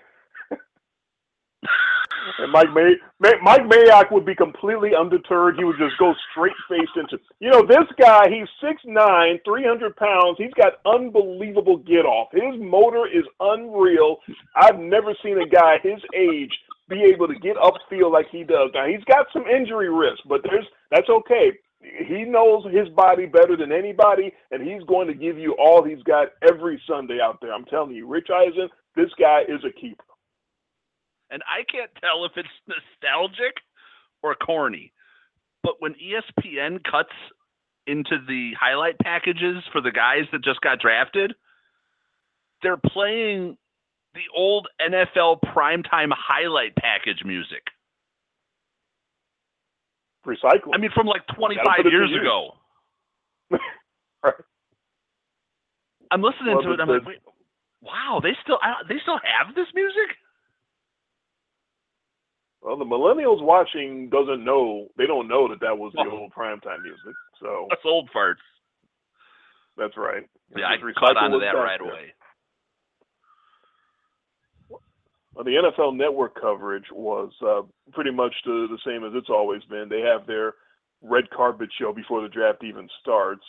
and 2.39 2.51
Mike 2.51 2.73
May, 2.73 2.95
May, 3.19 3.33
Mike 3.43 3.61
Mayock 3.69 4.11
would 4.11 4.25
be 4.25 4.33
completely 4.33 4.95
undeterred. 4.99 5.57
He 5.57 5.63
would 5.65 5.77
just 5.77 5.99
go 5.99 6.15
straight 6.31 6.55
faced 6.67 6.97
into. 6.97 7.19
You 7.39 7.51
know, 7.51 7.61
this 7.61 7.85
guy. 8.01 8.27
He's 8.29 8.47
6'9", 8.63 9.37
300 9.45 9.95
pounds. 9.97 10.37
He's 10.39 10.53
got 10.55 10.81
unbelievable 10.87 11.77
get 11.77 12.05
off. 12.05 12.29
His 12.31 12.59
motor 12.59 13.05
is 13.05 13.25
unreal. 13.39 14.17
I've 14.55 14.79
never 14.79 15.13
seen 15.23 15.39
a 15.39 15.47
guy 15.47 15.77
his 15.83 16.01
age 16.17 16.57
be 16.89 17.03
able 17.03 17.27
to 17.27 17.35
get 17.35 17.55
upfield 17.57 18.11
like 18.11 18.25
he 18.31 18.43
does. 18.43 18.71
Now 18.73 18.87
he's 18.87 19.03
got 19.05 19.27
some 19.31 19.45
injury 19.45 19.93
risk, 19.93 20.21
but 20.27 20.41
there's 20.43 20.65
that's 20.89 21.09
okay. 21.09 21.51
He 21.81 22.23
knows 22.23 22.65
his 22.71 22.89
body 22.89 23.25
better 23.25 23.55
than 23.55 23.71
anybody, 23.71 24.33
and 24.51 24.61
he's 24.61 24.83
going 24.83 25.07
to 25.07 25.13
give 25.13 25.37
you 25.37 25.55
all 25.57 25.83
he's 25.83 26.03
got 26.03 26.29
every 26.47 26.81
Sunday 26.87 27.19
out 27.23 27.39
there. 27.41 27.53
I'm 27.53 27.65
telling 27.65 27.95
you, 27.95 28.07
Rich 28.07 28.27
Eisen, 28.29 28.69
this 28.95 29.09
guy 29.17 29.41
is 29.47 29.63
a 29.63 29.71
keeper. 29.71 30.03
And 31.31 31.41
I 31.43 31.63
can't 31.71 31.91
tell 32.01 32.25
if 32.25 32.33
it's 32.35 32.49
nostalgic 32.67 33.55
or 34.21 34.35
corny, 34.35 34.91
but 35.63 35.75
when 35.79 35.93
ESPN 35.93 36.83
cuts 36.83 37.13
into 37.87 38.17
the 38.27 38.51
highlight 38.59 38.99
packages 38.99 39.63
for 39.71 39.81
the 39.81 39.91
guys 39.91 40.25
that 40.31 40.43
just 40.43 40.61
got 40.61 40.79
drafted, 40.79 41.33
they're 42.61 42.77
playing 42.77 43.57
the 44.13 44.21
old 44.35 44.67
NFL 44.81 45.39
primetime 45.43 46.11
highlight 46.11 46.75
package 46.75 47.23
music. 47.23 47.63
Recycling. 50.29 50.73
I 50.73 50.77
mean, 50.77 50.91
from 50.93 51.07
like 51.07 51.21
25 51.35 51.65
put 51.77 51.85
it 51.87 51.89
to 51.89 51.95
years 51.95 52.11
ago. 52.13 52.51
Right. 54.21 54.33
I'm 56.11 56.21
listening 56.21 56.55
Well, 56.55 56.63
to 56.63 56.73
it. 56.73 56.79
I'm 56.81 56.89
like, 56.89 57.05
wait, 57.05 57.19
wow, 57.81 58.19
they 58.21 58.31
still 58.43 58.59
I, 58.61 58.83
they 58.89 58.95
still 59.01 59.17
have 59.23 59.55
this 59.55 59.67
music? 59.73 60.17
well, 62.61 62.75
the 62.77 62.83
millennials 62.83 63.41
watching 63.41 64.09
doesn't 64.09 64.43
know. 64.43 64.87
They 64.97 65.05
don't 65.07 65.29
know 65.29 65.47
that 65.47 65.61
that 65.61 65.77
was 65.77 65.93
the 65.95 66.03
Well- 66.03 66.19
old 66.27 66.33
primetime 66.33 66.81
music. 66.83 67.15
So 67.39 67.67
That's 67.69 67.81
old 67.85 68.09
farts. 68.13 68.43
that's 69.77 69.95
right. 69.95 70.27
Yeah, 70.57 70.65
I 70.67 70.75
caught 70.99 71.15
on 71.15 71.31
to 71.31 71.39
that 71.39 71.51
right 71.55 71.79
there. 71.79 71.89
away. 71.89 72.13
Well, 74.67 74.81
the 75.35 75.71
NFL 75.77 75.95
Network 75.95 76.39
coverage 76.39 76.85
was 76.91 77.31
uh, 77.45 77.61
pretty 77.93 78.11
much 78.11 78.33
the, 78.45 78.67
the 78.69 78.79
same 78.85 79.03
as 79.03 79.11
it's 79.15 79.29
always 79.29 79.63
been. 79.69 79.87
They 79.89 80.01
have 80.01 80.27
their 80.27 80.55
red 81.01 81.29
carpet 81.29 81.69
show 81.79 81.93
before 81.93 82.21
the 82.21 82.29
draft 82.29 82.63
even 82.63 82.87
starts, 83.01 83.43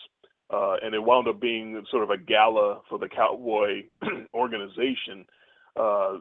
uh, 0.53 0.77
and 0.83 0.95
it 0.95 1.03
wound 1.03 1.29
up 1.29 1.41
being 1.41 1.83
sort 1.91 2.03
of 2.03 2.11
a 2.11 2.19
gala 2.19 2.81
for 2.89 2.99
the 2.99 3.09
Cowboy 3.09 3.83
organization. 4.35 5.25
Uh, 5.77 6.19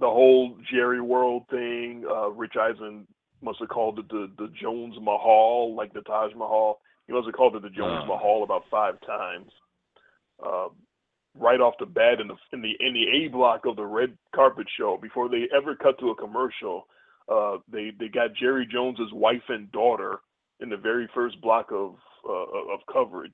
the 0.00 0.06
whole 0.06 0.56
Jerry 0.72 1.00
World 1.00 1.44
thing, 1.50 2.04
uh, 2.08 2.30
Rich 2.30 2.54
Eisen 2.60 3.06
must 3.42 3.58
have 3.60 3.68
called 3.68 3.98
it 3.98 4.08
the, 4.08 4.30
the 4.38 4.48
Jones 4.60 4.94
Mahal, 5.00 5.74
like 5.76 5.92
the 5.92 6.02
Taj 6.02 6.32
Mahal. 6.34 6.80
He 7.06 7.12
must 7.12 7.26
have 7.26 7.34
called 7.34 7.56
it 7.56 7.62
the 7.62 7.70
Jones 7.70 8.02
Oh. 8.04 8.06
Mahal 8.06 8.42
about 8.44 8.62
five 8.70 9.00
times. 9.06 9.50
Right 11.34 11.60
off 11.60 11.74
the 11.78 11.86
bat 11.86 12.20
in 12.20 12.28
the 12.28 12.36
in 12.52 12.62
the 12.62 12.72
in 12.80 12.94
the 12.94 13.24
A 13.24 13.28
block 13.28 13.64
of 13.66 13.76
the 13.76 13.84
red 13.84 14.16
carpet 14.34 14.66
show 14.76 14.98
before 15.00 15.28
they 15.28 15.48
ever 15.56 15.76
cut 15.76 15.98
to 16.00 16.10
a 16.10 16.16
commercial. 16.16 16.86
Uh, 17.28 17.58
they 17.70 17.92
they 17.98 18.08
got 18.08 18.34
Jerry 18.34 18.66
Jones's 18.70 19.12
wife 19.12 19.42
and 19.48 19.70
daughter 19.70 20.20
in 20.60 20.68
the 20.68 20.76
very 20.76 21.08
first 21.14 21.40
block 21.40 21.70
of 21.70 21.96
uh, 22.28 22.72
of 22.74 22.80
coverage, 22.92 23.30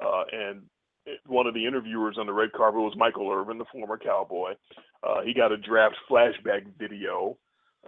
uh, 0.00 0.22
and 0.32 0.62
one 1.26 1.46
of 1.46 1.54
the 1.54 1.66
interviewers 1.66 2.16
on 2.18 2.26
the 2.26 2.32
red 2.32 2.52
carpet 2.52 2.80
was 2.80 2.94
Michael 2.96 3.30
Irvin, 3.30 3.58
the 3.58 3.64
former 3.72 3.98
Cowboy. 3.98 4.52
Uh, 5.02 5.22
he 5.24 5.34
got 5.34 5.52
a 5.52 5.56
draft 5.56 5.96
flashback 6.08 6.64
video, 6.78 7.36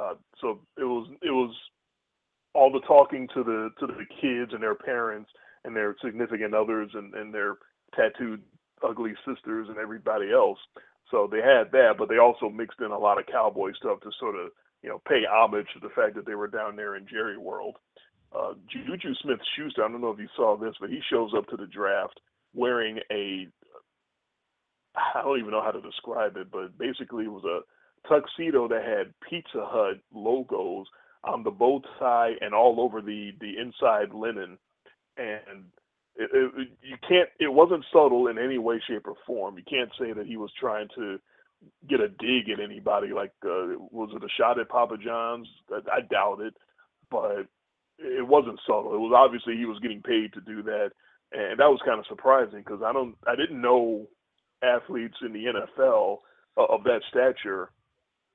uh, 0.01 0.15
so 0.41 0.61
it 0.77 0.85
was 0.85 1.09
it 1.23 1.31
was 1.31 1.55
all 2.55 2.73
the 2.73 2.81
talking 2.81 3.29
to 3.35 3.45
the 3.45 3.71
to 3.79 3.87
the 3.87 4.05
kids 4.21 4.53
and 4.53 4.63
their 4.63 4.75
parents 4.75 5.31
and 5.65 5.77
their 5.77 5.95
significant 6.05 6.55
others 6.55 6.91
and, 6.95 7.15
and 7.15 7.33
their 7.33 7.57
tattooed 7.95 8.43
ugly 8.85 9.15
sisters 9.27 9.69
and 9.69 9.79
everybody 9.79 10.33
else. 10.33 10.59
So 11.11 11.29
they 11.31 11.39
had 11.39 11.71
that, 11.73 11.95
but 11.99 12.09
they 12.09 12.19
also 12.19 12.49
mixed 12.49 12.81
in 12.81 12.91
a 12.91 12.99
lot 12.99 13.19
of 13.19 13.27
cowboy 13.27 13.73
stuff 13.75 14.01
to 14.01 14.11
sort 14.19 14.37
of, 14.37 14.51
you 14.83 14.89
know, 14.89 15.01
pay 15.09 15.23
homage 15.29 15.67
to 15.75 15.81
the 15.81 15.95
fact 15.95 16.15
that 16.17 16.27
they 16.27 16.35
were 16.35 16.49
down 16.49 16.77
there 16.77 16.97
in 16.97 17.07
Jerry 17.07 17.39
World. 17.39 17.77
Uh, 18.35 18.55
Juju 18.69 19.15
Smith 19.23 19.39
Schuster, 19.55 19.85
I 19.85 19.89
don't 19.89 20.01
know 20.01 20.11
if 20.11 20.19
you 20.19 20.29
saw 20.35 20.57
this, 20.57 20.75
but 20.81 20.91
he 20.91 21.01
shows 21.11 21.33
up 21.37 21.47
to 21.49 21.57
the 21.57 21.67
draft 21.67 22.19
wearing 22.53 22.99
a, 23.11 23.49
I 24.97 25.23
don't 25.23 25.39
even 25.39 25.51
know 25.51 25.63
how 25.63 25.71
to 25.71 25.81
describe 25.81 26.37
it, 26.37 26.51
but 26.51 26.77
basically 26.79 27.25
it 27.25 27.33
was 27.33 27.45
a 27.45 28.09
tuxedo 28.09 28.67
that 28.69 28.83
had 28.85 29.15
Pizza 29.29 29.65
Hut 29.65 29.99
logos 30.13 30.87
on 31.23 31.43
the 31.43 31.51
bow 31.51 31.81
tie 31.99 32.33
and 32.41 32.53
all 32.55 32.81
over 32.81 33.01
the, 33.01 33.31
the 33.41 33.55
inside 33.59 34.13
linen. 34.13 34.59
And 35.17 35.65
it, 36.35 36.69
you 36.83 36.97
can't 37.09 37.31
it 37.41 37.53
wasn't 37.53 37.87
subtle 37.93 38.29
in 38.29 38.39
any 38.39 38.59
way 38.59 38.83
shape 38.89 39.07
or 39.09 39.15
form. 39.27 39.59
You 39.59 39.65
can't 39.69 39.93
say 40.01 40.13
that 40.15 40.27
he 40.27 40.39
was 40.39 40.53
trying 40.61 40.89
to 40.97 41.19
get 41.89 42.01
a 42.01 42.09
dig 42.09 42.51
at 42.51 42.61
anybody 42.63 43.09
like 43.15 43.33
uh, 43.47 43.79
was 43.91 44.11
it 44.15 44.25
a 44.25 44.29
shot 44.39 44.61
at 44.61 44.69
papa 44.71 44.97
john's? 45.05 45.49
I, 45.73 45.99
I 45.99 46.01
doubt 46.11 46.41
it 46.43 46.55
but 47.11 47.47
it 47.99 48.27
wasn't 48.27 48.61
subtle. 48.67 48.95
It 48.95 48.99
was 49.01 49.15
obviously 49.17 49.57
he 49.57 49.67
was 49.67 49.81
getting 49.81 50.03
paid 50.03 50.33
to 50.35 50.43
do 50.43 50.63
that 50.65 50.91
and 51.33 51.61
that 51.61 51.71
was 51.71 51.81
kind 51.85 51.99
of 52.01 52.07
surprising 52.09 52.61
because 52.61 52.83
i 52.85 52.93
don't 52.93 53.17
i 53.29 53.37
didn't 53.37 53.61
know 53.61 54.07
athletes 54.65 55.17
in 55.23 55.35
the 55.35 55.47
nfl 55.47 56.19
of 56.57 56.85
that 56.85 57.03
stature 57.11 57.71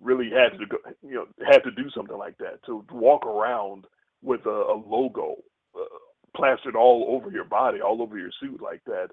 really 0.01 0.29
had 0.29 0.57
to 0.59 0.65
go 0.67 0.77
you 1.03 1.15
know 1.15 1.27
had 1.47 1.63
to 1.63 1.71
do 1.71 1.89
something 1.95 2.17
like 2.17 2.37
that 2.39 2.63
to 2.65 2.85
walk 2.91 3.25
around 3.25 3.85
with 4.23 4.45
a, 4.45 4.49
a 4.49 4.77
logo 4.87 5.35
plastered 6.39 6.75
all 6.75 7.05
over 7.09 7.31
your 7.31 7.45
body, 7.45 7.81
all 7.81 8.01
over 8.01 8.17
your 8.17 8.31
suit 8.39 8.61
like 8.61 8.83
that. 8.85 9.09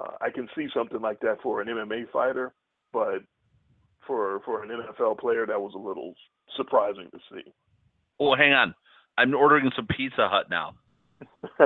Uh, 0.00 0.12
I 0.20 0.30
can 0.30 0.48
see 0.56 0.66
something 0.74 1.00
like 1.00 1.20
that 1.20 1.40
for 1.42 1.60
an 1.60 1.68
MMA 1.68 2.10
fighter, 2.12 2.52
but 2.92 3.22
for 4.06 4.40
for 4.44 4.62
an 4.62 4.70
NFL 4.70 5.18
player, 5.18 5.46
that 5.46 5.60
was 5.60 5.72
a 5.74 5.78
little 5.78 6.14
surprising 6.56 7.08
to 7.12 7.18
see. 7.32 7.52
Oh, 8.20 8.34
hang 8.36 8.52
on. 8.52 8.74
I'm 9.16 9.34
ordering 9.34 9.70
some 9.76 9.86
Pizza 9.86 10.28
Hut 10.28 10.46
now. 10.50 10.74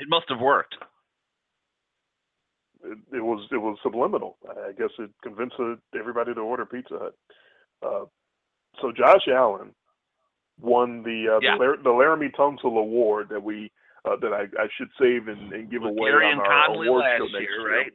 It 0.00 0.08
must 0.08 0.26
have 0.30 0.40
worked. 0.40 0.76
it, 2.84 2.98
it 3.12 3.20
was 3.20 3.46
it 3.52 3.58
was 3.58 3.76
subliminal. 3.82 4.38
I 4.48 4.72
guess 4.72 4.88
it 4.98 5.10
convinced 5.22 5.56
uh, 5.58 5.74
everybody 5.98 6.34
to 6.34 6.40
order 6.40 6.64
Pizza 6.64 6.98
Hut. 6.98 7.14
Uh, 7.82 8.04
so 8.80 8.92
Josh 8.92 9.28
Allen 9.28 9.74
won 10.62 11.02
the 11.02 11.36
uh, 11.36 11.40
Yeah. 11.42 11.56
the, 11.58 11.64
Lar- 11.64 11.76
the 11.82 11.90
Laremy 11.90 12.34
Tunsil 12.34 12.78
Award 12.78 13.28
that 13.30 13.42
we 13.42 13.70
uh, 14.04 14.16
that 14.20 14.32
I, 14.32 14.42
I 14.60 14.66
should 14.78 14.88
save 15.00 15.28
and, 15.28 15.52
and 15.52 15.70
give 15.70 15.82
With 15.82 15.90
away 15.92 16.10
Gary 16.10 16.26
on 16.26 16.32
and 16.32 16.40
our 16.40 16.66
Conley 16.66 16.86
award 16.88 17.02
last 17.04 17.18
show 17.18 17.24
next 17.24 17.40
year, 17.40 17.60
year. 17.60 17.78
right? 17.78 17.92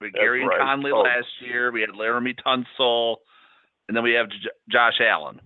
We 0.00 0.06
had 0.08 0.12
That's 0.14 0.20
Gary 0.22 0.40
and 0.42 0.48
right. 0.50 0.60
Conley 0.60 0.90
Oh. 0.92 1.00
last 1.00 1.26
year. 1.40 1.70
We 1.72 1.80
had 1.80 1.90
Laremy 1.90 2.34
Tunsil, 2.44 3.16
and 3.88 3.96
then 3.96 4.02
we 4.04 4.12
have 4.14 4.28
J- 4.28 4.50
Josh 4.70 5.00
Allen. 5.00 5.40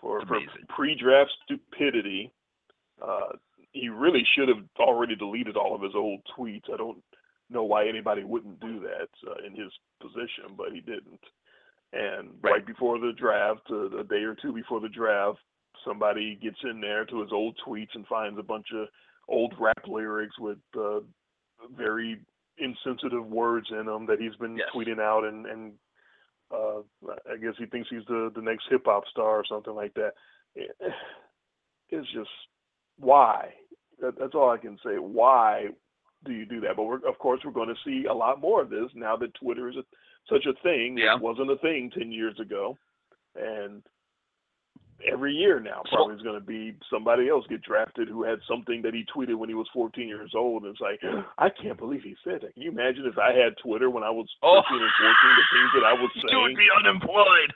for, 0.00 0.20
for 0.26 0.38
pre-draft 0.68 1.30
stupidity. 1.44 2.30
Uh, 3.02 3.36
he 3.72 3.88
really 3.88 4.24
should 4.36 4.48
have 4.48 4.62
already 4.78 5.16
deleted 5.16 5.56
all 5.56 5.74
of 5.74 5.82
his 5.82 5.92
old 5.96 6.20
tweets. 6.38 6.72
I 6.72 6.76
don't 6.76 7.02
know 7.50 7.64
why 7.64 7.88
anybody 7.88 8.22
wouldn't 8.24 8.60
do 8.60 8.80
that 8.80 9.08
uh, 9.28 9.44
in 9.46 9.54
his 9.56 9.72
position, 10.00 10.54
but 10.56 10.72
he 10.72 10.80
didn't. 10.80 11.20
And 11.94 12.30
right, 12.42 12.52
Right. 12.54 12.66
before 12.66 12.98
the 12.98 13.12
draft, 13.12 13.70
uh, 13.70 13.98
a 13.98 14.04
day 14.04 14.24
or 14.24 14.34
two 14.34 14.52
before 14.52 14.80
the 14.80 14.88
draft, 14.88 15.38
somebody 15.84 16.34
gets 16.36 16.58
in 16.64 16.80
there 16.80 17.04
to 17.04 17.20
his 17.20 17.30
old 17.32 17.56
tweets 17.66 17.94
and 17.94 18.06
finds 18.06 18.38
a 18.38 18.42
bunch 18.42 18.66
of 18.74 18.88
old 19.28 19.54
rap 19.58 19.86
lyrics 19.86 20.36
with 20.38 20.58
uh, 20.76 21.00
very 21.76 22.20
insensitive 22.58 23.26
words 23.26 23.66
in 23.70 23.86
them 23.86 24.06
that 24.06 24.20
he's 24.20 24.34
been 24.36 24.56
Yes. 24.56 24.68
tweeting 24.74 25.00
out 25.00 25.24
and 25.24 25.46
and 25.46 25.72
uh, 26.50 26.80
I 27.30 27.36
guess 27.36 27.54
he 27.58 27.66
thinks 27.66 27.88
he's 27.90 28.04
the 28.06 28.30
the 28.34 28.42
next 28.42 28.64
hip 28.70 28.82
hop 28.86 29.04
star 29.10 29.38
or 29.38 29.44
something 29.44 29.74
like 29.74 29.94
that. 29.94 30.14
It- 30.54 30.76
It's 31.90 32.10
just 32.12 32.30
why. 32.98 33.54
That, 34.00 34.18
that's 34.18 34.34
all 34.34 34.50
I 34.50 34.56
can 34.58 34.78
say. 34.84 34.96
Why 34.98 35.68
do 36.24 36.32
you 36.32 36.44
do 36.46 36.60
that? 36.60 36.76
But 36.76 36.84
we're, 36.84 37.06
of 37.08 37.18
course, 37.18 37.40
we're 37.44 37.52
going 37.52 37.68
to 37.68 37.80
see 37.84 38.06
a 38.06 38.14
lot 38.14 38.40
more 38.40 38.62
of 38.62 38.70
this 38.70 38.90
now 38.94 39.16
that 39.16 39.34
Twitter 39.34 39.68
is 39.68 39.76
a, 39.76 39.84
such 40.28 40.46
a 40.46 40.54
thing. 40.62 40.96
Yeah. 40.98 41.16
It 41.16 41.22
wasn't 41.22 41.50
a 41.50 41.56
thing 41.58 41.90
ten 41.96 42.10
years 42.12 42.38
ago, 42.40 42.76
and 43.36 43.82
every 45.12 45.34
year 45.34 45.60
now 45.60 45.82
probably 45.90 46.14
is 46.14 46.22
going 46.22 46.38
to 46.38 46.44
be 46.46 46.74
somebody 46.90 47.28
else 47.28 47.44
get 47.50 47.60
drafted 47.62 48.08
who 48.08 48.22
had 48.22 48.38
something 48.48 48.80
that 48.82 48.94
he 48.94 49.04
tweeted 49.14 49.34
when 49.36 49.48
he 49.50 49.54
was 49.54 49.66
14 49.74 50.06
years 50.08 50.30
old. 50.34 50.62
And 50.62 50.72
it's 50.72 50.80
like, 50.80 51.00
I 51.38 51.48
can't 51.50 51.76
believe 51.78 52.02
he 52.02 52.14
said 52.24 52.40
that. 52.42 52.54
Can 52.54 52.62
you 52.62 52.70
imagine 52.70 53.04
if 53.04 53.18
I 53.18 53.32
had 53.32 53.54
Twitter 53.62 53.90
when 53.90 54.02
I 54.04 54.10
was 54.10 54.26
13 54.40 54.54
Oh. 54.54 54.56
and 54.56 54.66
14, 54.70 54.80
the 54.80 55.44
things 55.52 55.70
that 55.74 55.84
I 55.84 55.92
was 55.92 56.10
You 56.14 56.22
saying? 56.30 56.42
would 56.42 56.56
be 56.56 56.68
unemployed. 56.78 57.52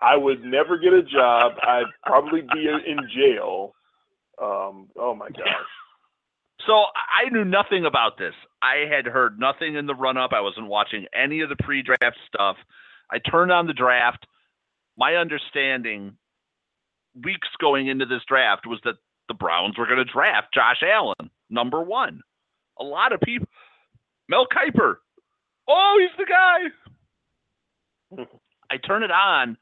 I 0.00 0.16
would 0.16 0.42
never 0.44 0.78
get 0.78 0.92
a 0.92 1.02
job. 1.02 1.52
I'd 1.60 1.90
probably 2.06 2.42
be 2.42 2.68
in 2.68 2.98
jail. 3.14 3.74
Um, 4.40 4.88
oh 4.96 5.14
my 5.14 5.28
gosh. 5.36 5.44
So 6.66 6.72
I 6.72 7.28
knew 7.30 7.44
nothing 7.44 7.84
about 7.84 8.18
this. 8.18 8.34
I 8.62 8.84
had 8.90 9.06
heard 9.06 9.38
nothing 9.38 9.76
in 9.76 9.86
the 9.86 9.94
run 9.94 10.16
up. 10.16 10.32
I 10.32 10.40
wasn't 10.40 10.66
watching 10.66 11.06
any 11.14 11.40
of 11.40 11.48
the 11.48 11.56
pre 11.56 11.82
draft 11.82 12.16
stuff. 12.26 12.56
I 13.10 13.18
turned 13.18 13.52
on 13.52 13.66
the 13.66 13.72
draft. 13.72 14.26
My 14.96 15.14
understanding 15.14 16.16
weeks 17.24 17.48
going 17.60 17.86
into 17.86 18.06
this 18.06 18.22
draft 18.26 18.66
was 18.66 18.80
that 18.84 18.96
the 19.28 19.34
Browns 19.34 19.78
were 19.78 19.86
going 19.86 19.98
to 19.98 20.04
draft 20.04 20.52
Josh 20.52 20.82
Allen, 20.82 21.30
number 21.50 21.82
one. 21.82 22.22
A 22.80 22.84
lot 22.84 23.12
of 23.12 23.20
people, 23.20 23.46
Mel 24.28 24.46
Kiper, 24.46 24.96
oh, 25.68 25.98
he's 26.00 26.16
the 26.18 26.26
guy. 28.18 28.24
I 28.70 28.76
turn 28.78 29.02
it 29.02 29.10
on, 29.10 29.56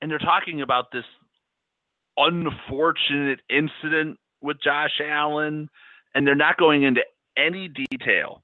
and 0.00 0.10
they're 0.10 0.18
talking 0.18 0.62
about 0.62 0.92
this 0.92 1.04
unfortunate 2.16 3.40
incident 3.50 4.18
with 4.40 4.58
Josh 4.62 5.00
Allen, 5.04 5.68
and 6.14 6.26
they're 6.26 6.34
not 6.34 6.56
going 6.56 6.82
into 6.82 7.02
any 7.36 7.68
detail. 7.68 8.42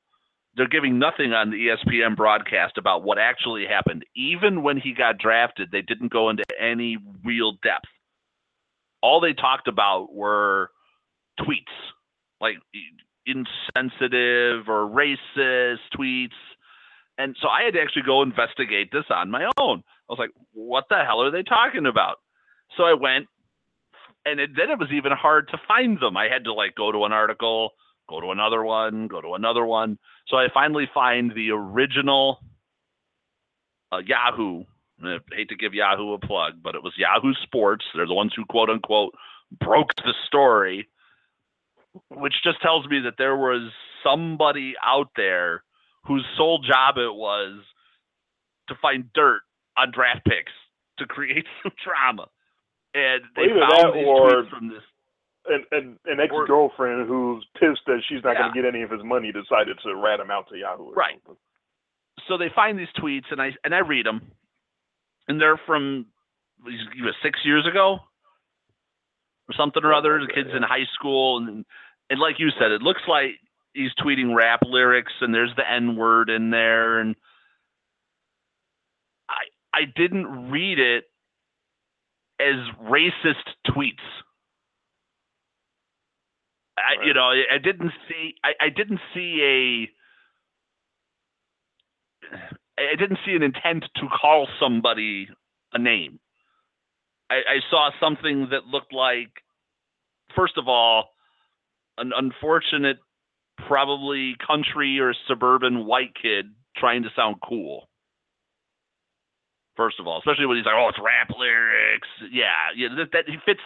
They're 0.55 0.68
giving 0.68 0.99
nothing 0.99 1.32
on 1.32 1.51
the 1.51 1.68
ESPN 1.68 2.14
broadcast 2.16 2.76
about 2.76 3.05
what 3.05 3.18
actually 3.18 3.64
happened. 3.66 4.05
Even 4.14 4.62
when 4.62 4.76
he 4.76 4.93
got 4.93 5.18
drafted, 5.18 5.70
they 5.72 5.80
didn't 5.80 6.12
go 6.12 6.28
into 6.28 6.45
any 6.61 6.99
real 7.24 7.53
depth. 7.62 7.86
All 9.03 9.20
they 9.20 9.32
talked 9.32 9.66
about 9.66 10.14
were 10.14 10.70
tweets, 11.40 11.72
like 12.40 12.57
insensitive 13.26 14.68
or 14.68 14.86
racist 14.88 15.78
tweets. 15.99 16.28
And 17.18 17.36
so 17.40 17.49
I 17.49 17.62
had 17.62 17.74
to 17.74 17.80
actually 17.80 18.03
go 18.03 18.22
investigate 18.22 18.90
this 18.93 19.05
on 19.11 19.30
my 19.30 19.45
own. 19.59 19.82
I 20.09 20.12
was 20.12 20.18
like, 20.18 20.30
what 20.53 20.84
the 20.90 21.03
hell 21.05 21.22
are 21.22 21.30
they 21.30 21.43
talking 21.43 21.86
about? 21.86 22.16
So 22.76 22.84
I 22.84 22.95
went, 22.95 23.26
and 24.24 24.40
it, 24.40 24.50
then 24.56 24.70
it 24.70 24.78
was 24.78 24.90
even 24.92 25.12
hard 25.12 25.48
to 25.48 25.60
find 25.66 25.98
them. 26.00 26.16
I 26.16 26.28
had 26.28 26.44
to 26.44 26.52
like 26.52 26.74
go 26.74 26.92
to 26.92 27.04
an 27.04 27.12
article, 27.12 27.70
go 28.08 28.20
to 28.20 28.30
another 28.30 28.62
one, 28.62 29.08
go 29.08 29.20
to 29.20 29.34
another 29.34 29.64
one. 29.64 29.98
So 30.28 30.36
I 30.36 30.48
finally 30.52 30.88
find 30.92 31.32
the 31.34 31.50
original 31.50 32.38
uh, 33.90 33.98
Yahoo. 33.98 34.64
I 35.04 35.18
hate 35.32 35.48
to 35.48 35.56
give 35.56 35.74
Yahoo 35.74 36.12
a 36.12 36.18
plug, 36.18 36.62
but 36.62 36.74
it 36.74 36.82
was 36.82 36.92
Yahoo 36.96 37.34
Sports. 37.42 37.84
They're 37.94 38.06
the 38.06 38.14
ones 38.14 38.32
who 38.36 38.44
quote 38.44 38.70
unquote 38.70 39.14
broke 39.60 39.94
the 39.96 40.14
story, 40.26 40.88
which 42.08 42.34
just 42.44 42.62
tells 42.62 42.86
me 42.86 43.00
that 43.00 43.14
there 43.18 43.36
was 43.36 43.70
somebody 44.04 44.74
out 44.84 45.10
there 45.16 45.64
whose 46.06 46.24
sole 46.36 46.58
job 46.58 46.96
it 46.98 47.14
was 47.14 47.60
to 48.68 48.74
find 48.80 49.12
dirt 49.12 49.40
on 49.76 49.90
draft 49.92 50.24
picks 50.24 50.52
to 50.98 51.06
create 51.06 51.46
some 51.62 51.72
drama. 51.84 52.28
And 52.95 53.22
they 53.36 53.43
Either 53.43 53.61
found 53.61 53.84
that 53.84 53.95
these 53.95 54.07
or- 54.07 54.30
tweets 54.30 54.51
from 54.51 54.68
this. 54.68 54.82
And, 55.45 55.64
and 55.72 55.99
an 56.07 56.20
ex 56.20 56.32
girlfriend 56.47 57.09
who's 57.09 57.45
pissed 57.59 57.82
that 57.86 57.99
she's 58.09 58.22
not 58.22 58.36
going 58.36 58.55
to 58.55 58.62
get 58.62 58.64
any 58.64 58.84
of 58.84 58.90
his 58.93 59.03
money 59.03 59.32
decided 59.32 59.76
to 59.82 59.97
rat 59.97 60.20
him 60.20 60.30
out 60.30 60.49
to 60.51 60.57
Yahoo. 60.57 60.93
Right. 60.93 61.18
something. 61.26 61.36
So 62.28 62.38
they 62.38 62.47
find 62.55 62.78
these 62.78 62.93
tweets, 62.97 63.24
and 63.32 63.43
I 63.43 63.51
and 63.64 63.74
I 63.74 63.78
read 63.78 64.07
them, 64.07 64.22
and 65.26 65.40
they're 65.40 65.61
from 65.66 66.07
what, 66.62 66.72
six 67.24 67.40
years 67.45 67.66
ago, 67.66 67.99
or 69.49 69.55
something 69.57 69.82
or 69.82 69.93
other. 69.93 70.20
The 70.20 70.32
kids 70.32 70.51
in 70.55 70.62
yeah. 70.62 70.68
high 70.68 70.86
school, 70.95 71.38
and 71.38 71.64
and 72.09 72.20
like 72.20 72.38
you 72.38 72.51
said, 72.61 72.70
it 72.70 72.82
looks 72.82 73.03
like 73.09 73.30
he's 73.72 73.90
tweeting 74.01 74.36
rap 74.36 74.61
lyrics, 74.64 75.12
and 75.20 75.34
there's 75.34 75.53
the 75.57 75.68
N 75.68 75.97
word 75.97 76.30
in 76.30 76.51
there, 76.51 77.01
and 77.01 77.16
I 79.28 79.43
I 79.74 79.80
didn't 79.97 80.51
read 80.53 80.78
it 80.78 81.05
as 82.41 82.57
racist 82.83 83.47
tweets. 83.68 83.95
I, 86.78 87.05
you 87.07 87.14
know, 87.14 87.20
I 87.20 87.55
I 87.55 87.59
didn't 87.59 87.93
see, 88.09 88.35
I, 88.43 88.53
I 88.61 88.68
didn't 88.70 89.01
see 89.14 89.89
a, 92.30 92.80
I 92.80 92.97
didn't 92.97 93.18
see 93.24 93.33
an 93.33 93.43
intent 93.43 93.85
to 93.97 94.09
call 94.09 94.49
somebody 94.59 95.28
a 95.72 95.78
name. 95.78 96.18
I, 97.30 97.37
I 97.37 97.61
saw 97.70 97.91
something 98.01 98.49
that 98.51 98.66
looked 98.66 98.93
like, 98.93 99.30
first 100.35 100.59
of 100.59 100.68
all, 100.68 101.11
an 101.99 102.12
unfortunate, 102.16 102.99
probably 103.68 104.35
country 104.45 104.99
or 104.99 105.14
suburban 105.28 105.87
white 105.87 106.14
kid 106.20 106.47
trying 106.76 107.03
to 107.03 107.11
sound 107.14 107.37
cool. 107.47 107.89
First 109.76 110.00
of 110.00 110.06
all, 110.06 110.18
especially 110.18 110.46
when 110.46 110.56
he's 110.58 110.66
like, 110.66 110.74
"Oh, 110.76 110.88
it's 110.90 110.98
rap 111.02 111.30
lyrics." 111.38 112.08
Yeah, 112.32 112.72
yeah, 112.76 112.88
that, 112.98 113.12
that 113.12 113.24
he 113.28 113.36
fits 113.46 113.60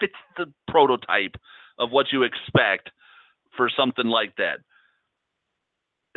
fits 0.00 0.14
the 0.36 0.52
prototype 0.68 1.36
of 1.78 1.90
what 1.90 2.06
you 2.12 2.22
expect 2.24 2.90
for 3.56 3.70
something 3.76 4.06
like 4.06 4.36
that. 4.36 4.58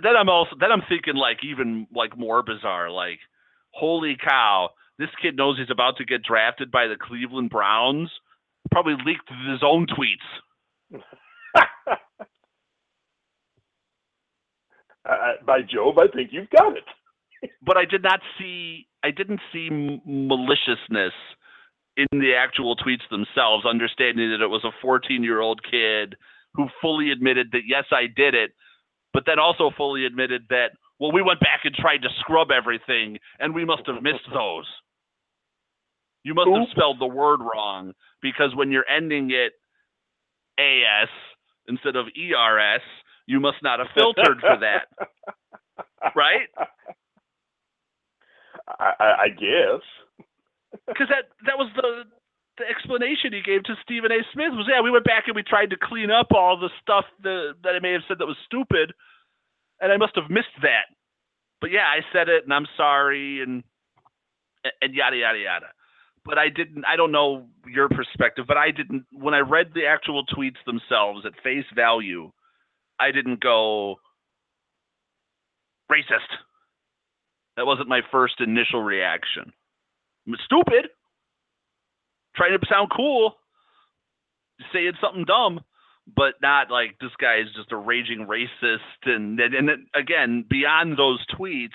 Then 0.01 0.15
I'm 0.17 0.29
also 0.29 0.55
then 0.59 0.71
I'm 0.71 0.81
thinking 0.89 1.15
like 1.15 1.37
even 1.43 1.87
like 1.95 2.17
more 2.17 2.43
bizarre, 2.43 2.89
like, 2.91 3.19
holy 3.71 4.17
cow, 4.21 4.69
this 4.99 5.09
kid 5.21 5.37
knows 5.37 5.57
he's 5.57 5.71
about 5.71 5.97
to 5.97 6.05
get 6.05 6.23
drafted 6.23 6.71
by 6.71 6.87
the 6.87 6.97
Cleveland 6.99 7.49
Browns. 7.51 8.09
Probably 8.71 8.95
leaked 9.05 9.29
his 9.29 9.61
own 9.63 9.87
tweets. 9.87 10.53
I- 15.05 15.35
by 15.45 15.61
Job, 15.61 15.99
I 15.99 16.07
think 16.07 16.31
you've 16.33 16.49
got 16.49 16.75
it. 16.77 16.83
but 17.61 17.77
I 17.77 17.85
did 17.85 18.01
not 18.03 18.21
see 18.39 18.87
I 19.03 19.11
didn't 19.11 19.41
see 19.51 19.69
maliciousness 20.05 21.13
in 21.97 22.07
the 22.19 22.33
actual 22.35 22.75
tweets 22.75 23.07
themselves, 23.11 23.65
understanding 23.65 24.31
that 24.31 24.43
it 24.43 24.47
was 24.47 24.63
a 24.63 24.71
14 24.81 25.23
year 25.23 25.41
old 25.41 25.61
kid 25.63 26.15
who 26.53 26.67
fully 26.81 27.11
admitted 27.11 27.47
that 27.51 27.63
yes 27.67 27.85
I 27.91 28.07
did 28.07 28.33
it, 28.33 28.51
but 29.13 29.23
then 29.25 29.39
also 29.39 29.71
fully 29.75 30.05
admitted 30.05 30.43
that 30.49 30.71
well 30.99 31.11
we 31.11 31.21
went 31.21 31.39
back 31.39 31.61
and 31.65 31.75
tried 31.75 32.01
to 32.03 32.09
scrub 32.19 32.49
everything 32.51 33.19
and 33.39 33.53
we 33.53 33.65
must 33.65 33.83
have 33.87 34.01
missed 34.01 34.27
those. 34.33 34.65
You 36.23 36.33
must 36.33 36.49
have 36.49 36.67
spelled 36.71 36.99
the 36.99 37.05
word 37.05 37.41
wrong 37.41 37.91
because 38.21 38.55
when 38.55 38.71
you're 38.71 38.87
ending 38.87 39.31
it 39.31 39.51
AS 40.57 41.09
instead 41.67 41.95
of 41.95 42.05
ERS, 42.07 42.81
you 43.25 43.39
must 43.39 43.57
not 43.61 43.79
have 43.79 43.89
filtered 43.95 44.39
for 44.39 44.57
that, 44.59 44.87
right? 46.15 46.47
I, 48.67 49.27
I, 49.27 49.29
guess. 49.29 49.83
because 50.87 51.07
that 51.09 51.29
that 51.45 51.57
was 51.57 51.69
the 51.75 52.03
the 52.57 52.65
explanation 52.69 53.33
he 53.33 53.41
gave 53.41 53.63
to 53.63 53.75
Stephen 53.83 54.11
A. 54.11 54.23
Smith 54.31 54.53
was 54.53 54.67
yeah 54.69 54.81
we 54.81 54.91
went 54.91 55.05
back 55.05 55.25
and 55.27 55.35
we 55.35 55.43
tried 55.43 55.71
to 55.71 55.77
clean 55.81 56.11
up 56.11 56.27
all 56.31 56.57
the 56.57 56.69
stuff 56.81 57.05
that 57.23 57.55
that 57.63 57.75
I 57.75 57.79
may 57.79 57.91
have 57.91 58.03
said 58.07 58.19
that 58.19 58.25
was 58.25 58.37
stupid, 58.45 58.93
and 59.81 59.91
I 59.91 59.97
must 59.97 60.15
have 60.15 60.29
missed 60.29 60.55
that. 60.61 60.87
But 61.59 61.71
yeah, 61.71 61.87
I 61.87 62.01
said 62.13 62.29
it 62.29 62.43
and 62.43 62.53
I'm 62.53 62.67
sorry 62.77 63.41
and 63.41 63.63
and 64.81 64.93
yada 64.93 65.17
yada 65.17 65.39
yada. 65.39 65.67
But 66.25 66.37
I 66.37 66.47
didn't. 66.47 66.85
I 66.85 66.95
don't 66.95 67.11
know 67.11 67.47
your 67.67 67.89
perspective, 67.89 68.45
but 68.47 68.55
I 68.55 68.71
didn't. 68.71 69.05
When 69.11 69.33
I 69.33 69.39
read 69.39 69.71
the 69.73 69.85
actual 69.85 70.23
tweets 70.25 70.63
themselves 70.65 71.25
at 71.25 71.33
face 71.43 71.65
value, 71.75 72.31
I 72.99 73.11
didn't 73.11 73.41
go 73.41 73.97
racist. 75.91 76.31
That 77.57 77.65
wasn't 77.65 77.87
my 77.89 78.01
first 78.11 78.35
initial 78.39 78.81
reaction. 78.81 79.51
I'm 80.27 80.35
stupid, 80.45 80.89
trying 82.35 82.57
to 82.57 82.65
sound 82.67 82.89
cool, 82.95 83.35
saying 84.71 84.93
something 85.01 85.25
dumb, 85.25 85.61
but 86.15 86.35
not 86.41 86.71
like 86.71 86.95
this 86.99 87.11
guy 87.19 87.37
is 87.39 87.47
just 87.55 87.71
a 87.71 87.77
raging 87.77 88.27
racist. 88.27 88.79
And 89.05 89.39
and, 89.39 89.53
and 89.53 89.69
then, 89.69 89.87
again, 89.95 90.45
beyond 90.49 90.97
those 90.97 91.23
tweets, 91.37 91.69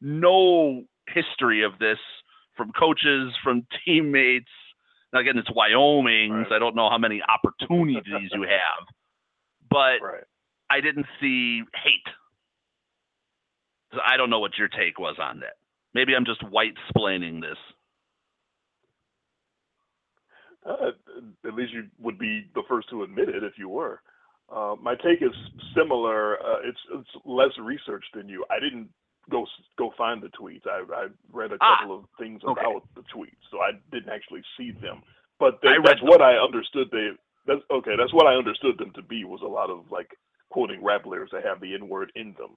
no 0.00 0.84
history 1.08 1.62
of 1.64 1.78
this 1.78 1.98
from 2.56 2.72
coaches, 2.72 3.32
from 3.42 3.66
teammates. 3.84 4.50
Now, 5.12 5.20
again, 5.20 5.36
it's 5.36 5.50
Wyoming, 5.54 6.32
Right. 6.32 6.46
so 6.48 6.54
I 6.54 6.58
don't 6.58 6.74
know 6.76 6.88
how 6.88 6.98
many 6.98 7.20
opportunities 7.22 8.30
you 8.32 8.42
have, 8.42 8.86
but 9.68 10.00
Right. 10.02 10.24
I 10.70 10.80
didn't 10.80 11.06
see 11.20 11.62
hate. 11.74 12.14
I 14.06 14.16
don't 14.16 14.30
know 14.30 14.40
what 14.40 14.58
your 14.58 14.68
take 14.68 14.98
was 14.98 15.16
on 15.20 15.40
that. 15.40 15.54
Maybe 15.94 16.14
I'm 16.14 16.24
just 16.24 16.42
white 16.48 16.74
splaining 16.94 17.40
this. 17.40 17.58
Uh, 20.64 20.92
at 21.46 21.54
least 21.54 21.72
you 21.72 21.84
would 22.00 22.18
be 22.18 22.46
the 22.54 22.62
first 22.68 22.88
to 22.90 23.02
admit 23.02 23.28
it 23.28 23.42
if 23.42 23.54
you 23.58 23.68
were. 23.68 24.00
Uh, 24.54 24.76
my 24.80 24.94
take 24.96 25.22
is 25.22 25.34
similar. 25.76 26.38
Uh, 26.40 26.58
it's 26.64 26.78
it's 26.94 27.10
less 27.24 27.50
research 27.60 28.04
than 28.14 28.28
you. 28.28 28.44
I 28.50 28.60
didn't 28.60 28.88
go 29.30 29.46
go 29.78 29.92
find 29.98 30.22
the 30.22 30.28
tweets. 30.28 30.66
I, 30.66 30.84
I 30.94 31.06
read 31.32 31.52
a 31.52 31.58
Ah, 31.60 31.78
couple 31.80 31.96
of 31.98 32.04
things 32.18 32.42
okay. 32.44 32.60
about 32.60 32.82
the 32.94 33.02
tweets, 33.14 33.40
so 33.50 33.58
I 33.58 33.72
didn't 33.90 34.12
actually 34.12 34.42
see 34.58 34.72
them. 34.72 35.02
But 35.40 35.58
they, 35.62 35.74
that's 35.84 36.00
them. 36.00 36.08
what 36.08 36.22
I 36.22 36.34
understood. 36.36 36.88
They 36.92 37.10
that's 37.46 37.62
okay. 37.70 37.92
That's 37.98 38.12
what 38.14 38.26
I 38.26 38.34
understood 38.34 38.78
them 38.78 38.92
to 38.94 39.02
be 39.02 39.24
was 39.24 39.40
a 39.42 39.48
lot 39.48 39.70
of 39.70 39.90
like 39.90 40.10
quoting 40.50 40.84
rap 40.84 41.06
lyrics 41.06 41.32
that 41.32 41.44
have 41.44 41.60
the 41.60 41.74
N 41.74 41.88
word 41.88 42.12
in 42.14 42.34
them. 42.38 42.56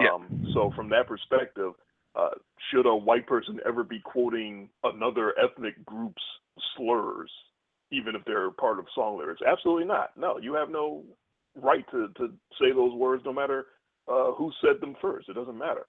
Yeah. 0.00 0.14
Um, 0.14 0.46
so 0.54 0.72
from 0.74 0.88
that 0.90 1.06
perspective, 1.06 1.72
uh, 2.16 2.30
should 2.70 2.86
a 2.86 2.94
white 2.94 3.26
person 3.26 3.60
ever 3.66 3.84
be 3.84 4.00
quoting 4.00 4.68
another 4.84 5.34
ethnic 5.42 5.84
group's 5.84 6.22
slurs, 6.76 7.30
even 7.90 8.14
if 8.14 8.24
they're 8.24 8.50
part 8.50 8.78
of 8.78 8.86
song 8.94 9.18
lyrics? 9.18 9.42
Absolutely 9.46 9.84
not. 9.84 10.16
No, 10.16 10.38
you 10.38 10.54
have 10.54 10.70
no 10.70 11.02
right 11.60 11.84
to, 11.90 12.08
to 12.16 12.28
say 12.60 12.72
those 12.74 12.94
words, 12.94 13.22
no 13.24 13.32
matter 13.32 13.66
uh, 14.08 14.32
who 14.32 14.52
said 14.60 14.80
them 14.80 14.96
first. 15.00 15.28
It 15.28 15.34
doesn't 15.34 15.58
matter. 15.58 15.86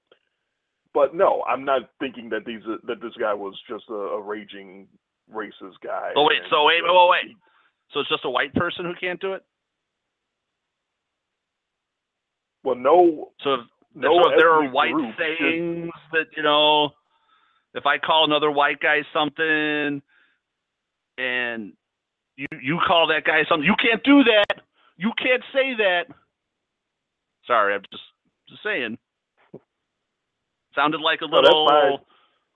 But 0.94 1.14
no, 1.14 1.44
I'm 1.44 1.66
not 1.66 1.90
thinking 2.00 2.30
that 2.30 2.46
these 2.46 2.62
that 2.88 3.02
this 3.02 3.12
guy 3.20 3.34
was 3.34 3.54
just 3.70 3.84
a, 3.90 3.94
a 3.94 4.22
raging 4.22 4.88
racist 5.34 5.82
guy. 5.84 6.12
Oh, 6.16 6.24
wait, 6.24 6.38
and, 6.38 6.48
so 6.50 6.66
wait, 6.66 6.82
uh, 6.88 6.94
wait, 6.94 7.10
wait. 7.10 7.36
So 7.92 8.00
it's 8.00 8.10
just 8.10 8.26
a 8.26 8.30
white 8.30 8.54
person 8.54 8.86
who 8.86 8.94
can't 9.00 9.20
do 9.20 9.34
it? 9.34 9.44
Well, 12.64 12.76
no, 12.76 13.30
So 13.44 13.58
no. 13.96 14.24
so 14.24 14.30
there 14.38 14.52
are 14.52 14.70
white 14.70 14.94
group 14.94 15.16
should- 15.18 15.38
sayings 15.40 15.92
that, 16.12 16.28
you 16.36 16.44
know, 16.44 16.90
if 17.74 17.86
I 17.86 17.98
call 17.98 18.26
another 18.26 18.52
white 18.52 18.80
guy 18.80 19.02
something 19.14 20.02
and 21.18 21.74
you 22.38 22.48
you 22.62 22.80
call 22.86 23.08
that 23.08 23.24
guy 23.26 23.44
something, 23.50 23.66
you 23.66 23.76
can't 23.82 24.04
do 24.04 24.24
that. 24.24 24.62
You 24.98 25.12
can't 25.18 25.44
say 25.54 25.76
that. 25.78 26.04
Sorry, 27.48 27.74
I'm 27.76 27.82
just 27.92 28.04
just 28.50 28.64
saying. 28.64 28.98
Sounded 30.76 31.00
like 31.02 31.22
a 31.22 31.26
little 31.26 32.00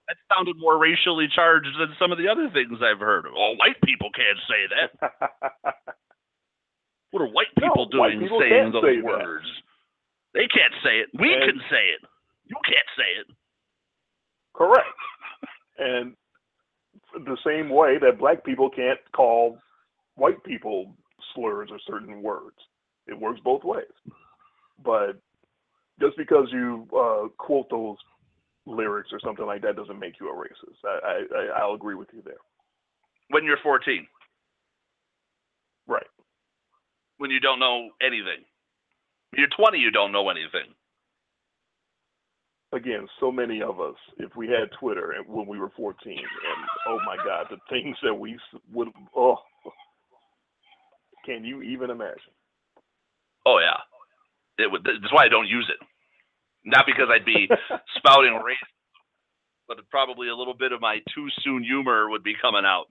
that 0.08 0.18
sounded 0.34 0.58
more 0.58 0.78
racially 0.78 1.28
charged 1.34 1.70
than 1.80 1.96
some 2.00 2.12
of 2.12 2.18
the 2.18 2.28
other 2.28 2.50
things 2.52 2.80
I've 2.82 3.00
heard. 3.00 3.26
Oh, 3.28 3.54
white 3.58 3.80
people 3.84 4.10
can't 4.12 4.40
say 4.48 4.68
that. 4.76 5.12
What 7.12 7.24
are 7.24 7.28
white 7.28 7.48
No, 7.60 7.68
people 7.70 7.90
white 7.94 8.10
doing 8.12 8.22
people 8.22 8.40
saying 8.40 8.72
those 8.72 8.84
say 8.84 9.02
that. 9.02 9.42
They 10.34 10.48
can't 10.48 10.74
say 10.84 11.00
it. 11.00 11.10
We 11.20 11.34
And- 11.34 11.44
can 11.44 11.60
say 11.70 11.90
it. 11.90 12.02
You 12.46 12.56
can't 12.66 12.88
say 12.98 13.12
it. 13.22 13.28
Correct. 14.54 14.88
and 15.78 16.16
the 17.26 17.38
same 17.46 17.70
way 17.70 17.98
that 17.98 18.20
black 18.20 18.44
people 18.44 18.70
can't 18.70 19.00
call 19.14 19.58
white 20.16 20.44
people 20.44 20.96
slurs 21.34 21.70
or 21.72 21.80
certain 21.80 22.22
words. 22.22 22.58
It 23.08 23.18
works 23.18 23.40
both 23.44 23.64
ways. 23.64 23.86
But 24.84 25.14
just 26.00 26.18
because 26.18 26.52
you 26.52 26.88
uh, 26.96 27.30
quote 27.38 27.70
those 27.70 27.98
lyrics 28.66 29.10
or 29.14 29.20
something 29.22 29.46
like 29.46 29.62
that 29.62 29.76
doesn't 29.78 29.98
make 30.00 30.20
you 30.20 30.30
a 30.30 30.34
racist. 30.36 30.78
I, 30.84 31.24
I 31.36 31.46
I'll 31.62 31.74
agree 31.74 31.96
with 31.96 32.10
you 32.14 32.22
there. 32.24 32.36
When 33.30 33.44
you're 33.46 33.58
14, 33.64 34.06
Right. 35.88 36.08
when 37.18 37.32
you 37.32 37.40
don't 37.40 37.60
know 37.60 37.90
anything. 38.02 38.44
You're 39.36 39.48
20, 39.56 39.78
you 39.78 39.92
don't 39.92 40.12
know 40.12 40.30
anything. 40.30 40.74
Again, 42.72 43.08
so 43.20 43.32
many 43.32 43.62
of 43.62 43.80
us, 43.80 43.96
if 44.18 44.36
we 44.36 44.48
had 44.48 44.70
Twitter 44.80 45.12
and 45.12 45.28
when 45.28 45.48
we 45.48 45.60
were 45.60 45.72
14, 45.76 46.14
and 46.14 46.26
oh 46.88 47.00
my 47.06 47.18
God, 47.18 47.48
the 47.50 47.58
things 47.70 47.98
that 48.04 48.14
we 48.14 48.38
would 48.72 48.90
oh, 49.16 49.38
can 51.26 51.44
you 51.44 51.64
even 51.64 51.90
imagine? 51.90 52.34
Oh 53.46 53.60
yeah, 53.60 54.64
it 54.64 54.72
would. 54.72 54.84
That's 54.84 55.14
why 55.14 55.26
I 55.26 55.30
don't 55.30 55.48
use 55.48 55.70
it. 55.70 55.84
Not 56.64 56.86
because 56.86 57.08
I'd 57.10 57.26
be 57.26 57.50
spouting 57.98 58.40
race, 58.46 58.58
but 59.68 59.78
probably 59.90 60.30
a 60.30 60.36
little 60.36 60.54
bit 60.54 60.72
of 60.72 60.82
my 60.82 61.00
too 61.16 61.28
soon 61.44 61.64
humor 61.64 62.10
would 62.10 62.24
be 62.24 62.36
coming 62.40 62.66
out. 62.66 62.86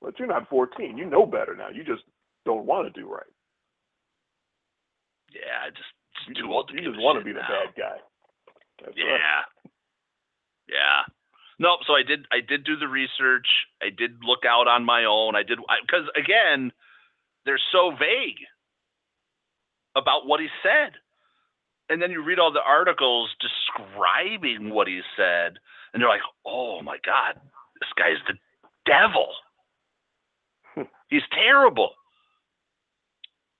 But 0.00 0.18
you're 0.18 0.28
not 0.28 0.48
14. 0.48 0.96
You 0.96 1.06
know 1.06 1.26
better 1.26 1.54
now. 1.56 1.68
You 1.68 1.84
just 1.84 2.02
don't 2.44 2.66
want 2.66 2.92
to 2.92 3.00
do 3.00 3.08
right. 3.08 3.22
Yeah, 5.34 5.66
I 5.66 5.70
just, 5.70 5.92
just 6.36 6.48
old 6.48 6.68
to 6.68 6.74
you 6.74 6.92
just 6.92 7.02
want 7.02 7.18
to 7.18 7.24
be 7.24 7.32
the 7.32 7.40
now. 7.40 7.48
bad 7.48 7.74
guy. 7.76 7.98
That's 8.80 8.96
right. 8.96 8.96
Yeah. 8.96 9.40
Yeah. 10.68 11.02
Nope. 11.58 11.80
So 11.86 11.94
I 11.94 12.02
did. 12.02 12.26
I 12.30 12.40
did 12.40 12.64
do 12.64 12.76
the 12.76 12.88
research. 12.88 13.46
I 13.82 13.90
did 13.90 14.22
look 14.22 14.44
out 14.46 14.68
on 14.68 14.84
my 14.84 15.04
own. 15.04 15.34
I 15.34 15.42
did 15.42 15.58
because 15.58 16.06
again, 16.16 16.72
they're 17.44 17.60
so 17.72 17.90
vague 17.90 18.40
about 19.96 20.26
what 20.26 20.40
he 20.40 20.48
said, 20.62 20.92
and 21.88 22.00
then 22.00 22.10
you 22.10 22.22
read 22.22 22.38
all 22.38 22.52
the 22.52 22.62
articles 22.64 23.30
describing 23.40 24.70
what 24.70 24.86
he 24.86 25.00
said, 25.16 25.58
and 25.92 26.00
you're 26.00 26.08
like, 26.08 26.26
"Oh 26.46 26.80
my 26.82 26.98
God, 27.04 27.40
this 27.80 27.90
guy's 27.96 28.22
the 28.28 28.38
devil. 28.86 29.28
He's 31.10 31.26
terrible." 31.32 31.90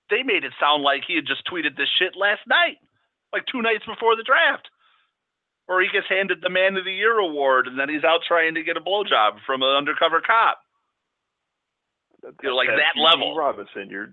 They 0.09 0.23
made 0.23 0.43
it 0.43 0.53
sound 0.59 0.83
like 0.83 1.03
he 1.07 1.15
had 1.15 1.25
just 1.27 1.45
tweeted 1.45 1.77
this 1.77 1.89
shit 1.99 2.15
last 2.15 2.41
night, 2.47 2.77
like 3.31 3.45
two 3.51 3.61
nights 3.61 3.85
before 3.85 4.15
the 4.15 4.23
draft 4.23 4.67
or 5.69 5.81
he 5.81 5.87
gets 5.93 6.09
handed 6.09 6.41
the 6.41 6.49
Man 6.49 6.75
of 6.77 6.83
the 6.83 6.91
Year 6.91 7.19
award, 7.19 7.67
and 7.67 7.77
then 7.79 7.87
he's 7.87 8.03
out 8.03 8.21
trying 8.27 8.55
to 8.55 8.63
get 8.63 8.75
a 8.75 8.81
blowjob 8.81 9.37
from 9.45 9.61
an 9.61 9.69
undercover 9.69 10.19
cop. 10.19 10.57
That- 12.23 12.33
You're 12.41 12.53
like 12.57 12.67
that's 12.69 12.81
that 12.81 12.95
Eugene 12.99 13.05
level. 13.21 13.35
Robinson. 13.37 13.87
You're 13.89 14.09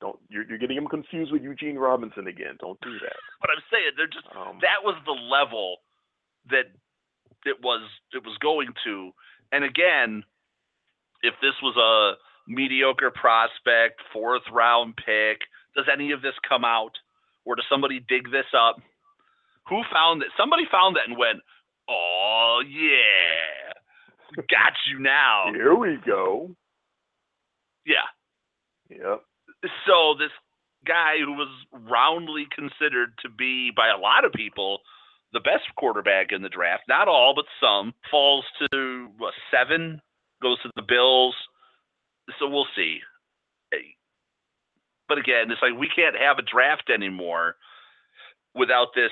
don't 0.00 0.16
you're, 0.30 0.44
you're 0.48 0.56
getting 0.58 0.78
him 0.78 0.86
confused 0.86 1.32
with 1.32 1.42
Eugene 1.42 1.76
Robinson 1.76 2.26
again. 2.28 2.56
Don't 2.60 2.80
do 2.80 2.92
that. 3.02 3.16
But 3.42 3.50
I'm 3.50 3.62
saying 3.72 3.92
they're 3.96 4.06
just 4.06 4.28
Um, 4.36 4.58
that 4.62 4.84
was 4.84 4.94
the 5.04 5.12
level 5.12 5.78
that 6.50 6.70
it 7.44 7.56
was 7.60 7.82
it 8.14 8.22
was 8.24 8.38
going 8.38 8.68
to. 8.84 9.10
And 9.50 9.64
again, 9.64 10.22
if 11.22 11.34
this 11.42 11.54
was 11.60 11.74
a 11.76 12.16
mediocre 12.46 13.10
prospect, 13.10 14.00
fourth 14.12 14.42
round 14.52 14.96
pick, 14.96 15.40
does 15.76 15.86
any 15.92 16.12
of 16.12 16.22
this 16.22 16.34
come 16.48 16.64
out, 16.64 16.92
or 17.44 17.56
does 17.56 17.64
somebody 17.70 18.00
dig 18.08 18.30
this 18.30 18.46
up? 18.56 18.76
Who 19.68 19.82
found 19.92 20.22
that? 20.22 20.28
Somebody 20.36 20.64
found 20.70 20.96
that 20.96 21.08
and 21.08 21.16
went, 21.16 21.40
"Oh 21.88 22.62
yeah, 22.66 23.72
got 24.36 24.74
you 24.90 24.98
now." 24.98 25.52
here 25.54 25.74
we 25.74 25.98
go. 26.04 26.54
Yeah. 27.86 28.08
Yep. 28.90 29.22
so 29.86 30.14
this 30.18 30.32
guy 30.86 31.18
who 31.18 31.32
was 31.32 31.48
roundly 31.72 32.46
considered 32.54 33.12
to 33.22 33.28
be 33.28 33.70
by 33.70 33.88
a 33.88 33.98
lot 33.98 34.24
of 34.24 34.32
people 34.32 34.80
the 35.32 35.40
best 35.40 35.64
quarterback 35.76 36.32
in 36.32 36.42
the 36.42 36.48
draft, 36.48 36.84
not 36.88 37.08
all 37.08 37.34
but 37.34 37.44
some, 37.60 37.94
falls 38.10 38.44
to 38.72 39.08
what, 39.16 39.34
seven, 39.50 40.00
goes 40.42 40.60
to 40.62 40.70
the 40.74 40.82
Bills. 40.82 41.34
So 42.38 42.48
we'll 42.48 42.66
see. 42.76 43.00
But 45.08 45.18
again, 45.18 45.50
it's 45.50 45.60
like 45.62 45.78
we 45.78 45.88
can't 45.94 46.16
have 46.16 46.38
a 46.38 46.42
draft 46.42 46.90
anymore 46.90 47.56
without 48.54 48.88
this 48.94 49.10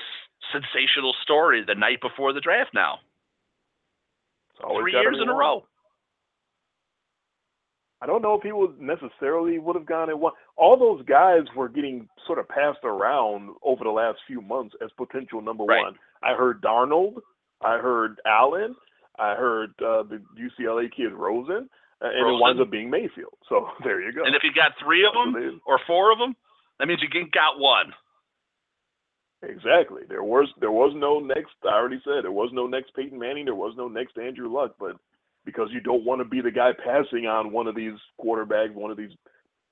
sensational 0.51 1.13
story 1.23 1.63
the 1.65 1.75
night 1.75 1.99
before 2.01 2.33
the 2.33 2.41
draft 2.41 2.71
now. 2.73 2.99
Three 4.79 4.93
years 4.93 5.17
in 5.21 5.29
a 5.29 5.33
row. 5.33 5.65
I 8.01 8.05
don't 8.05 8.21
know 8.21 8.33
if 8.35 8.43
he 8.43 8.51
would 8.53 8.79
necessarily 8.79 9.59
would 9.59 9.75
have 9.75 9.85
gone 9.85 10.09
in 10.09 10.19
one. 10.19 10.33
All 10.55 10.77
those 10.77 11.05
guys 11.05 11.41
were 11.55 11.67
getting 11.67 12.07
sort 12.25 12.39
of 12.39 12.47
passed 12.47 12.79
around 12.85 13.49
over 13.61 13.83
the 13.83 13.89
last 13.89 14.19
few 14.25 14.41
months 14.41 14.73
as 14.81 14.89
potential 14.95 15.41
number 15.41 15.65
Right. 15.65 15.83
one. 15.83 15.99
I 16.23 16.33
heard 16.33 16.61
Darnold. 16.61 17.21
I 17.61 17.77
heard 17.77 18.21
Allen. 18.25 18.75
I 19.17 19.35
heard 19.35 19.71
uh, 19.81 20.03
the 20.03 20.21
UCLA 20.39 20.89
kid 20.89 21.11
Rosen, 21.11 21.69
uh, 22.01 22.07
and 22.07 22.35
it 22.35 22.41
winds 22.41 22.61
up 22.61 22.71
being 22.71 22.89
Mayfield. 22.89 23.35
So 23.47 23.67
there 23.83 24.01
you 24.01 24.13
go. 24.13 24.23
And 24.25 24.35
if 24.35 24.43
you 24.43 24.51
got 24.53 24.73
three 24.83 25.05
of 25.05 25.13
them 25.13 25.61
or 25.65 25.79
four 25.85 26.11
of 26.11 26.19
them, 26.19 26.35
that 26.79 26.87
means 26.87 27.01
you 27.01 27.09
got 27.09 27.59
one. 27.59 27.93
Exactly. 29.41 30.01
There 30.07 30.23
was 30.23 30.49
there 30.59 30.71
was 30.71 30.93
no 30.95 31.19
next. 31.19 31.55
I 31.63 31.75
already 31.75 32.01
said 32.03 32.23
there 32.23 32.31
was 32.31 32.51
no 32.53 32.67
next 32.67 32.93
Peyton 32.93 33.17
Manning. 33.17 33.45
There 33.45 33.55
was 33.55 33.73
no 33.77 33.87
next 33.87 34.17
Andrew 34.17 34.51
Luck. 34.51 34.75
But 34.79 34.97
because 35.45 35.69
you 35.71 35.79
don't 35.79 36.05
want 36.05 36.19
to 36.19 36.25
be 36.25 36.41
the 36.41 36.51
guy 36.51 36.71
passing 36.73 37.25
on 37.25 37.53
one 37.53 37.67
of 37.67 37.75
these 37.75 37.93
quarterbacks, 38.19 38.73
one 38.73 38.91
of 38.91 38.97
these 38.97 39.11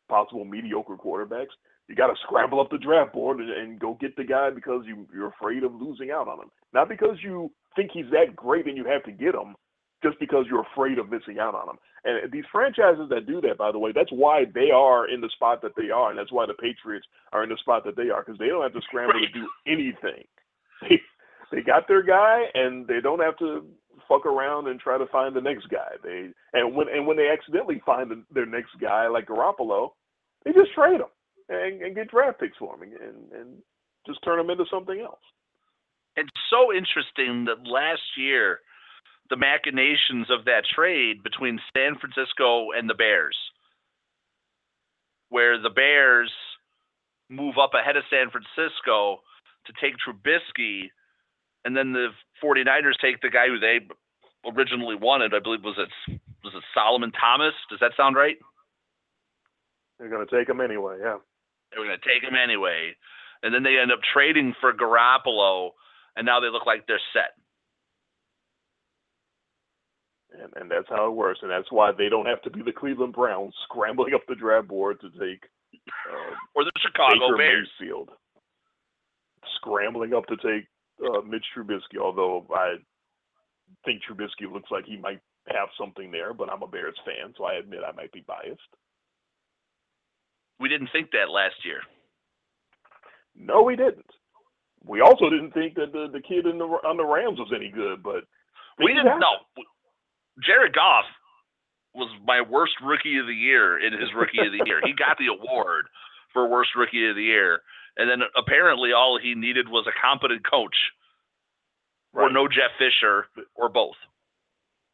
possible 0.07 0.45
mediocre 0.45 0.95
quarterbacks, 0.95 1.51
you 1.89 1.95
got 1.95 2.07
to 2.07 2.15
scramble 2.23 2.61
up 2.61 2.69
the 2.69 2.77
draft 2.77 3.13
board 3.13 3.39
and, 3.39 3.49
and 3.49 3.79
go 3.79 3.97
get 3.99 4.15
the 4.15 4.23
guy 4.23 4.49
because 4.49 4.83
you 4.85 5.05
you're 5.13 5.33
afraid 5.39 5.63
of 5.63 5.75
losing 5.75 6.11
out 6.11 6.29
on 6.29 6.39
him. 6.39 6.51
Not 6.73 6.87
because 6.87 7.17
you 7.21 7.51
think 7.75 7.91
he's 7.93 8.09
that 8.11 8.35
great 8.35 8.67
and 8.67 8.77
you 8.77 8.85
have 8.85 9.03
to 9.03 9.11
get 9.11 9.35
him, 9.35 9.55
just 10.03 10.19
because 10.19 10.45
you're 10.49 10.65
afraid 10.73 10.99
of 10.99 11.09
missing 11.09 11.39
out 11.39 11.55
on 11.55 11.65
them. 11.67 11.77
And 12.05 12.31
these 12.31 12.45
franchises 12.51 13.09
that 13.09 13.25
do 13.25 13.41
that, 13.41 13.57
by 13.57 13.71
the 13.71 13.79
way, 13.79 13.91
that's 13.93 14.11
why 14.11 14.45
they 14.53 14.71
are 14.71 15.09
in 15.09 15.19
the 15.21 15.29
spot 15.33 15.61
that 15.63 15.75
they 15.75 15.89
are, 15.89 16.09
and 16.09 16.17
that's 16.19 16.31
why 16.31 16.45
the 16.45 16.53
Patriots 16.53 17.07
are 17.33 17.43
in 17.43 17.49
the 17.49 17.57
spot 17.57 17.83
that 17.85 17.95
they 17.97 18.09
are 18.09 18.23
because 18.23 18.37
they 18.37 18.47
don't 18.47 18.63
have 18.63 18.73
to 18.73 18.81
scramble 18.81 19.15
Right. 19.15 19.27
to 19.33 19.39
do 19.41 19.47
anything. 19.67 20.23
They, 20.81 21.01
they 21.51 21.61
got 21.61 21.87
their 21.87 22.03
guy, 22.03 22.43
and 22.53 22.87
they 22.87 23.01
don't 23.01 23.19
have 23.21 23.37
to 23.39 23.65
fuck 24.07 24.25
around 24.25 24.67
and 24.67 24.79
try 24.79 24.97
to 24.97 25.07
find 25.07 25.35
the 25.35 25.41
next 25.41 25.67
guy. 25.69 25.95
They 26.03 26.29
and 26.53 26.75
when 26.75 26.87
and 26.87 27.07
when 27.07 27.17
they 27.17 27.29
accidentally 27.29 27.81
find 27.85 28.09
the, 28.11 28.23
their 28.31 28.45
next 28.45 28.71
guy 28.79 29.07
like 29.07 29.27
Garoppolo, 29.27 29.89
they 30.45 30.53
just 30.53 30.73
trade 30.73 31.01
him 31.01 31.11
and, 31.49 31.81
and 31.81 31.95
get 31.95 32.09
draft 32.11 32.39
picks 32.39 32.57
for 32.57 32.75
him 32.75 32.83
and, 32.83 32.93
and 32.93 33.31
and 33.33 33.57
just 34.05 34.19
turn 34.23 34.39
him 34.39 34.49
into 34.49 34.65
something 34.71 34.99
else. 35.01 35.19
It's 36.15 36.29
so 36.49 36.71
interesting 36.73 37.45
that 37.45 37.67
last 37.69 38.01
year, 38.17 38.59
the 39.29 39.37
machinations 39.37 40.29
of 40.29 40.45
that 40.45 40.63
trade 40.73 41.23
between 41.23 41.59
San 41.75 41.97
Francisco 41.99 42.71
and 42.71 42.89
the 42.89 42.93
Bears, 42.93 43.37
where 45.29 45.61
the 45.61 45.69
Bears 45.69 46.31
move 47.29 47.55
up 47.61 47.71
ahead 47.73 47.97
of 47.97 48.03
San 48.09 48.29
Francisco 48.31 49.21
to 49.65 49.73
take 49.81 49.95
Trubisky, 49.99 50.89
and 51.65 51.75
then 51.75 51.91
the 51.91 52.09
49ers 52.43 52.99
take 53.01 53.21
the 53.21 53.29
guy 53.29 53.47
who 53.47 53.59
they 53.59 53.79
originally 54.47 54.95
wanted. 54.95 55.33
I 55.33 55.39
believe 55.39 55.63
was 55.63 55.77
it 55.77 56.19
was 56.43 56.53
it 56.55 56.63
Solomon 56.73 57.11
Thomas? 57.11 57.53
Does 57.69 57.79
that 57.81 57.91
sound 57.97 58.15
right? 58.15 58.37
They're 59.99 60.09
going 60.09 60.25
to 60.25 60.37
take 60.37 60.47
him 60.47 60.61
anyway. 60.61 60.97
Yeah. 61.01 61.17
They 61.71 61.79
were 61.79 61.85
going 61.85 61.99
to 61.99 62.07
take 62.07 62.23
him 62.23 62.35
anyway, 62.35 62.95
and 63.43 63.53
then 63.53 63.63
they 63.63 63.77
end 63.77 63.91
up 63.91 63.99
trading 64.13 64.55
for 64.61 64.71
Garoppolo, 64.71 65.71
and 66.15 66.25
now 66.25 66.39
they 66.39 66.47
look 66.47 66.65
like 66.65 66.87
they're 66.87 67.01
set. 67.11 67.35
And 70.41 70.53
and 70.55 70.71
that's 70.71 70.89
how 70.89 71.07
it 71.07 71.15
works, 71.15 71.39
and 71.41 71.51
that's 71.51 71.71
why 71.71 71.91
they 71.91 72.09
don't 72.09 72.25
have 72.25 72.41
to 72.43 72.49
be 72.49 72.61
the 72.61 72.71
Cleveland 72.71 73.13
Browns 73.13 73.53
scrambling 73.63 74.13
up 74.13 74.21
the 74.27 74.35
draft 74.35 74.67
board 74.67 74.99
to 75.01 75.09
take 75.11 75.43
uh, 75.73 76.35
Or 76.55 76.63
the 76.63 76.71
Chicago 76.81 77.13
Baker 77.19 77.37
Bears. 77.37 77.69
Mayfield, 77.79 78.09
scrambling 79.55 80.13
up 80.13 80.25
to 80.27 80.37
take 80.37 80.67
uh, 81.03 81.21
Mitch 81.21 81.45
Trubisky. 81.55 81.97
Although 82.01 82.45
I 82.53 82.75
think 83.85 84.01
Trubisky 84.03 84.51
looks 84.51 84.71
like 84.71 84.85
he 84.85 84.97
might 84.97 85.19
have 85.49 85.69
something 85.79 86.11
there, 86.11 86.33
but 86.33 86.49
I'm 86.51 86.61
a 86.63 86.67
Bears 86.67 86.97
fan, 87.05 87.33
so 87.37 87.45
I 87.45 87.55
admit 87.55 87.79
I 87.87 87.95
might 87.95 88.11
be 88.11 88.23
biased. 88.27 88.59
We 90.59 90.69
didn't 90.69 90.89
think 90.91 91.11
that 91.11 91.29
last 91.29 91.55
year. 91.63 91.81
No, 93.35 93.61
we 93.61 93.75
didn't. 93.75 94.09
We 94.83 95.01
also 95.01 95.29
didn't 95.29 95.51
think 95.51 95.75
that 95.75 95.91
the, 95.91 96.07
the 96.11 96.21
kid 96.21 96.45
in 96.45 96.57
the 96.57 96.65
on 96.65 96.97
the 96.97 97.05
Rams 97.05 97.39
was 97.39 97.51
any 97.55 97.69
good, 97.69 98.01
but 98.01 98.23
We 98.79 98.93
didn't 98.93 99.19
know. 99.19 99.37
Jared 100.45 100.73
Goff 100.75 101.05
was 101.93 102.09
my 102.25 102.41
worst 102.41 102.73
rookie 102.83 103.17
of 103.17 103.25
the 103.27 103.33
year 103.33 103.79
in 103.79 103.93
his 103.93 104.09
rookie 104.15 104.39
of 104.45 104.51
the 104.51 104.63
year. 104.65 104.81
He 104.83 104.93
got 104.93 105.17
the 105.17 105.27
award 105.27 105.85
for 106.33 106.47
worst 106.47 106.71
rookie 106.75 107.09
of 107.09 107.15
the 107.15 107.23
year. 107.23 107.61
And 107.97 108.09
then 108.09 108.27
apparently 108.37 108.91
all 108.93 109.19
he 109.21 109.33
needed 109.35 109.67
was 109.69 109.87
a 109.87 109.99
competent 110.01 110.43
coach 110.49 110.75
or 112.13 112.31
no 112.31 112.47
Jeff 112.47 112.71
Fisher 112.77 113.25
or 113.55 113.69
both. 113.69 113.95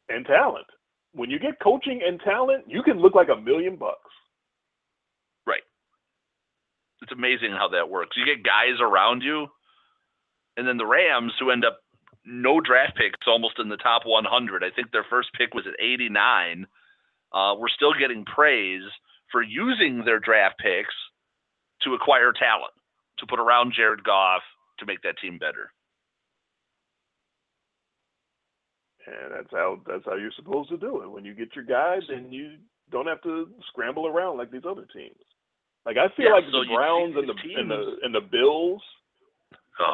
and 0.08 0.26
talent. 0.26 0.66
When 1.12 1.30
you 1.30 1.38
get 1.38 1.60
coaching 1.62 2.00
and 2.06 2.20
talent, 2.20 2.64
you 2.66 2.82
can 2.82 2.98
look 3.00 3.14
like 3.14 3.28
a 3.28 3.40
million 3.40 3.76
bucks. 3.76 4.10
Right. 5.46 5.62
It's 7.02 7.12
amazing 7.12 7.50
how 7.52 7.68
that 7.68 7.88
works. 7.88 8.16
You 8.16 8.24
get 8.24 8.44
guys 8.44 8.80
around 8.80 9.22
you, 9.22 9.46
and 10.56 10.66
then 10.66 10.76
the 10.76 10.86
Rams, 10.86 11.32
who 11.38 11.50
end 11.50 11.64
up 11.64 11.80
no 12.26 12.60
draft 12.60 12.96
picks, 12.96 13.26
almost 13.26 13.58
in 13.58 13.68
the 13.68 13.76
top 13.76 14.02
100. 14.06 14.64
I 14.64 14.70
think 14.70 14.92
their 14.92 15.06
first 15.10 15.30
pick 15.38 15.54
was 15.54 15.66
at 15.66 15.82
89. 15.82 16.66
Uh, 17.32 17.54
we're 17.58 17.68
still 17.68 17.94
getting 17.98 18.24
praise 18.24 18.82
for 19.32 19.42
using 19.42 20.04
their 20.04 20.20
draft 20.20 20.58
picks 20.58 20.94
to 21.82 21.94
acquire 21.94 22.32
talent, 22.32 22.72
to 23.18 23.26
put 23.26 23.40
around 23.40 23.74
Jared 23.76 24.04
Goff 24.04 24.42
to 24.80 24.86
make 24.86 25.02
that 25.02 25.18
team 25.22 25.38
better. 25.38 25.70
And 29.06 29.32
that's 29.34 29.50
how 29.52 29.80
that's 29.86 30.04
how 30.06 30.16
you're 30.16 30.32
supposed 30.36 30.70
to 30.70 30.78
do 30.78 31.02
it. 31.02 31.10
When 31.10 31.24
you 31.24 31.34
get 31.34 31.54
your 31.56 31.64
guys, 31.64 32.02
and 32.08 32.32
you 32.32 32.56
don't 32.90 33.06
have 33.06 33.22
to 33.22 33.48
scramble 33.68 34.06
around 34.06 34.38
like 34.38 34.50
these 34.50 34.66
other 34.68 34.86
teams. 34.94 35.18
Like 35.86 35.96
I 35.98 36.08
feel 36.16 36.26
Yeah, 36.26 36.32
like 36.32 36.44
so 36.52 36.64
the 36.64 36.64
Browns 36.66 37.16
and 37.16 37.28
the 37.28 37.34
these 37.34 37.58
and 37.58 37.70
the 37.70 37.96
and 38.02 38.14
the 38.14 38.20
Bills. 38.20 38.82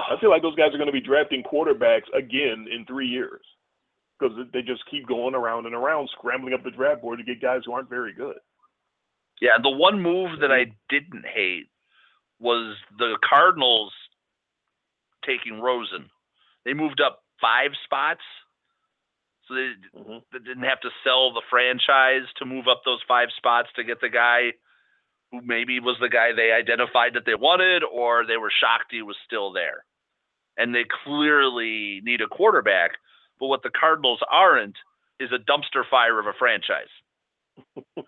I 0.08 0.14
Oh, 0.14 0.16
feel 0.20 0.30
like 0.30 0.42
those 0.42 0.56
guys 0.56 0.74
are 0.74 0.78
going 0.78 0.88
to 0.88 0.92
be 0.92 1.00
drafting 1.00 1.42
quarterbacks 1.42 2.08
again 2.16 2.66
in 2.72 2.84
three 2.86 3.06
years 3.08 3.42
because 4.18 4.36
they 4.52 4.62
just 4.62 4.82
keep 4.90 5.06
going 5.08 5.34
around 5.34 5.66
and 5.66 5.74
around, 5.74 6.08
scrambling 6.18 6.54
up 6.54 6.64
the 6.64 6.70
draft 6.70 7.02
board 7.02 7.18
to 7.18 7.24
get 7.24 7.42
guys 7.42 7.62
who 7.66 7.72
aren't 7.72 7.90
very 7.90 8.12
good. 8.14 8.36
yeah, 9.40 9.58
the 9.62 9.70
one 9.70 10.02
move 10.02 10.40
that 10.40 10.52
I 10.52 10.66
didn't 10.88 11.24
hate 11.26 11.68
was 12.40 12.76
the 12.98 13.18
Cardinals 13.28 13.92
taking 15.26 15.60
Rosen. 15.60 16.10
They 16.64 16.74
moved 16.74 17.00
up 17.00 17.22
five 17.40 17.72
spots, 17.84 18.22
so 19.48 19.54
they, 19.54 19.72
hmm 19.96 20.18
they 20.32 20.38
didn't 20.40 20.64
have 20.64 20.80
to 20.82 20.90
sell 21.04 21.32
the 21.32 21.42
franchise 21.50 22.28
to 22.38 22.46
move 22.46 22.66
up 22.68 22.82
those 22.84 23.00
five 23.08 23.28
spots 23.36 23.68
to 23.76 23.84
get 23.84 24.00
the 24.00 24.08
guy 24.10 24.52
who 25.32 25.40
maybe 25.42 25.78
was 25.80 25.96
the 26.00 26.08
guy 26.08 26.32
they 26.34 26.52
identified 26.52 27.14
that 27.14 27.24
they 27.26 27.34
wanted, 27.34 27.82
or 27.84 28.26
they 28.26 28.36
were 28.36 28.50
shocked 28.60 28.90
he 28.90 29.02
was 29.02 29.16
still 29.26 29.52
there. 29.52 29.84
And 30.56 30.74
they 30.74 30.84
clearly 31.04 32.00
need 32.04 32.20
a 32.20 32.26
quarterback, 32.28 32.92
but 33.38 33.46
what 33.46 33.62
the 33.62 33.70
Cardinals 33.70 34.20
aren't 34.30 34.76
is 35.20 35.30
a 35.32 35.38
dumpster 35.38 35.84
fire 35.90 36.18
of 36.18 36.26
a 36.26 36.32
franchise. 36.38 36.90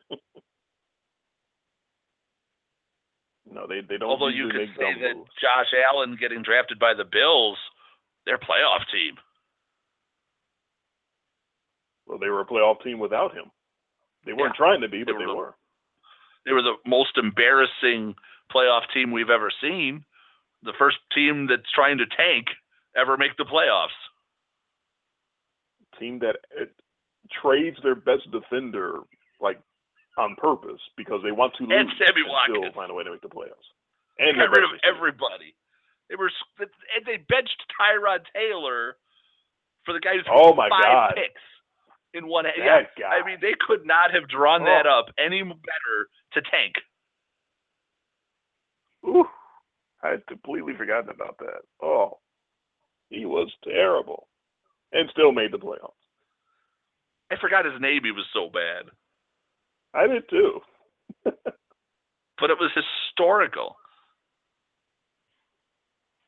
No, 3.50 3.66
they 3.66 3.80
they 3.86 3.98
don't. 3.98 4.08
Although 4.08 4.28
you 4.28 4.48
could 4.48 4.70
say 4.78 4.94
that 5.02 5.16
moves. 5.16 5.30
Josh 5.40 5.68
Allen 5.92 6.16
getting 6.18 6.42
drafted 6.42 6.78
by 6.78 6.94
the 6.96 7.04
Bills, 7.04 7.58
their 8.24 8.38
playoff 8.38 8.80
team. 8.90 9.16
Well, 12.06 12.18
they 12.18 12.28
were 12.28 12.40
a 12.40 12.46
playoff 12.46 12.82
team 12.82 12.98
without 12.98 13.34
him. 13.34 13.50
They 14.24 14.32
weren't 14.32 14.54
Yeah. 14.54 14.64
trying 14.64 14.80
to 14.80 14.88
be, 14.88 15.04
but 15.04 15.14
were 15.14 15.18
they 15.18 15.26
the- 15.26 15.34
were. 15.34 15.54
They 16.46 16.52
were 16.52 16.62
the 16.62 16.76
most 16.86 17.16
embarrassing 17.18 18.14
playoff 18.54 18.82
team 18.92 19.10
we've 19.12 19.30
ever 19.30 19.50
seen. 19.60 20.04
The 20.62 20.72
first 20.78 20.98
team 21.14 21.46
that's 21.48 21.70
trying 21.74 21.98
to 21.98 22.06
tank 22.06 22.46
ever 22.96 23.16
make 23.16 23.36
the 23.36 23.44
playoffs. 23.44 23.96
Team 25.98 26.18
that 26.20 26.36
uh, 26.60 26.64
trades 27.42 27.76
their 27.82 27.94
best 27.94 28.30
defender 28.32 29.00
like 29.40 29.60
on 30.18 30.36
purpose 30.36 30.80
because 30.96 31.20
they 31.22 31.32
want 31.32 31.54
to 31.58 31.64
lose 31.64 31.72
And 31.78 31.88
Sammy 31.98 32.22
still 32.48 32.72
find 32.72 32.90
a 32.90 32.94
way 32.94 33.04
to 33.04 33.10
make 33.10 33.22
the 33.22 33.28
playoffs. 33.28 33.66
And 34.18 34.36
got 34.36 34.50
rid 34.50 34.64
of 34.64 34.70
everybody. 34.84 35.54
They 36.10 36.16
were 36.16 36.30
and 36.60 37.06
they 37.06 37.24
benched 37.28 37.56
Tyrod 37.78 38.20
Taylor 38.34 38.96
for 39.84 39.94
the 39.94 40.00
guy 40.00 40.14
who 40.16 40.22
threw 40.22 40.32
Oh, 40.34 40.54
my 40.54 40.68
five 40.68 40.82
God. 40.82 41.12
picks 41.16 41.40
in 42.14 42.28
one. 42.28 42.44
That 42.44 42.54
yeah, 42.58 42.82
guy. 42.98 43.08
I 43.20 43.26
mean 43.26 43.38
they 43.40 43.54
could 43.66 43.86
not 43.86 44.12
have 44.12 44.28
drawn 44.28 44.64
that 44.64 44.86
Oh. 44.86 45.00
up 45.00 45.06
any 45.18 45.42
better 45.42 45.96
to 46.34 46.40
tank. 46.42 46.74
Ooh, 49.06 49.24
I 50.02 50.10
had 50.10 50.26
completely 50.26 50.74
forgotten 50.76 51.10
about 51.10 51.38
that. 51.38 51.62
Oh, 51.82 52.18
he 53.10 53.24
was 53.26 53.50
terrible, 53.64 54.28
and 54.92 55.08
still 55.10 55.32
made 55.32 55.52
the 55.52 55.58
playoffs. 55.58 55.92
I 57.30 57.36
forgot 57.40 57.64
his 57.64 57.80
name. 57.80 58.02
He 58.04 58.10
was 58.12 58.26
so 58.32 58.48
bad, 58.52 58.90
I 59.94 60.06
did 60.06 60.28
too. 60.28 60.60
but 61.24 62.50
it 62.50 62.58
was 62.58 62.70
historical. 62.74 63.76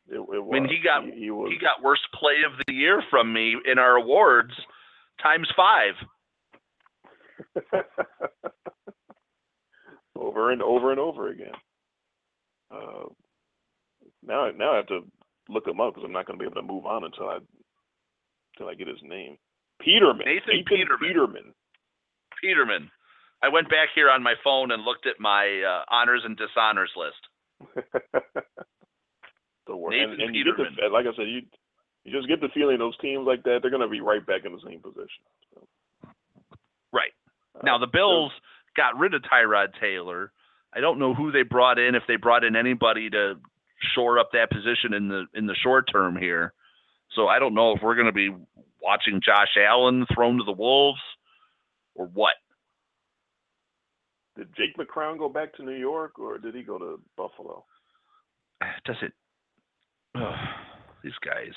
It, 0.08 0.16
it 0.16 0.20
was. 0.20 0.50
I 0.52 0.60
mean, 0.60 0.68
he 0.68 0.78
got- 0.82 1.04
he, 1.04 1.30
was 1.30 1.50
He 1.52 1.58
got 1.58 1.82
worst 1.82 2.02
play 2.14 2.42
of 2.46 2.52
the 2.66 2.72
year 2.74 3.02
from 3.10 3.32
me 3.32 3.56
in 3.70 3.78
our 3.78 3.96
awards 3.96 4.52
times 5.22 5.48
five. 5.56 5.94
over 10.16 10.50
and 10.50 10.62
over 10.62 10.90
and 10.90 11.00
over 11.00 11.28
again. 11.28 11.52
Uh, 12.70 13.04
now, 14.22 14.50
now 14.56 14.72
I 14.72 14.76
have 14.76 14.86
to 14.88 15.00
look 15.48 15.66
him 15.66 15.80
up 15.80 15.94
because 15.94 16.04
I'm 16.06 16.12
not 16.12 16.26
going 16.26 16.38
to 16.38 16.42
be 16.42 16.46
able 16.50 16.60
to 16.60 16.66
move 16.66 16.86
on 16.86 17.04
until 17.04 17.28
I 17.28 17.38
until 18.54 18.70
I 18.70 18.74
get 18.74 18.88
his 18.88 19.02
name. 19.02 19.36
Peterman. 19.80 20.24
Nathan 20.26 20.64
Peterman. 20.66 20.98
Peterman. 21.00 21.54
Peterman. 22.40 22.90
I 23.42 23.48
went 23.48 23.68
back 23.68 23.88
here 23.94 24.08
on 24.10 24.22
my 24.22 24.34
phone 24.42 24.70
and 24.70 24.82
looked 24.84 25.06
at 25.06 25.20
my 25.20 25.44
uh, 25.62 25.84
honors 25.94 26.22
and 26.24 26.36
dishonors 26.36 26.90
list. 26.96 27.74
the 29.66 29.76
word. 29.76 29.90
Nathan 29.90 30.12
And, 30.12 30.22
and 30.22 30.34
you 30.36 30.44
get 30.44 30.56
Peterman. 30.56 30.76
the, 30.80 30.88
like 30.88 31.06
I 31.06 31.16
said, 31.16 31.28
you 31.28 31.42
you 32.04 32.12
just 32.12 32.28
get 32.28 32.40
the 32.40 32.48
feeling 32.54 32.78
those 32.78 32.96
teams 32.98 33.26
like 33.26 33.42
that 33.44 33.58
they're 33.62 33.70
going 33.70 33.82
to 33.82 33.88
be 33.88 34.00
right 34.00 34.24
back 34.26 34.44
in 34.44 34.52
the 34.52 34.60
same 34.64 34.80
position. 34.80 35.24
So, 35.54 35.66
Right. 36.92 37.12
uh, 37.56 37.60
Now 37.64 37.78
the 37.78 37.86
Bills 37.86 38.30
got 38.76 38.98
rid 38.98 39.14
of 39.14 39.22
Tyrod 39.22 39.68
Taylor. 39.80 40.32
I 40.74 40.80
don't 40.80 40.98
know 40.98 41.14
who 41.14 41.30
they 41.30 41.42
brought 41.42 41.78
in, 41.78 41.94
if 41.94 42.02
they 42.08 42.16
brought 42.16 42.44
in 42.44 42.56
anybody 42.56 43.10
to 43.10 43.34
shore 43.94 44.18
up 44.18 44.30
that 44.32 44.50
position 44.50 44.94
in 44.94 45.08
the 45.08 45.26
in 45.34 45.46
the 45.46 45.54
short 45.62 45.88
term 45.90 46.16
here. 46.16 46.52
So 47.14 47.28
I 47.28 47.38
don't 47.38 47.54
know 47.54 47.72
if 47.72 47.82
we're 47.82 47.94
going 47.94 48.06
to 48.06 48.12
be 48.12 48.30
watching 48.82 49.20
Josh 49.24 49.56
Allen 49.56 50.06
thrown 50.14 50.38
to 50.38 50.44
the 50.44 50.52
wolves 50.52 51.00
or 51.94 52.06
what. 52.06 52.34
Did 54.36 54.48
Jake 54.56 54.76
McCown 54.76 55.16
go 55.16 55.28
back 55.28 55.54
to 55.54 55.62
New 55.62 55.76
York 55.76 56.18
or 56.18 56.38
did 56.38 56.54
he 56.54 56.62
go 56.62 56.78
to 56.78 57.00
Buffalo? 57.16 57.64
Does 58.84 58.96
it? 59.02 59.12
Ugh, 60.16 60.34
these 61.02 61.12
guys, 61.24 61.52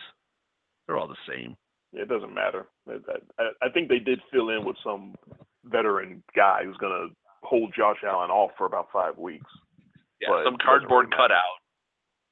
they're 0.86 0.98
all 0.98 1.08
the 1.08 1.16
same. 1.28 1.56
It 1.94 2.10
doesn't 2.10 2.34
matter. 2.34 2.68
I, 2.88 2.98
I, 3.40 3.50
I 3.64 3.70
think 3.74 3.90
they 3.90 4.00
did 4.00 4.20
fill 4.32 4.50
in 4.50 4.66
with 4.66 4.76
some 4.84 5.16
veteran 5.70 6.24
guy 6.36 6.62
who's 6.64 6.78
going 6.78 7.10
to 7.10 7.16
hold 7.44 7.74
Josh 7.76 7.98
Allen 8.06 8.30
off 8.30 8.52
for 8.58 8.66
about 8.66 8.88
five 8.92 9.18
weeks. 9.18 9.46
Yeah, 10.22 10.30
But 10.32 10.46
some 10.46 10.58
cardboard 10.64 11.08
really 11.08 11.18
cutout 11.18 11.58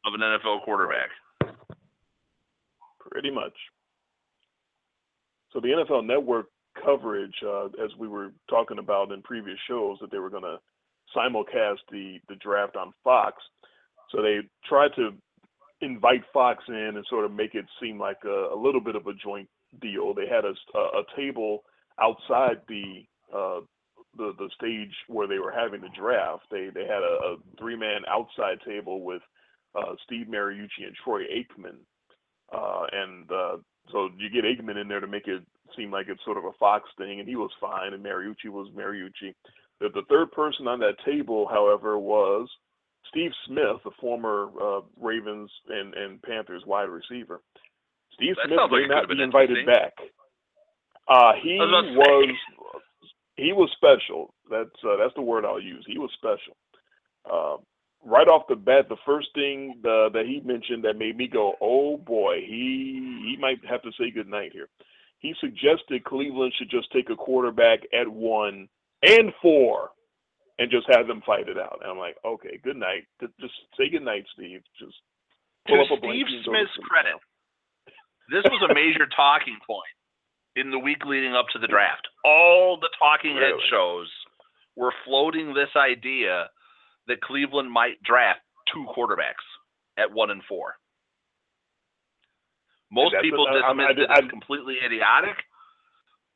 of 0.06 0.14
an 0.14 0.22
NFL 0.22 0.64
quarterback. 0.64 1.10
Pretty 3.12 3.32
much. 3.32 3.54
So 5.52 5.60
the 5.60 5.70
NFL 5.70 6.06
Network 6.06 6.48
coverage, 6.84 7.36
uh, 7.46 7.66
as 7.84 7.92
we 7.98 8.08
were 8.08 8.34
talking 8.50 8.80
about 8.80 9.12
in 9.12 9.22
previous 9.22 9.58
shows, 9.68 9.98
that 10.02 10.12
they 10.12 10.18
were 10.20 10.30
going 10.30 10.44
to 10.44 10.58
simulcast 11.16 11.80
the 11.92 12.20
the 12.28 12.36
draft 12.36 12.76
on 12.76 12.92
Fox. 13.04 13.38
So 14.12 14.22
they 14.22 14.40
tried 14.68 14.92
to 14.96 15.12
invite 15.82 16.24
Fox 16.34 16.64
in 16.68 16.94
and 16.96 17.06
sort 17.10 17.26
of 17.26 17.32
make 17.32 17.56
it 17.56 17.66
seem 17.82 18.00
like 18.00 18.18
a, 18.26 18.50
a 18.54 18.58
little 18.58 18.82
bit 18.82 18.96
of 18.96 19.08
a 19.08 19.14
joint 19.14 19.48
deal. 19.82 20.14
They 20.14 20.28
had 20.28 20.46
a, 20.46 20.54
a 20.78 21.04
table 21.16 21.64
outside 22.02 22.62
the 22.68 23.06
uh, 23.34 23.62
the 24.18 24.34
the 24.38 24.50
stage 24.56 24.94
where 25.08 25.28
they 25.28 25.40
were 25.40 25.52
having 25.52 25.82
the 25.82 25.90
draft. 25.98 26.44
They 26.52 26.70
they 26.74 26.84
had 26.84 27.04
a, 27.04 27.34
a 27.34 27.36
three 27.60 27.76
man 27.76 28.02
outside 28.10 28.60
table 28.66 29.02
with 29.02 29.22
uh, 29.76 29.96
Steve 30.06 30.28
Mariucci 30.28 30.86
and 30.86 30.96
Troy 31.04 31.22
Aikman. 31.24 31.78
Uh, 32.54 32.86
and 32.92 33.32
uh, 33.32 33.58
so 33.92 34.10
you 34.18 34.30
get 34.30 34.46
Aikman 34.46 34.80
in 34.80 34.88
there 34.88 35.00
to 35.00 35.08
make 35.08 35.28
it 35.28 35.44
seem 35.76 35.92
like 35.92 36.08
it's 36.08 36.24
sort 36.24 36.38
of 36.38 36.46
a 36.46 36.54
Fox 36.60 36.90
thing, 36.98 37.20
and 37.20 37.28
he 37.28 37.36
was 37.36 37.52
fine, 37.60 37.94
and 37.94 38.04
Mariucci 38.04 38.50
was 38.50 38.70
Mariucci. 38.76 39.34
The, 39.82 39.90
the 39.90 40.04
third 40.10 40.32
person 40.32 40.68
on 40.68 40.80
that 40.80 40.96
table, 41.06 41.48
however, 41.52 41.98
was 41.98 42.48
Steve 43.10 43.32
Smith, 43.48 43.84
the 43.84 43.92
former 44.00 44.50
uh, 44.62 44.82
Ravens 45.00 45.52
and, 45.70 45.94
and 45.94 46.22
Panthers 46.22 46.64
wide 46.66 46.90
receiver. 46.90 47.42
Steve 48.14 48.36
That 48.36 48.48
Smith 48.48 48.60
sounds 48.60 48.72
like 48.72 48.88
may 48.88 48.96
not 48.96 49.10
be 49.10 49.22
invited 49.22 49.66
back. 49.66 49.94
Uh, 51.08 51.34
he 51.44 51.58
was 51.60 51.70
about 51.70 51.82
to 51.82 51.98
was 51.98 52.08
say. 52.08 52.82
He 53.38 53.54
was 53.54 53.70
special. 53.76 54.34
That's 54.50 54.70
uh, 54.84 54.98
that's 54.98 55.14
the 55.16 55.22
word 55.22 55.46
I'll 55.46 55.62
use. 55.62 55.86
He 55.88 55.98
was 55.98 56.12
special. 56.14 56.56
Uh, 57.30 57.58
right 58.06 58.28
off 58.28 58.48
the 58.48 58.56
bat, 58.56 58.88
the 58.90 58.98
first 59.06 59.30
thing 59.34 59.76
uh, 59.80 60.10
that 60.10 60.26
he 60.26 60.42
mentioned 60.46 60.84
that 60.86 60.98
made 60.98 61.18
me 61.18 61.28
go, 61.28 61.56
"Oh 61.62 61.98
boy, 61.98 62.42
he 62.46 63.26
he 63.26 63.38
might 63.40 63.64
have 63.70 63.82
to 63.84 63.92
say 64.00 64.12
goodnight 64.12 64.54
here." 64.54 64.68
He 65.20 65.34
suggested 65.40 66.04
Cleveland 66.06 66.54
should 66.58 66.70
just 66.70 66.92
take 66.92 67.10
a 67.10 67.16
quarterback 67.16 67.80
at 67.94 68.08
one 68.08 68.68
and 69.02 69.34
four, 69.42 69.90
and 70.60 70.72
just 70.72 70.88
have 70.90 71.08
them 71.08 71.22
fight 71.26 71.50
it 71.50 71.58
out. 71.58 71.80
And 71.82 71.92
I'm 71.92 71.98
like, 71.98 72.18
"Okay, 72.24 72.60
good 72.64 72.78
night. 72.78 73.06
Just 73.20 73.54
say 73.78 73.90
good 73.90 74.06
night, 74.06 74.26
Steve. 74.34 74.62
Just 74.80 74.96
pull 75.68 75.78
To 75.78 75.84
up 75.84 75.98
a 75.98 76.02
blanket 76.02 76.28
Steve 76.28 76.38
and 76.38 76.46
go 76.46 76.54
to 76.54 76.58
Smith's 76.60 76.78
credit, 76.88 77.20
this 78.32 78.44
was 78.48 78.62
a 78.70 78.74
major 78.74 79.08
talking 79.16 79.58
point 79.68 79.95
in 80.56 80.72
the 80.72 80.80
week 80.80 81.06
leading 81.06 81.36
up 81.36 81.48
to 81.54 81.60
the 81.60 81.68
draft. 81.68 82.08
All 82.24 82.78
the 82.80 82.90
talking 83.00 83.36
head 83.36 83.60
shows 83.70 84.08
were 84.76 84.94
floating 85.06 85.54
this 85.54 85.70
idea 85.76 86.50
that 87.08 87.22
Cleveland 87.22 87.72
might 87.72 88.02
draft 88.04 88.40
two 88.74 88.86
quarterbacks 88.96 89.46
at 89.98 90.12
one 90.12 90.32
and 90.32 90.42
four. 90.48 90.76
Most 92.92 93.16
people 93.22 93.46
dismissed 93.46 94.00
it 94.00 94.10
as 94.10 94.30
completely 94.30 94.76
idiotic, 94.84 95.36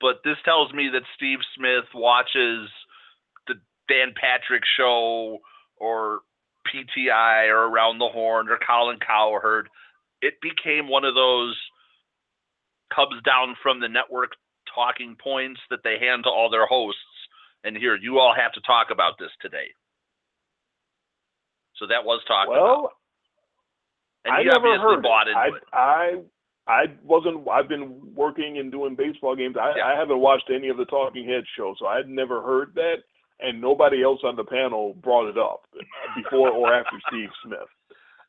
but 0.01 0.19
this 0.23 0.37
tells 0.43 0.73
me 0.73 0.89
that 0.93 1.03
Steve 1.15 1.39
Smith 1.55 1.85
watches 1.93 2.69
the 3.47 3.55
Dan 3.87 4.13
Patrick 4.19 4.63
show 4.77 5.39
or 5.77 6.19
PTI 6.67 7.47
or 7.47 7.67
Around 7.67 7.99
the 7.99 8.09
Horn 8.09 8.49
or 8.49 8.59
Colin 8.65 8.99
Cowherd. 8.99 9.69
It 10.21 10.35
became 10.41 10.89
one 10.89 11.05
of 11.05 11.15
those 11.15 11.55
Cubs 12.93 13.21
down 13.25 13.55
from 13.61 13.79
the 13.79 13.87
network 13.89 14.31
talking 14.73 15.15
points 15.21 15.59
that 15.69 15.79
they 15.83 15.97
hand 15.99 16.23
to 16.23 16.29
all 16.29 16.49
their 16.49 16.65
hosts. 16.67 17.01
And 17.63 17.75
here, 17.75 17.95
you 17.95 18.19
all 18.19 18.33
have 18.35 18.53
to 18.53 18.61
talk 18.61 18.87
about 18.91 19.13
this 19.19 19.31
today. 19.41 19.67
So 21.75 21.87
that 21.87 22.03
was 22.03 22.21
talked 22.27 22.49
about. 22.49 22.61
Well, 22.61 22.91
And 24.25 24.33
I 24.35 24.43
never 24.43 24.77
heard 24.79 25.01
bought 25.01 25.27
into 25.27 25.39
I, 25.39 25.47
it. 25.47 25.63
I 25.73 26.11
I 26.67 26.83
wasn't. 27.03 27.47
I've 27.49 27.67
been 27.67 27.99
working 28.13 28.59
and 28.59 28.71
doing 28.71 28.95
baseball 28.95 29.35
games. 29.35 29.55
I, 29.59 29.73
Yeah. 29.77 29.85
I 29.87 29.95
haven't 29.97 30.19
watched 30.19 30.51
any 30.53 30.69
of 30.69 30.77
the 30.77 30.85
Talking 30.85 31.25
Heads 31.27 31.47
shows, 31.57 31.77
so 31.79 31.87
I'd 31.87 32.07
never 32.07 32.41
heard 32.43 32.73
that, 32.75 32.97
and 33.39 33.59
nobody 33.59 34.03
else 34.03 34.19
on 34.23 34.35
the 34.35 34.43
panel 34.43 34.93
brought 35.01 35.29
it 35.29 35.37
up 35.37 35.61
before 36.15 36.49
or 36.51 36.73
after 36.73 36.99
Steve 37.09 37.29
Smith. 37.43 37.67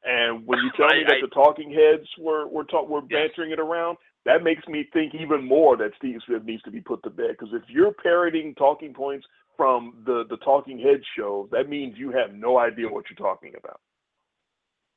And 0.05 0.47
when 0.47 0.59
you 0.61 0.71
tell 0.77 0.87
me 0.89 1.05
that 1.07 1.17
I- 1.17 1.21
the 1.21 1.29
Talking 1.35 1.71
Heads 1.71 2.09
were 2.19 2.47
were 2.49 2.65
talk, 2.65 2.89
were 2.89 3.03
Yes. 3.11 3.29
bantering 3.29 3.51
it 3.53 3.61
around, 3.61 3.99
that 4.27 4.43
makes 4.43 4.67
me 4.69 4.87
think 4.93 5.15
even 5.15 5.47
more 5.47 5.77
that 5.77 5.93
Steve 5.97 6.21
Smith 6.27 6.45
needs 6.45 6.63
to 6.63 6.71
be 6.71 6.81
put 6.81 7.03
to 7.05 7.11
bed. 7.11 7.31
Because 7.39 7.55
if 7.55 7.63
you're 7.69 7.93
parroting 7.93 8.55
talking 8.55 8.93
points 8.93 9.27
from 9.57 10.03
the 10.05 10.25
the 10.29 10.37
Talking 10.39 10.79
Head 10.79 11.01
show, 11.17 11.49
that 11.53 11.69
means 11.69 11.97
you 11.97 12.11
have 12.11 12.35
no 12.35 12.59
idea 12.59 12.89
what 12.89 13.05
you're 13.09 13.17
talking 13.17 13.53
about. 13.59 13.81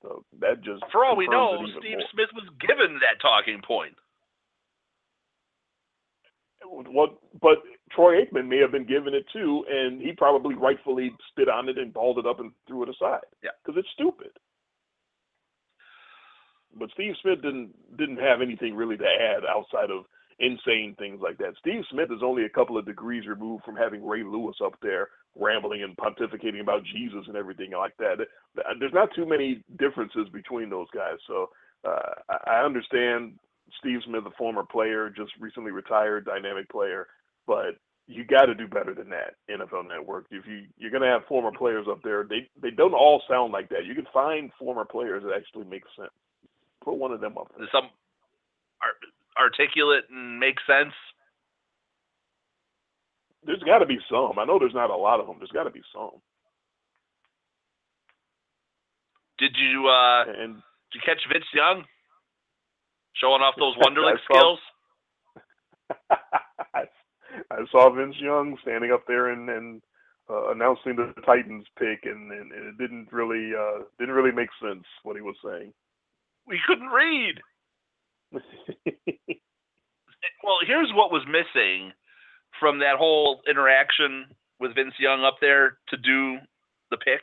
So 0.02 0.26
that 0.42 0.62
just 0.64 0.84
For 0.92 1.06
all 1.06 1.16
we 1.16 1.28
know, 1.28 1.58
Steve 1.80 1.98
more. 1.98 2.08
Smith 2.12 2.30
was 2.34 2.50
given 2.60 3.00
that 3.00 3.22
talking 3.22 3.62
point. 3.66 3.96
What, 6.66 7.18
but 7.42 7.58
Troy 7.92 8.24
Aikman 8.24 8.48
may 8.48 8.58
have 8.58 8.72
been 8.72 8.86
given 8.86 9.14
it 9.14 9.26
too, 9.32 9.66
and 9.70 10.02
he 10.02 10.14
probably 10.14 10.56
rightfully 10.56 11.12
spit 11.30 11.50
on 11.50 11.70
it 11.70 11.78
and 11.78 11.94
balled 11.94 12.20
it 12.20 12.26
up 12.26 12.40
and 12.40 12.52
threw 12.68 12.84
it 12.84 12.90
aside. 12.90 13.26
Yeah. 13.44 13.52
because 13.64 13.80
it's 13.80 13.92
stupid. 13.94 14.32
But 16.78 16.90
Steve 16.94 17.14
Smith 17.22 17.42
didn't 17.42 17.72
didn't 17.98 18.18
have 18.18 18.42
anything 18.42 18.76
really 18.76 18.98
to 18.98 19.06
add 19.06 19.44
outside 19.50 19.92
of 19.92 20.06
insane 20.40 20.96
things 20.98 21.20
like 21.22 21.38
that. 21.38 21.54
Steve 21.60 21.84
Smith 21.92 22.10
is 22.12 22.24
only 22.24 22.46
a 22.46 22.50
couple 22.50 22.78
of 22.78 22.86
degrees 22.86 23.28
removed 23.28 23.64
from 23.64 23.76
having 23.76 24.06
Ray 24.06 24.24
Lewis 24.24 24.56
up 24.64 24.74
there 24.82 25.10
rambling 25.36 25.84
and 25.84 25.98
pontificating 25.98 26.62
about 26.62 26.84
Jesus 26.86 27.26
and 27.28 27.36
everything 27.36 27.72
like 27.72 27.96
that. 27.98 28.18
There's 28.80 28.94
not 28.94 29.10
too 29.16 29.26
many 29.26 29.64
differences 29.80 30.28
between 30.32 30.70
those 30.70 30.88
guys. 30.94 31.18
So 31.28 31.50
uh, 31.86 32.14
I 32.30 32.60
I 32.62 32.66
understand 32.66 33.34
Steve 33.80 34.00
Smith, 34.06 34.24
a 34.26 34.32
former 34.38 34.64
player, 34.64 35.10
just 35.10 35.32
recently 35.40 35.72
retired, 35.72 36.26
dynamic 36.26 36.70
player, 36.70 37.08
but 37.48 37.78
you 38.08 38.26
got 38.26 38.46
to 38.46 38.56
do 38.56 38.68
better 38.68 38.94
than 38.94 39.10
that. 39.10 39.36
NFL 39.50 39.88
Network. 39.88 40.26
If 40.32 40.46
you 40.46 40.64
you're 40.78 40.92
going 40.92 41.04
to 41.04 41.10
have 41.10 41.26
former 41.28 41.52
players 41.52 41.88
up 41.90 42.02
there, 42.04 42.24
they 42.24 42.50
they 42.62 42.72
don't 42.72 42.94
all 42.94 43.22
sound 43.30 43.54
like 43.54 43.70
that. 43.70 43.86
You 43.86 43.96
can 43.96 44.08
find 44.14 44.52
former 44.60 44.86
players 44.86 45.24
that 45.24 45.34
actually 45.36 45.66
make 45.66 45.84
sense. 45.98 46.12
Put 46.84 46.96
one 46.96 47.12
of 47.12 47.22
them 47.22 47.38
up 47.38 47.52
there. 47.58 47.68
Some 47.72 47.90
ar- 48.82 49.44
articulate 49.44 50.06
and 50.10 50.40
make 50.40 50.58
sense. 50.68 50.94
There's 53.46 53.64
got 53.64 53.80
to 53.80 53.86
be 53.86 54.00
some. 54.10 54.40
I 54.40 54.46
know 54.46 54.58
there's 54.60 54.74
not 54.74 54.90
a 54.90 54.96
lot 54.96 55.20
of 55.20 55.28
them. 55.28 55.36
There's 55.40 55.52
got 55.52 55.64
to 55.64 55.70
be 55.70 55.82
some. 55.94 56.22
Did 59.38 59.56
you 59.58 59.88
uh, 59.88 60.24
And 60.28 60.56
did 60.56 60.96
you 60.96 61.02
catch 61.06 61.22
Vince 61.32 61.46
Young 61.54 61.84
showing 63.16 63.42
off 63.42 63.56
those 63.58 63.76
Wonderlic 63.84 64.18
saw- 64.28 64.34
skills? 64.34 64.60
I, 66.74 67.66
saw 67.72 67.90
Vince 67.94 68.16
Young 68.20 68.58
standing 68.62 68.92
up 68.92 69.04
there 69.08 69.32
and, 69.32 69.50
and 69.50 69.82
uh, 70.30 70.52
announcing 70.52 70.96
the 70.96 71.14
Titans 71.26 71.66
pick, 71.78 72.02
and, 72.04 72.32
and, 72.32 72.52
and 72.52 72.68
it 72.68 72.78
didn't 72.78 73.12
really 73.12 73.52
uh, 73.58 73.84
didn't 74.00 74.16
really 74.16 74.32
make 74.32 74.50
sense 74.62 74.84
what 75.04 75.16
he 75.16 75.22
was 75.22 75.36
saying. 75.44 75.74
We 76.48 76.60
couldn't 76.68 76.90
read. 76.90 77.42
Well, 80.44 80.58
here's 80.66 80.92
what 80.94 81.12
was 81.12 81.24
missing 81.28 81.94
from 82.60 82.80
that 82.80 82.98
whole 82.98 83.42
interaction 83.50 84.26
with 84.60 84.76
Vince 84.76 84.94
Young 85.00 85.24
up 85.24 85.38
there 85.42 85.78
to 85.90 85.98
do 85.98 86.38
the 86.92 86.98
pick. 86.98 87.22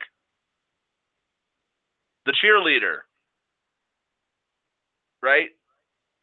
The 2.25 2.33
cheerleader, 2.43 2.99
right? 5.23 5.49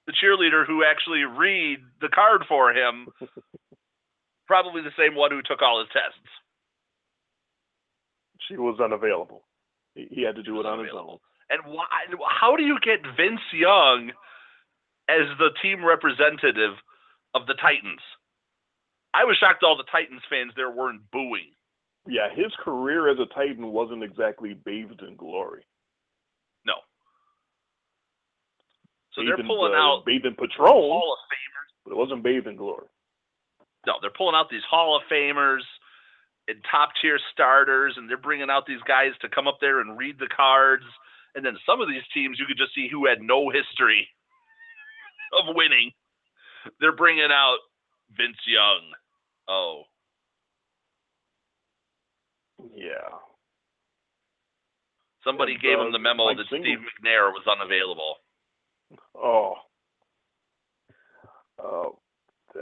The 0.07 0.13
cheerleader 0.13 0.67
who 0.67 0.85
actually 0.85 1.25
read 1.25 1.79
the 2.01 2.09
card 2.09 2.43
for 2.49 2.73
him, 2.73 3.09
probably 4.47 4.83
the 4.83 4.91
same 4.99 5.15
one 5.17 5.31
who 5.31 5.43
took 5.43 5.63
all 5.63 5.81
his 5.81 5.89
tests. 5.93 6.31
she 8.49 8.57
was 8.57 8.81
unavailable. 8.81 9.43
He, 9.95 10.09
he 10.11 10.23
had 10.23 10.37
to 10.37 10.43
do 10.43 10.61
it 10.61 10.67
on 10.67 10.81
his 10.81 10.95
own. 10.95 11.19
And 11.51 11.63
why? 11.67 11.87
How 12.29 12.57
do 12.57 12.63
you 12.63 12.79
get 12.85 13.01
Vince 13.17 13.41
Young 13.53 14.11
as 15.09 15.27
the 15.39 15.51
team 15.63 15.85
representative 15.85 16.77
of 17.35 17.47
the 17.47 17.55
Titans? 17.55 18.01
I 19.15 19.25
was 19.25 19.37
shocked 19.41 19.65
all 19.65 19.77
the 19.77 19.89
Titans 19.91 20.23
fans 20.29 20.53
there 20.57 20.71
weren't 20.71 21.11
booing. 21.11 21.57
Yeah, 22.07 22.29
his 22.35 22.53
career 22.63 23.11
as 23.11 23.19
a 23.19 23.27
Titan 23.35 23.73
wasn't 23.73 24.03
exactly 24.03 24.55
bathed 24.55 25.03
in 25.07 25.17
glory. 25.17 25.65
No. 26.65 26.75
So 29.13 29.23
bathed 29.23 29.33
they're 29.33 29.41
in, 29.41 29.47
pulling 29.47 29.75
uh, 29.75 29.77
out 29.77 30.05
bathed 30.05 30.27
in 30.27 30.35
Patron, 30.35 30.69
Hall 30.69 31.17
of 31.17 31.21
Famers. 31.33 31.69
but 31.85 31.93
it 31.93 31.97
wasn't 31.97 32.23
bathed 32.23 32.47
in 32.47 32.57
glory. 32.57 32.87
No, 33.87 33.95
they're 34.01 34.11
pulling 34.17 34.37
out 34.37 34.51
these 34.51 34.65
Hall 34.69 34.97
of 34.97 35.03
Famers 35.11 35.65
and 36.49 36.59
top 36.71 36.91
tier 37.01 37.19
starters, 37.33 37.95
and 37.97 38.09
they're 38.09 38.17
bringing 38.17 38.51
out 38.51 38.67
these 38.67 38.83
guys 38.87 39.13
to 39.21 39.29
come 39.29 39.47
up 39.47 39.59
there 39.61 39.81
and 39.81 39.99
read 39.99 40.19
the 40.19 40.29
cards. 40.35 40.85
And 41.35 41.45
then 41.45 41.57
some 41.67 41.81
of 41.81 41.89
these 41.89 42.03
teams, 42.15 42.39
you 42.39 42.47
could 42.47 42.57
just 42.59 42.75
see 42.75 42.89
who 42.91 43.07
had 43.07 43.21
no 43.21 43.49
history 43.51 44.09
of 45.39 45.55
winning. 45.55 45.93
They're 46.81 46.97
bringing 46.97 47.29
out 47.31 47.59
Vince 48.17 48.39
Young. 48.47 48.93
Oh, 49.49 49.83
Yeah. 52.75 53.09
somebody 55.25 55.53
And, 55.53 55.63
gave 55.63 55.79
uh, 55.79 55.87
him 55.87 55.93
the 55.93 55.99
memo 55.99 56.27
Mike 56.27 56.39
that 56.39 56.47
Singleton- 56.51 56.85
Steve 56.85 57.05
McNair 57.05 57.31
was 57.33 57.45
unavailable. 57.47 58.17
Oh. 59.15 59.55
Uh, 61.63 61.91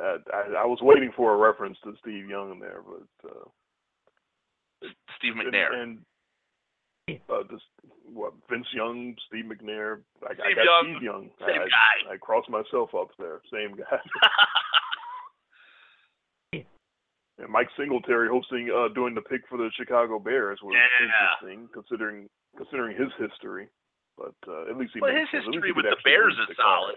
I, 0.00 0.16
I, 0.32 0.40
I 0.62 0.66
was 0.66 0.78
waiting 0.82 1.12
for 1.16 1.34
a 1.34 1.36
reference 1.36 1.78
to 1.84 1.94
Steve 2.00 2.28
Young 2.28 2.52
in 2.52 2.58
there, 2.58 2.80
but 2.82 3.28
uh, 3.30 4.88
Steve 5.18 5.34
and, 5.38 5.52
McNair. 5.52 5.72
and 5.74 5.98
uh, 7.08 7.42
this 7.50 7.60
what 8.12 8.32
Vince 8.50 8.66
Young, 8.74 9.14
Steve 9.28 9.44
McNair, 9.44 10.00
I, 10.22 10.32
I 10.32 10.34
Steve 10.34 10.56
got 10.56 10.64
Young, 10.64 10.86
Steve 10.96 11.02
Young. 11.02 11.30
same 11.40 11.62
I, 11.62 11.68
guy. 11.68 12.14
I 12.14 12.16
crossed 12.16 12.50
myself 12.50 12.94
up 12.94 13.08
there, 13.18 13.40
same 13.52 13.76
guy. 13.76 13.98
and 17.38 17.48
Mike 17.50 17.68
Singletary 17.78 18.28
hosting, 18.28 18.70
uh, 18.74 18.88
doing 18.94 19.14
the 19.14 19.22
pick 19.22 19.42
for 19.48 19.58
the 19.58 19.70
Chicago 19.76 20.18
Bears 20.18 20.58
was 20.62 20.74
Yeah. 20.74 21.06
interesting, 21.06 21.68
considering 21.72 22.28
considering 22.56 22.96
his 22.96 23.12
history. 23.18 23.68
But 24.16 24.34
uh, 24.48 24.70
at 24.70 24.76
least 24.78 24.92
he 24.94 25.00
well, 25.00 25.14
his 25.14 25.28
sense. 25.30 25.44
History 25.44 25.72
with 25.72 25.84
the 25.84 25.96
Bears 26.04 26.32
is 26.40 26.48
the 26.48 26.54
solid. 26.56 26.96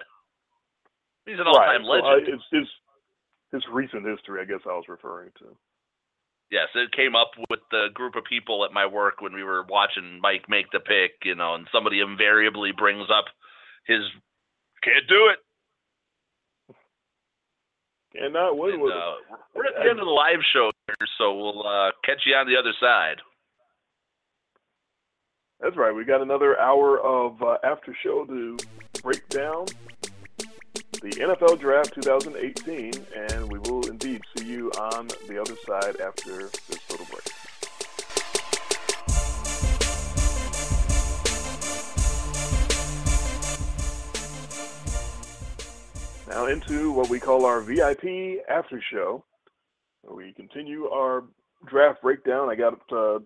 He's 1.26 1.38
an 1.38 1.46
all-time 1.48 1.86
right. 1.86 2.02
So, 2.02 2.08
uh, 2.08 2.16
legend. 2.16 2.34
it's 2.40 2.44
his 2.50 2.68
his 3.52 3.64
recent 3.74 4.06
history, 4.08 4.42
I 4.42 4.46
guess 4.46 4.62
I 4.66 4.74
was 4.74 4.86
referring 4.88 5.32
to. 5.40 5.54
Yes, 6.52 6.68
it 6.74 6.92
came 6.92 7.16
up 7.16 7.32
with 7.50 7.60
the 7.70 7.88
group 7.94 8.16
of 8.16 8.24
people 8.24 8.66
at 8.66 8.74
my 8.74 8.86
work 8.86 9.22
when 9.22 9.34
we 9.34 9.44
were 9.44 9.64
watching 9.70 10.20
Mike 10.20 10.50
make 10.50 10.72
the 10.72 10.80
pick, 10.80 11.12
you 11.24 11.36
know, 11.36 11.54
and 11.54 11.68
somebody 11.72 12.00
invariably 12.02 12.72
brings 12.76 13.08
up 13.10 13.26
his 13.86 14.02
can't 14.82 15.08
do 15.08 15.30
it. 15.32 15.40
What, 18.56 18.74
And, 18.74 18.82
what, 18.82 18.92
uh, 18.92 19.16
we're 19.54 19.66
at 19.66 19.76
the 19.76 19.90
end 19.90 20.00
of 20.00 20.06
the 20.06 20.12
live 20.12 20.40
show 20.52 20.72
here, 20.88 21.08
so 21.18 21.36
we'll 21.36 21.68
uh, 21.68 21.92
catch 22.04 22.22
you 22.26 22.34
on 22.34 22.48
the 22.48 22.58
other 22.58 22.74
side. 22.80 23.18
that's 25.60 25.78
right. 25.78 25.94
We 25.94 26.06
got 26.06 26.22
another 26.22 26.60
hour 26.60 27.00
of 27.00 27.42
uh, 27.44 27.58
after 27.64 27.96
show 28.02 28.26
to 28.26 28.58
break 29.04 29.28
down 29.30 29.66
the 31.02 31.12
NFL 31.12 31.60
Draft 31.60 31.94
2018, 32.02 32.94
and 33.16 33.49
you 34.50 34.72
on 34.72 35.08
the 35.28 35.40
other 35.40 35.56
side 35.68 36.02
after 36.02 36.50
this 36.68 36.80
little 36.90 37.06
break. 37.06 37.24
Now 46.28 46.48
into 46.48 46.92
what 46.92 47.10
we 47.10 47.20
call 47.20 47.46
our 47.46 47.62
VIP 47.62 48.44
after 48.50 48.82
show. 48.92 49.24
We 50.10 50.34
continue 50.34 50.88
our 50.90 51.24
draft 51.66 52.02
breakdown. 52.02 52.50
I 52.50 52.56
got 52.56 52.80
uh, 52.92 53.20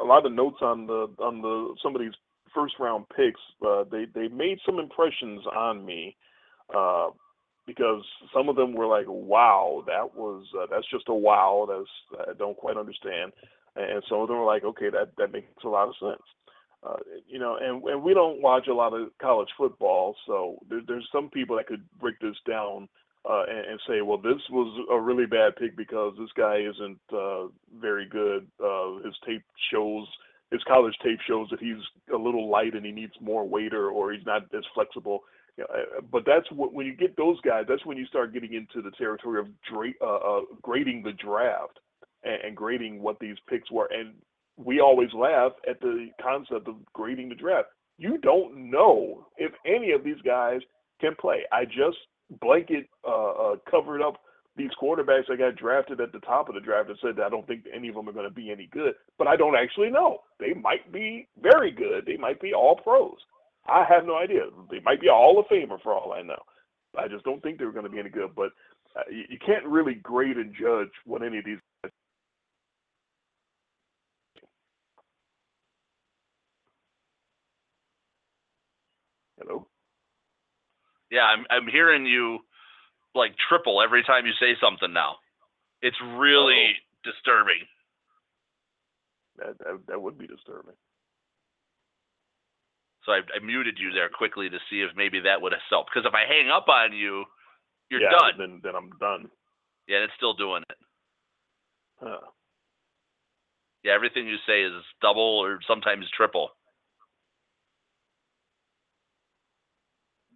a 0.00 0.04
lot 0.04 0.24
of 0.24 0.32
notes 0.32 0.58
on 0.62 0.86
the 0.86 1.08
on 1.18 1.42
the 1.42 1.74
some 1.82 1.94
of 1.94 2.00
these 2.00 2.12
first 2.54 2.74
round 2.78 3.06
picks. 3.14 3.40
Uh, 3.66 3.84
they 3.90 4.06
they 4.14 4.28
made 4.28 4.58
some 4.64 4.78
impressions 4.78 5.42
on 5.54 5.84
me 5.84 6.16
uh, 6.74 7.08
because 7.66 8.02
some 8.32 8.48
of 8.48 8.56
them 8.56 8.74
were 8.74 8.86
like, 8.86 9.06
"Wow, 9.08 9.84
that 9.86 10.14
was 10.16 10.46
uh, 10.58 10.66
that's 10.70 10.88
just 10.90 11.08
a 11.08 11.14
wow." 11.14 11.66
That's 11.68 12.28
I 12.28 12.34
don't 12.34 12.56
quite 12.56 12.76
understand, 12.76 13.32
and 13.76 14.02
some 14.08 14.20
of 14.20 14.28
them 14.28 14.38
were 14.38 14.46
like, 14.46 14.64
"Okay, 14.64 14.90
that 14.90 15.16
that 15.18 15.32
makes 15.32 15.48
a 15.64 15.68
lot 15.68 15.88
of 15.88 15.94
sense." 16.00 16.22
Uh, 16.84 16.96
you 17.26 17.38
know, 17.38 17.56
and, 17.56 17.82
and 17.84 18.02
we 18.02 18.12
don't 18.12 18.42
watch 18.42 18.66
a 18.68 18.74
lot 18.74 18.92
of 18.92 19.08
college 19.18 19.48
football, 19.56 20.14
so 20.26 20.58
there, 20.68 20.80
there's 20.86 21.08
some 21.10 21.30
people 21.30 21.56
that 21.56 21.66
could 21.66 21.82
break 21.98 22.18
this 22.20 22.36
down 22.46 22.88
uh, 23.28 23.44
and, 23.48 23.66
and, 23.70 23.80
say, 23.88 24.02
well, 24.02 24.18
this 24.18 24.40
was 24.50 24.86
a 24.90 25.00
really 25.00 25.24
bad 25.24 25.56
pick 25.56 25.76
because 25.76 26.14
this 26.18 26.28
guy 26.36 26.58
isn't 26.58 27.00
uh, 27.10 27.46
very 27.80 28.06
good. 28.06 28.46
Uh, 28.62 28.96
his 29.02 29.14
tape 29.26 29.42
shows, 29.72 30.06
his 30.50 30.62
college 30.68 30.94
tape 31.02 31.18
shows 31.26 31.48
that 31.50 31.58
he's 31.58 31.82
a 32.12 32.18
little 32.18 32.50
light 32.50 32.74
and 32.74 32.84
he 32.84 32.92
needs 32.92 33.14
more 33.22 33.48
weight 33.48 33.72
or, 33.72 33.88
or 33.88 34.12
he's 34.12 34.26
not 34.26 34.42
as 34.54 34.64
flexible. 34.74 35.20
You 35.56 35.64
know, 35.64 36.00
but 36.10 36.24
that's 36.26 36.50
what, 36.50 36.72
when 36.72 36.86
you 36.86 36.96
get 36.96 37.16
those 37.16 37.40
guys, 37.42 37.64
that's 37.68 37.86
when 37.86 37.96
you 37.96 38.06
start 38.06 38.32
getting 38.32 38.54
into 38.54 38.82
the 38.82 38.94
territory 38.96 39.40
of 39.40 39.46
dra- 39.70 40.00
uh, 40.00 40.38
uh, 40.38 40.40
grading 40.62 41.02
the 41.02 41.12
draft 41.12 41.78
and, 42.24 42.42
and 42.42 42.56
grading 42.56 43.00
what 43.00 43.18
these 43.20 43.36
picks 43.48 43.70
were. 43.70 43.88
And 43.92 44.14
we 44.56 44.80
always 44.80 45.12
laugh 45.12 45.52
at 45.68 45.80
the 45.80 46.08
concept 46.22 46.68
of 46.68 46.76
grading 46.92 47.28
the 47.28 47.34
draft. 47.34 47.68
You 47.98 48.18
don't 48.18 48.70
know 48.70 49.28
if 49.36 49.52
any 49.64 49.92
of 49.92 50.02
these 50.02 50.20
guys 50.24 50.60
can 51.00 51.14
play. 51.20 51.42
I 51.52 51.64
just 51.64 51.98
blanket 52.40 52.88
uh, 53.06 53.30
uh, 53.30 53.56
covered 53.70 54.02
up 54.02 54.20
these 54.56 54.70
quarterbacks 54.80 55.26
that 55.28 55.38
got 55.38 55.56
drafted 55.56 56.00
at 56.00 56.12
the 56.12 56.20
top 56.20 56.48
of 56.48 56.54
the 56.54 56.60
draft 56.60 56.88
and 56.88 56.98
said 57.02 57.16
that 57.16 57.24
I 57.24 57.28
don't 57.28 57.46
think 57.46 57.64
any 57.74 57.88
of 57.88 57.96
them 57.96 58.08
are 58.08 58.12
going 58.12 58.28
to 58.28 58.34
be 58.34 58.50
any 58.50 58.68
good. 58.72 58.94
But 59.18 59.26
I 59.26 59.36
don't 59.36 59.56
actually 59.56 59.90
know. 59.90 60.18
They 60.38 60.54
might 60.54 60.92
be 60.92 61.28
very 61.40 61.72
good. 61.72 62.06
They 62.06 62.16
might 62.16 62.40
be 62.40 62.54
all 62.54 62.76
pros. 62.76 63.16
I 63.66 63.84
have 63.88 64.04
no 64.04 64.16
idea. 64.16 64.42
They 64.70 64.80
might 64.80 65.00
be 65.00 65.08
a 65.08 65.12
Hall 65.12 65.38
of 65.38 65.46
Famer 65.46 65.80
for 65.82 65.94
all 65.94 66.12
I 66.12 66.22
know. 66.22 66.42
I 66.98 67.08
just 67.08 67.24
don't 67.24 67.42
think 67.42 67.58
they're 67.58 67.72
going 67.72 67.84
to 67.84 67.90
be 67.90 67.98
any 67.98 68.10
good. 68.10 68.34
But 68.34 68.50
uh, 68.96 69.02
you, 69.10 69.24
you 69.30 69.38
can't 69.44 69.64
really 69.64 69.94
grade 69.94 70.36
and 70.36 70.54
judge 70.54 70.90
what 71.04 71.22
any 71.22 71.38
of 71.38 71.44
these 71.44 71.58
Hello. 79.40 79.66
Yeah, 81.10 81.24
I'm 81.24 81.44
I'm 81.50 81.68
hearing 81.68 82.06
you 82.06 82.38
like 83.14 83.34
triple 83.48 83.82
every 83.82 84.02
time 84.02 84.26
you 84.26 84.32
say 84.40 84.54
something 84.60 84.92
now. 84.92 85.16
It's 85.82 85.96
really 86.16 86.74
oh. 86.74 87.10
disturbing. 87.10 87.66
That, 89.38 89.58
that, 89.58 89.80
that 89.88 90.00
would 90.00 90.16
be 90.16 90.26
disturbing. 90.26 90.74
So 93.04 93.12
I, 93.12 93.20
I, 93.36 93.44
muted 93.44 93.76
you 93.78 93.92
there 93.92 94.08
quickly 94.08 94.48
to 94.48 94.58
see 94.70 94.80
if 94.80 94.96
maybe 94.96 95.20
that 95.20 95.40
would 95.40 95.52
have 95.52 95.60
helped. 95.68 95.90
Because 95.92 96.08
if 96.08 96.14
I 96.14 96.24
hang 96.26 96.48
up 96.50 96.68
on 96.68 96.92
you, 96.94 97.24
you're 97.90 98.00
yeah, 98.00 98.10
done. 98.10 98.32
Then 98.38 98.60
then 98.62 98.74
I'm 98.74 98.90
done. 98.98 99.28
Yeah, 99.86 99.98
it's 99.98 100.14
still 100.16 100.32
doing 100.34 100.62
it. 100.68 100.76
Huh. 102.00 102.20
Yeah, 103.82 103.92
everything 103.94 104.26
you 104.26 104.36
say 104.46 104.62
is 104.62 104.72
double 105.02 105.20
or 105.44 105.58
sometimes 105.68 106.06
triple. 106.16 106.48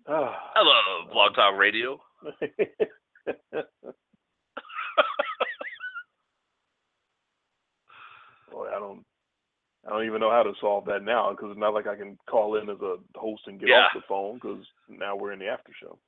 Oh. 0.07 0.35
Hello, 0.55 1.11
Blog 1.13 1.35
Talk 1.35 1.59
Radio. 1.59 1.99
Boy, 8.51 8.69
I 8.69 8.79
don't, 8.79 9.05
I 9.89 9.93
don't 9.93 10.05
even 10.05 10.21
know 10.21 10.31
how 10.31 10.43
to 10.43 10.53
solve 10.61 10.85
that 10.87 11.03
now 11.03 11.31
because 11.31 11.51
it's 11.51 11.59
not 11.59 11.73
like 11.73 11.87
I 11.87 11.97
can 11.97 12.19
call 12.29 12.57
in 12.61 12.69
as 12.69 12.77
a 12.83 12.97
host 13.17 13.43
and 13.47 13.59
get 13.59 13.71
Yeah. 13.71 13.87
off 13.87 13.95
the 13.95 14.03
phone 14.03 14.35
because 14.35 14.67
now 14.89 15.17
we're 15.17 15.33
in 15.33 15.39
the 15.39 15.49
after 15.49 15.73
show. 15.73 15.99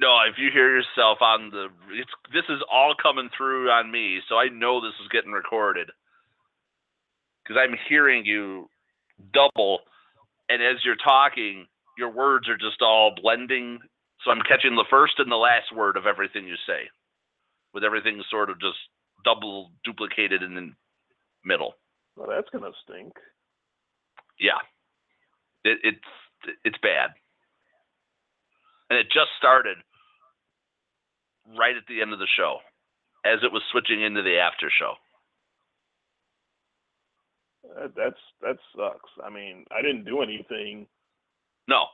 No, 0.00 0.18
if 0.22 0.38
you 0.38 0.50
hear 0.50 0.74
yourself 0.74 1.22
on 1.22 1.50
the, 1.50 1.68
it's 1.90 2.10
this 2.32 2.44
is 2.48 2.60
all 2.70 2.94
coming 3.00 3.30
through 3.36 3.70
on 3.70 3.92
me, 3.92 4.20
so 4.28 4.38
I 4.38 4.48
know 4.48 4.80
this 4.80 4.98
is 5.00 5.08
getting 5.08 5.30
recorded 5.30 5.90
because 7.42 7.60
I'm 7.62 7.76
hearing 7.88 8.24
you 8.26 8.68
double, 9.32 9.80
and 10.48 10.60
as 10.62 10.84
you're 10.84 10.96
talking, 10.96 11.66
your 11.96 12.10
words 12.10 12.48
are 12.48 12.56
just 12.56 12.82
all 12.82 13.14
blending. 13.14 13.78
So 14.24 14.30
I'm 14.32 14.42
catching 14.42 14.74
the 14.74 14.86
first 14.90 15.18
and 15.18 15.30
the 15.30 15.36
last 15.36 15.70
word 15.72 15.96
of 15.96 16.06
everything 16.06 16.46
you 16.48 16.56
say, 16.66 16.88
with 17.72 17.84
everything 17.84 18.22
sort 18.30 18.50
of 18.50 18.60
just 18.60 18.78
double 19.24 19.70
duplicated 19.84 20.42
in 20.42 20.54
the 20.54 20.72
middle. 21.44 21.74
Well, 22.16 22.28
that's 22.28 22.48
gonna 22.50 22.72
stink. 22.84 23.12
Yeah, 24.38 24.60
it, 25.64 25.78
it's 25.82 26.56
it's 26.64 26.78
bad, 26.82 27.10
and 28.90 28.98
it 28.98 29.06
just 29.06 29.30
started 29.38 29.78
right 31.58 31.76
at 31.76 31.84
the 31.88 32.02
end 32.02 32.12
of 32.12 32.18
the 32.18 32.28
show, 32.36 32.58
as 33.24 33.38
it 33.42 33.52
was 33.52 33.62
switching 33.70 34.02
into 34.02 34.22
the 34.22 34.38
after 34.38 34.70
show. 34.70 34.94
That, 37.76 37.92
that's 37.96 38.20
that 38.42 38.56
sucks. 38.76 39.10
I 39.24 39.30
mean, 39.30 39.64
I 39.70 39.82
didn't 39.82 40.04
do 40.04 40.22
anything. 40.22 40.86
No, 41.68 41.86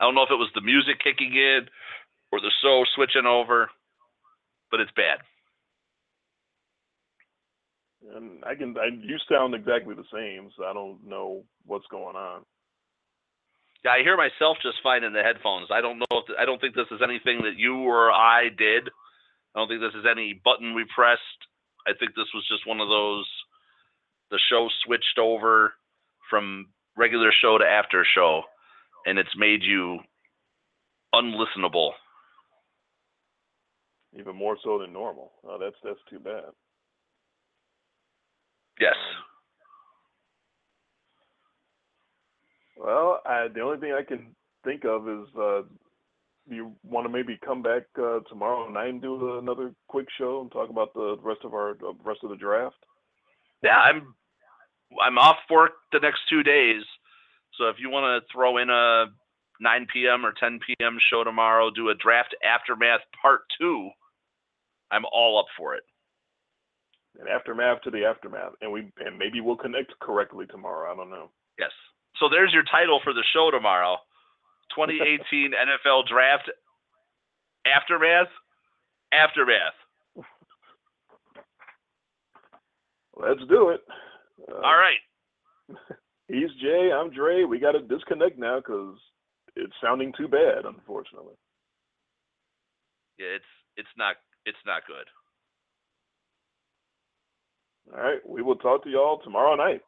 I 0.00 0.04
don't 0.04 0.14
know 0.14 0.22
if 0.22 0.30
it 0.30 0.36
was 0.36 0.50
the 0.54 0.60
music 0.60 0.98
kicking 1.02 1.34
in 1.34 1.66
or 2.30 2.40
the 2.40 2.52
show 2.62 2.84
switching 2.94 3.26
over, 3.26 3.70
but 4.70 4.80
it's 4.80 4.92
bad. 4.96 5.18
And 8.14 8.42
I 8.44 8.54
can, 8.54 8.74
I, 8.78 8.86
you 8.86 9.16
sound 9.30 9.54
exactly 9.54 9.94
the 9.94 10.04
same, 10.12 10.50
so 10.56 10.64
I 10.64 10.72
don't 10.72 11.06
know 11.06 11.44
what's 11.66 11.86
going 11.90 12.16
on. 12.16 12.42
Yeah, 13.84 13.92
I 13.92 14.02
hear 14.02 14.16
myself 14.16 14.58
just 14.62 14.82
fine 14.82 15.04
in 15.04 15.12
the 15.12 15.22
headphones. 15.22 15.68
I 15.70 15.80
don't 15.80 15.98
know 15.98 16.06
if 16.10 16.24
I 16.38 16.44
don't 16.44 16.60
think 16.60 16.74
this 16.74 16.90
is 16.90 17.00
anything 17.02 17.42
that 17.42 17.58
you 17.58 17.76
or 17.78 18.12
I 18.12 18.48
did. 18.56 18.88
I 19.54 19.58
don't 19.58 19.68
think 19.68 19.80
this 19.80 19.98
is 19.98 20.06
any 20.08 20.40
button 20.44 20.74
we 20.74 20.84
pressed. 20.94 21.20
I 21.86 21.92
think 21.98 22.14
this 22.14 22.30
was 22.34 22.46
just 22.48 22.66
one 22.66 22.80
of 22.80 22.88
those. 22.88 23.26
The 24.30 24.38
show 24.48 24.68
switched 24.84 25.18
over 25.18 25.74
from 26.30 26.68
regular 26.96 27.32
show 27.42 27.58
to 27.58 27.64
after 27.64 28.06
show, 28.14 28.42
and 29.04 29.18
it's 29.18 29.36
made 29.36 29.62
you 29.62 29.98
unlistenable. 31.14 31.90
Even 34.18 34.36
more 34.36 34.56
so 34.62 34.78
than 34.78 34.92
normal. 34.92 35.32
Oh, 35.44 35.58
that's 35.58 35.76
that's 35.82 36.00
too 36.08 36.18
bad. 36.18 36.54
Yes. 38.80 38.94
Well, 42.76 43.20
I, 43.24 43.48
the 43.54 43.60
only 43.60 43.78
thing 43.78 43.92
I 43.92 44.02
can 44.02 44.34
think 44.64 44.84
of 44.84 45.08
is 45.08 45.28
uh, 45.38 45.62
you 46.48 46.72
want 46.82 47.06
to 47.06 47.12
maybe 47.12 47.38
come 47.44 47.62
back 47.62 47.82
uh, 47.98 48.20
tomorrow 48.28 48.68
night 48.68 48.88
and 48.88 49.02
do 49.02 49.38
another 49.38 49.72
quick 49.88 50.06
show 50.18 50.40
and 50.40 50.50
talk 50.50 50.70
about 50.70 50.92
the 50.94 51.16
rest 51.22 51.40
of 51.44 51.54
our 51.54 51.70
uh, 51.70 51.92
rest 52.04 52.20
of 52.24 52.30
the 52.30 52.36
draft. 52.36 52.76
Yeah, 53.62 53.76
I'm 53.76 54.14
I'm 55.00 55.18
off 55.18 55.36
work 55.50 55.72
the 55.92 56.00
next 56.00 56.20
two 56.28 56.42
days, 56.42 56.82
so 57.56 57.68
if 57.68 57.76
you 57.78 57.88
want 57.90 58.04
to 58.04 58.32
throw 58.32 58.58
in 58.58 58.68
a 58.68 59.06
9 59.60 59.86
p.m. 59.92 60.26
or 60.26 60.32
10 60.38 60.58
p.m. 60.66 60.98
show 61.10 61.22
tomorrow, 61.22 61.70
do 61.70 61.90
a 61.90 61.94
draft 61.94 62.34
aftermath 62.44 63.00
part 63.20 63.42
two, 63.60 63.90
I'm 64.90 65.04
all 65.12 65.38
up 65.38 65.46
for 65.56 65.74
it. 65.76 65.84
And 67.18 67.28
aftermath 67.28 67.82
to 67.82 67.90
the 67.90 68.04
aftermath, 68.04 68.52
and 68.62 68.72
we 68.72 68.90
and 69.04 69.18
maybe 69.18 69.40
we'll 69.40 69.56
connect 69.56 69.92
correctly 70.00 70.46
tomorrow. 70.46 70.92
I 70.92 70.96
don't 70.96 71.10
know. 71.10 71.28
Yes. 71.58 71.70
So 72.18 72.28
there's 72.28 72.52
your 72.52 72.64
title 72.70 73.00
for 73.04 73.12
the 73.12 73.24
show 73.34 73.50
tomorrow 73.50 73.96
2018 74.74 75.52
NFL 75.52 76.06
Draft 76.08 76.50
Aftermath. 77.66 78.28
Aftermath. 79.12 79.74
Let's 83.14 83.40
do 83.48 83.68
it. 83.68 83.82
Uh, 84.50 84.56
All 84.64 84.76
right. 84.76 84.98
He's 86.28 86.50
Jay. 86.60 86.90
I'm 86.94 87.10
Dre. 87.10 87.44
We 87.44 87.58
got 87.58 87.72
to 87.72 87.82
disconnect 87.82 88.38
now 88.38 88.56
because 88.58 88.96
it's 89.54 89.74
sounding 89.82 90.12
too 90.16 90.28
bad, 90.28 90.64
unfortunately. 90.64 91.34
Yeah, 93.18 93.36
it's 93.36 93.44
it's 93.76 93.94
not 93.98 94.16
it's 94.46 94.58
not 94.64 94.86
good. 94.86 95.06
All 97.94 98.02
right. 98.02 98.20
We 98.26 98.42
will 98.42 98.56
talk 98.56 98.84
to 98.84 98.90
y'all 98.90 99.20
tomorrow 99.24 99.56
night. 99.56 99.80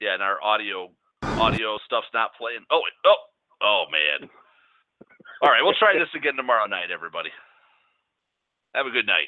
Yeah, 0.00 0.14
and 0.14 0.22
our 0.22 0.42
audio 0.42 0.90
audio 1.24 1.78
stuff's 1.86 2.10
not 2.14 2.30
playing. 2.38 2.62
Oh, 2.70 2.80
wait. 2.84 2.94
oh, 3.06 3.16
oh 3.62 3.84
man. 3.90 4.28
All 5.42 5.50
right, 5.50 5.62
we'll 5.62 5.74
try 5.78 5.94
this 5.94 6.08
again 6.14 6.36
tomorrow 6.36 6.66
night, 6.66 6.90
everybody. 6.94 7.30
Have 8.74 8.86
a 8.86 8.90
good 8.90 9.06
night. 9.06 9.26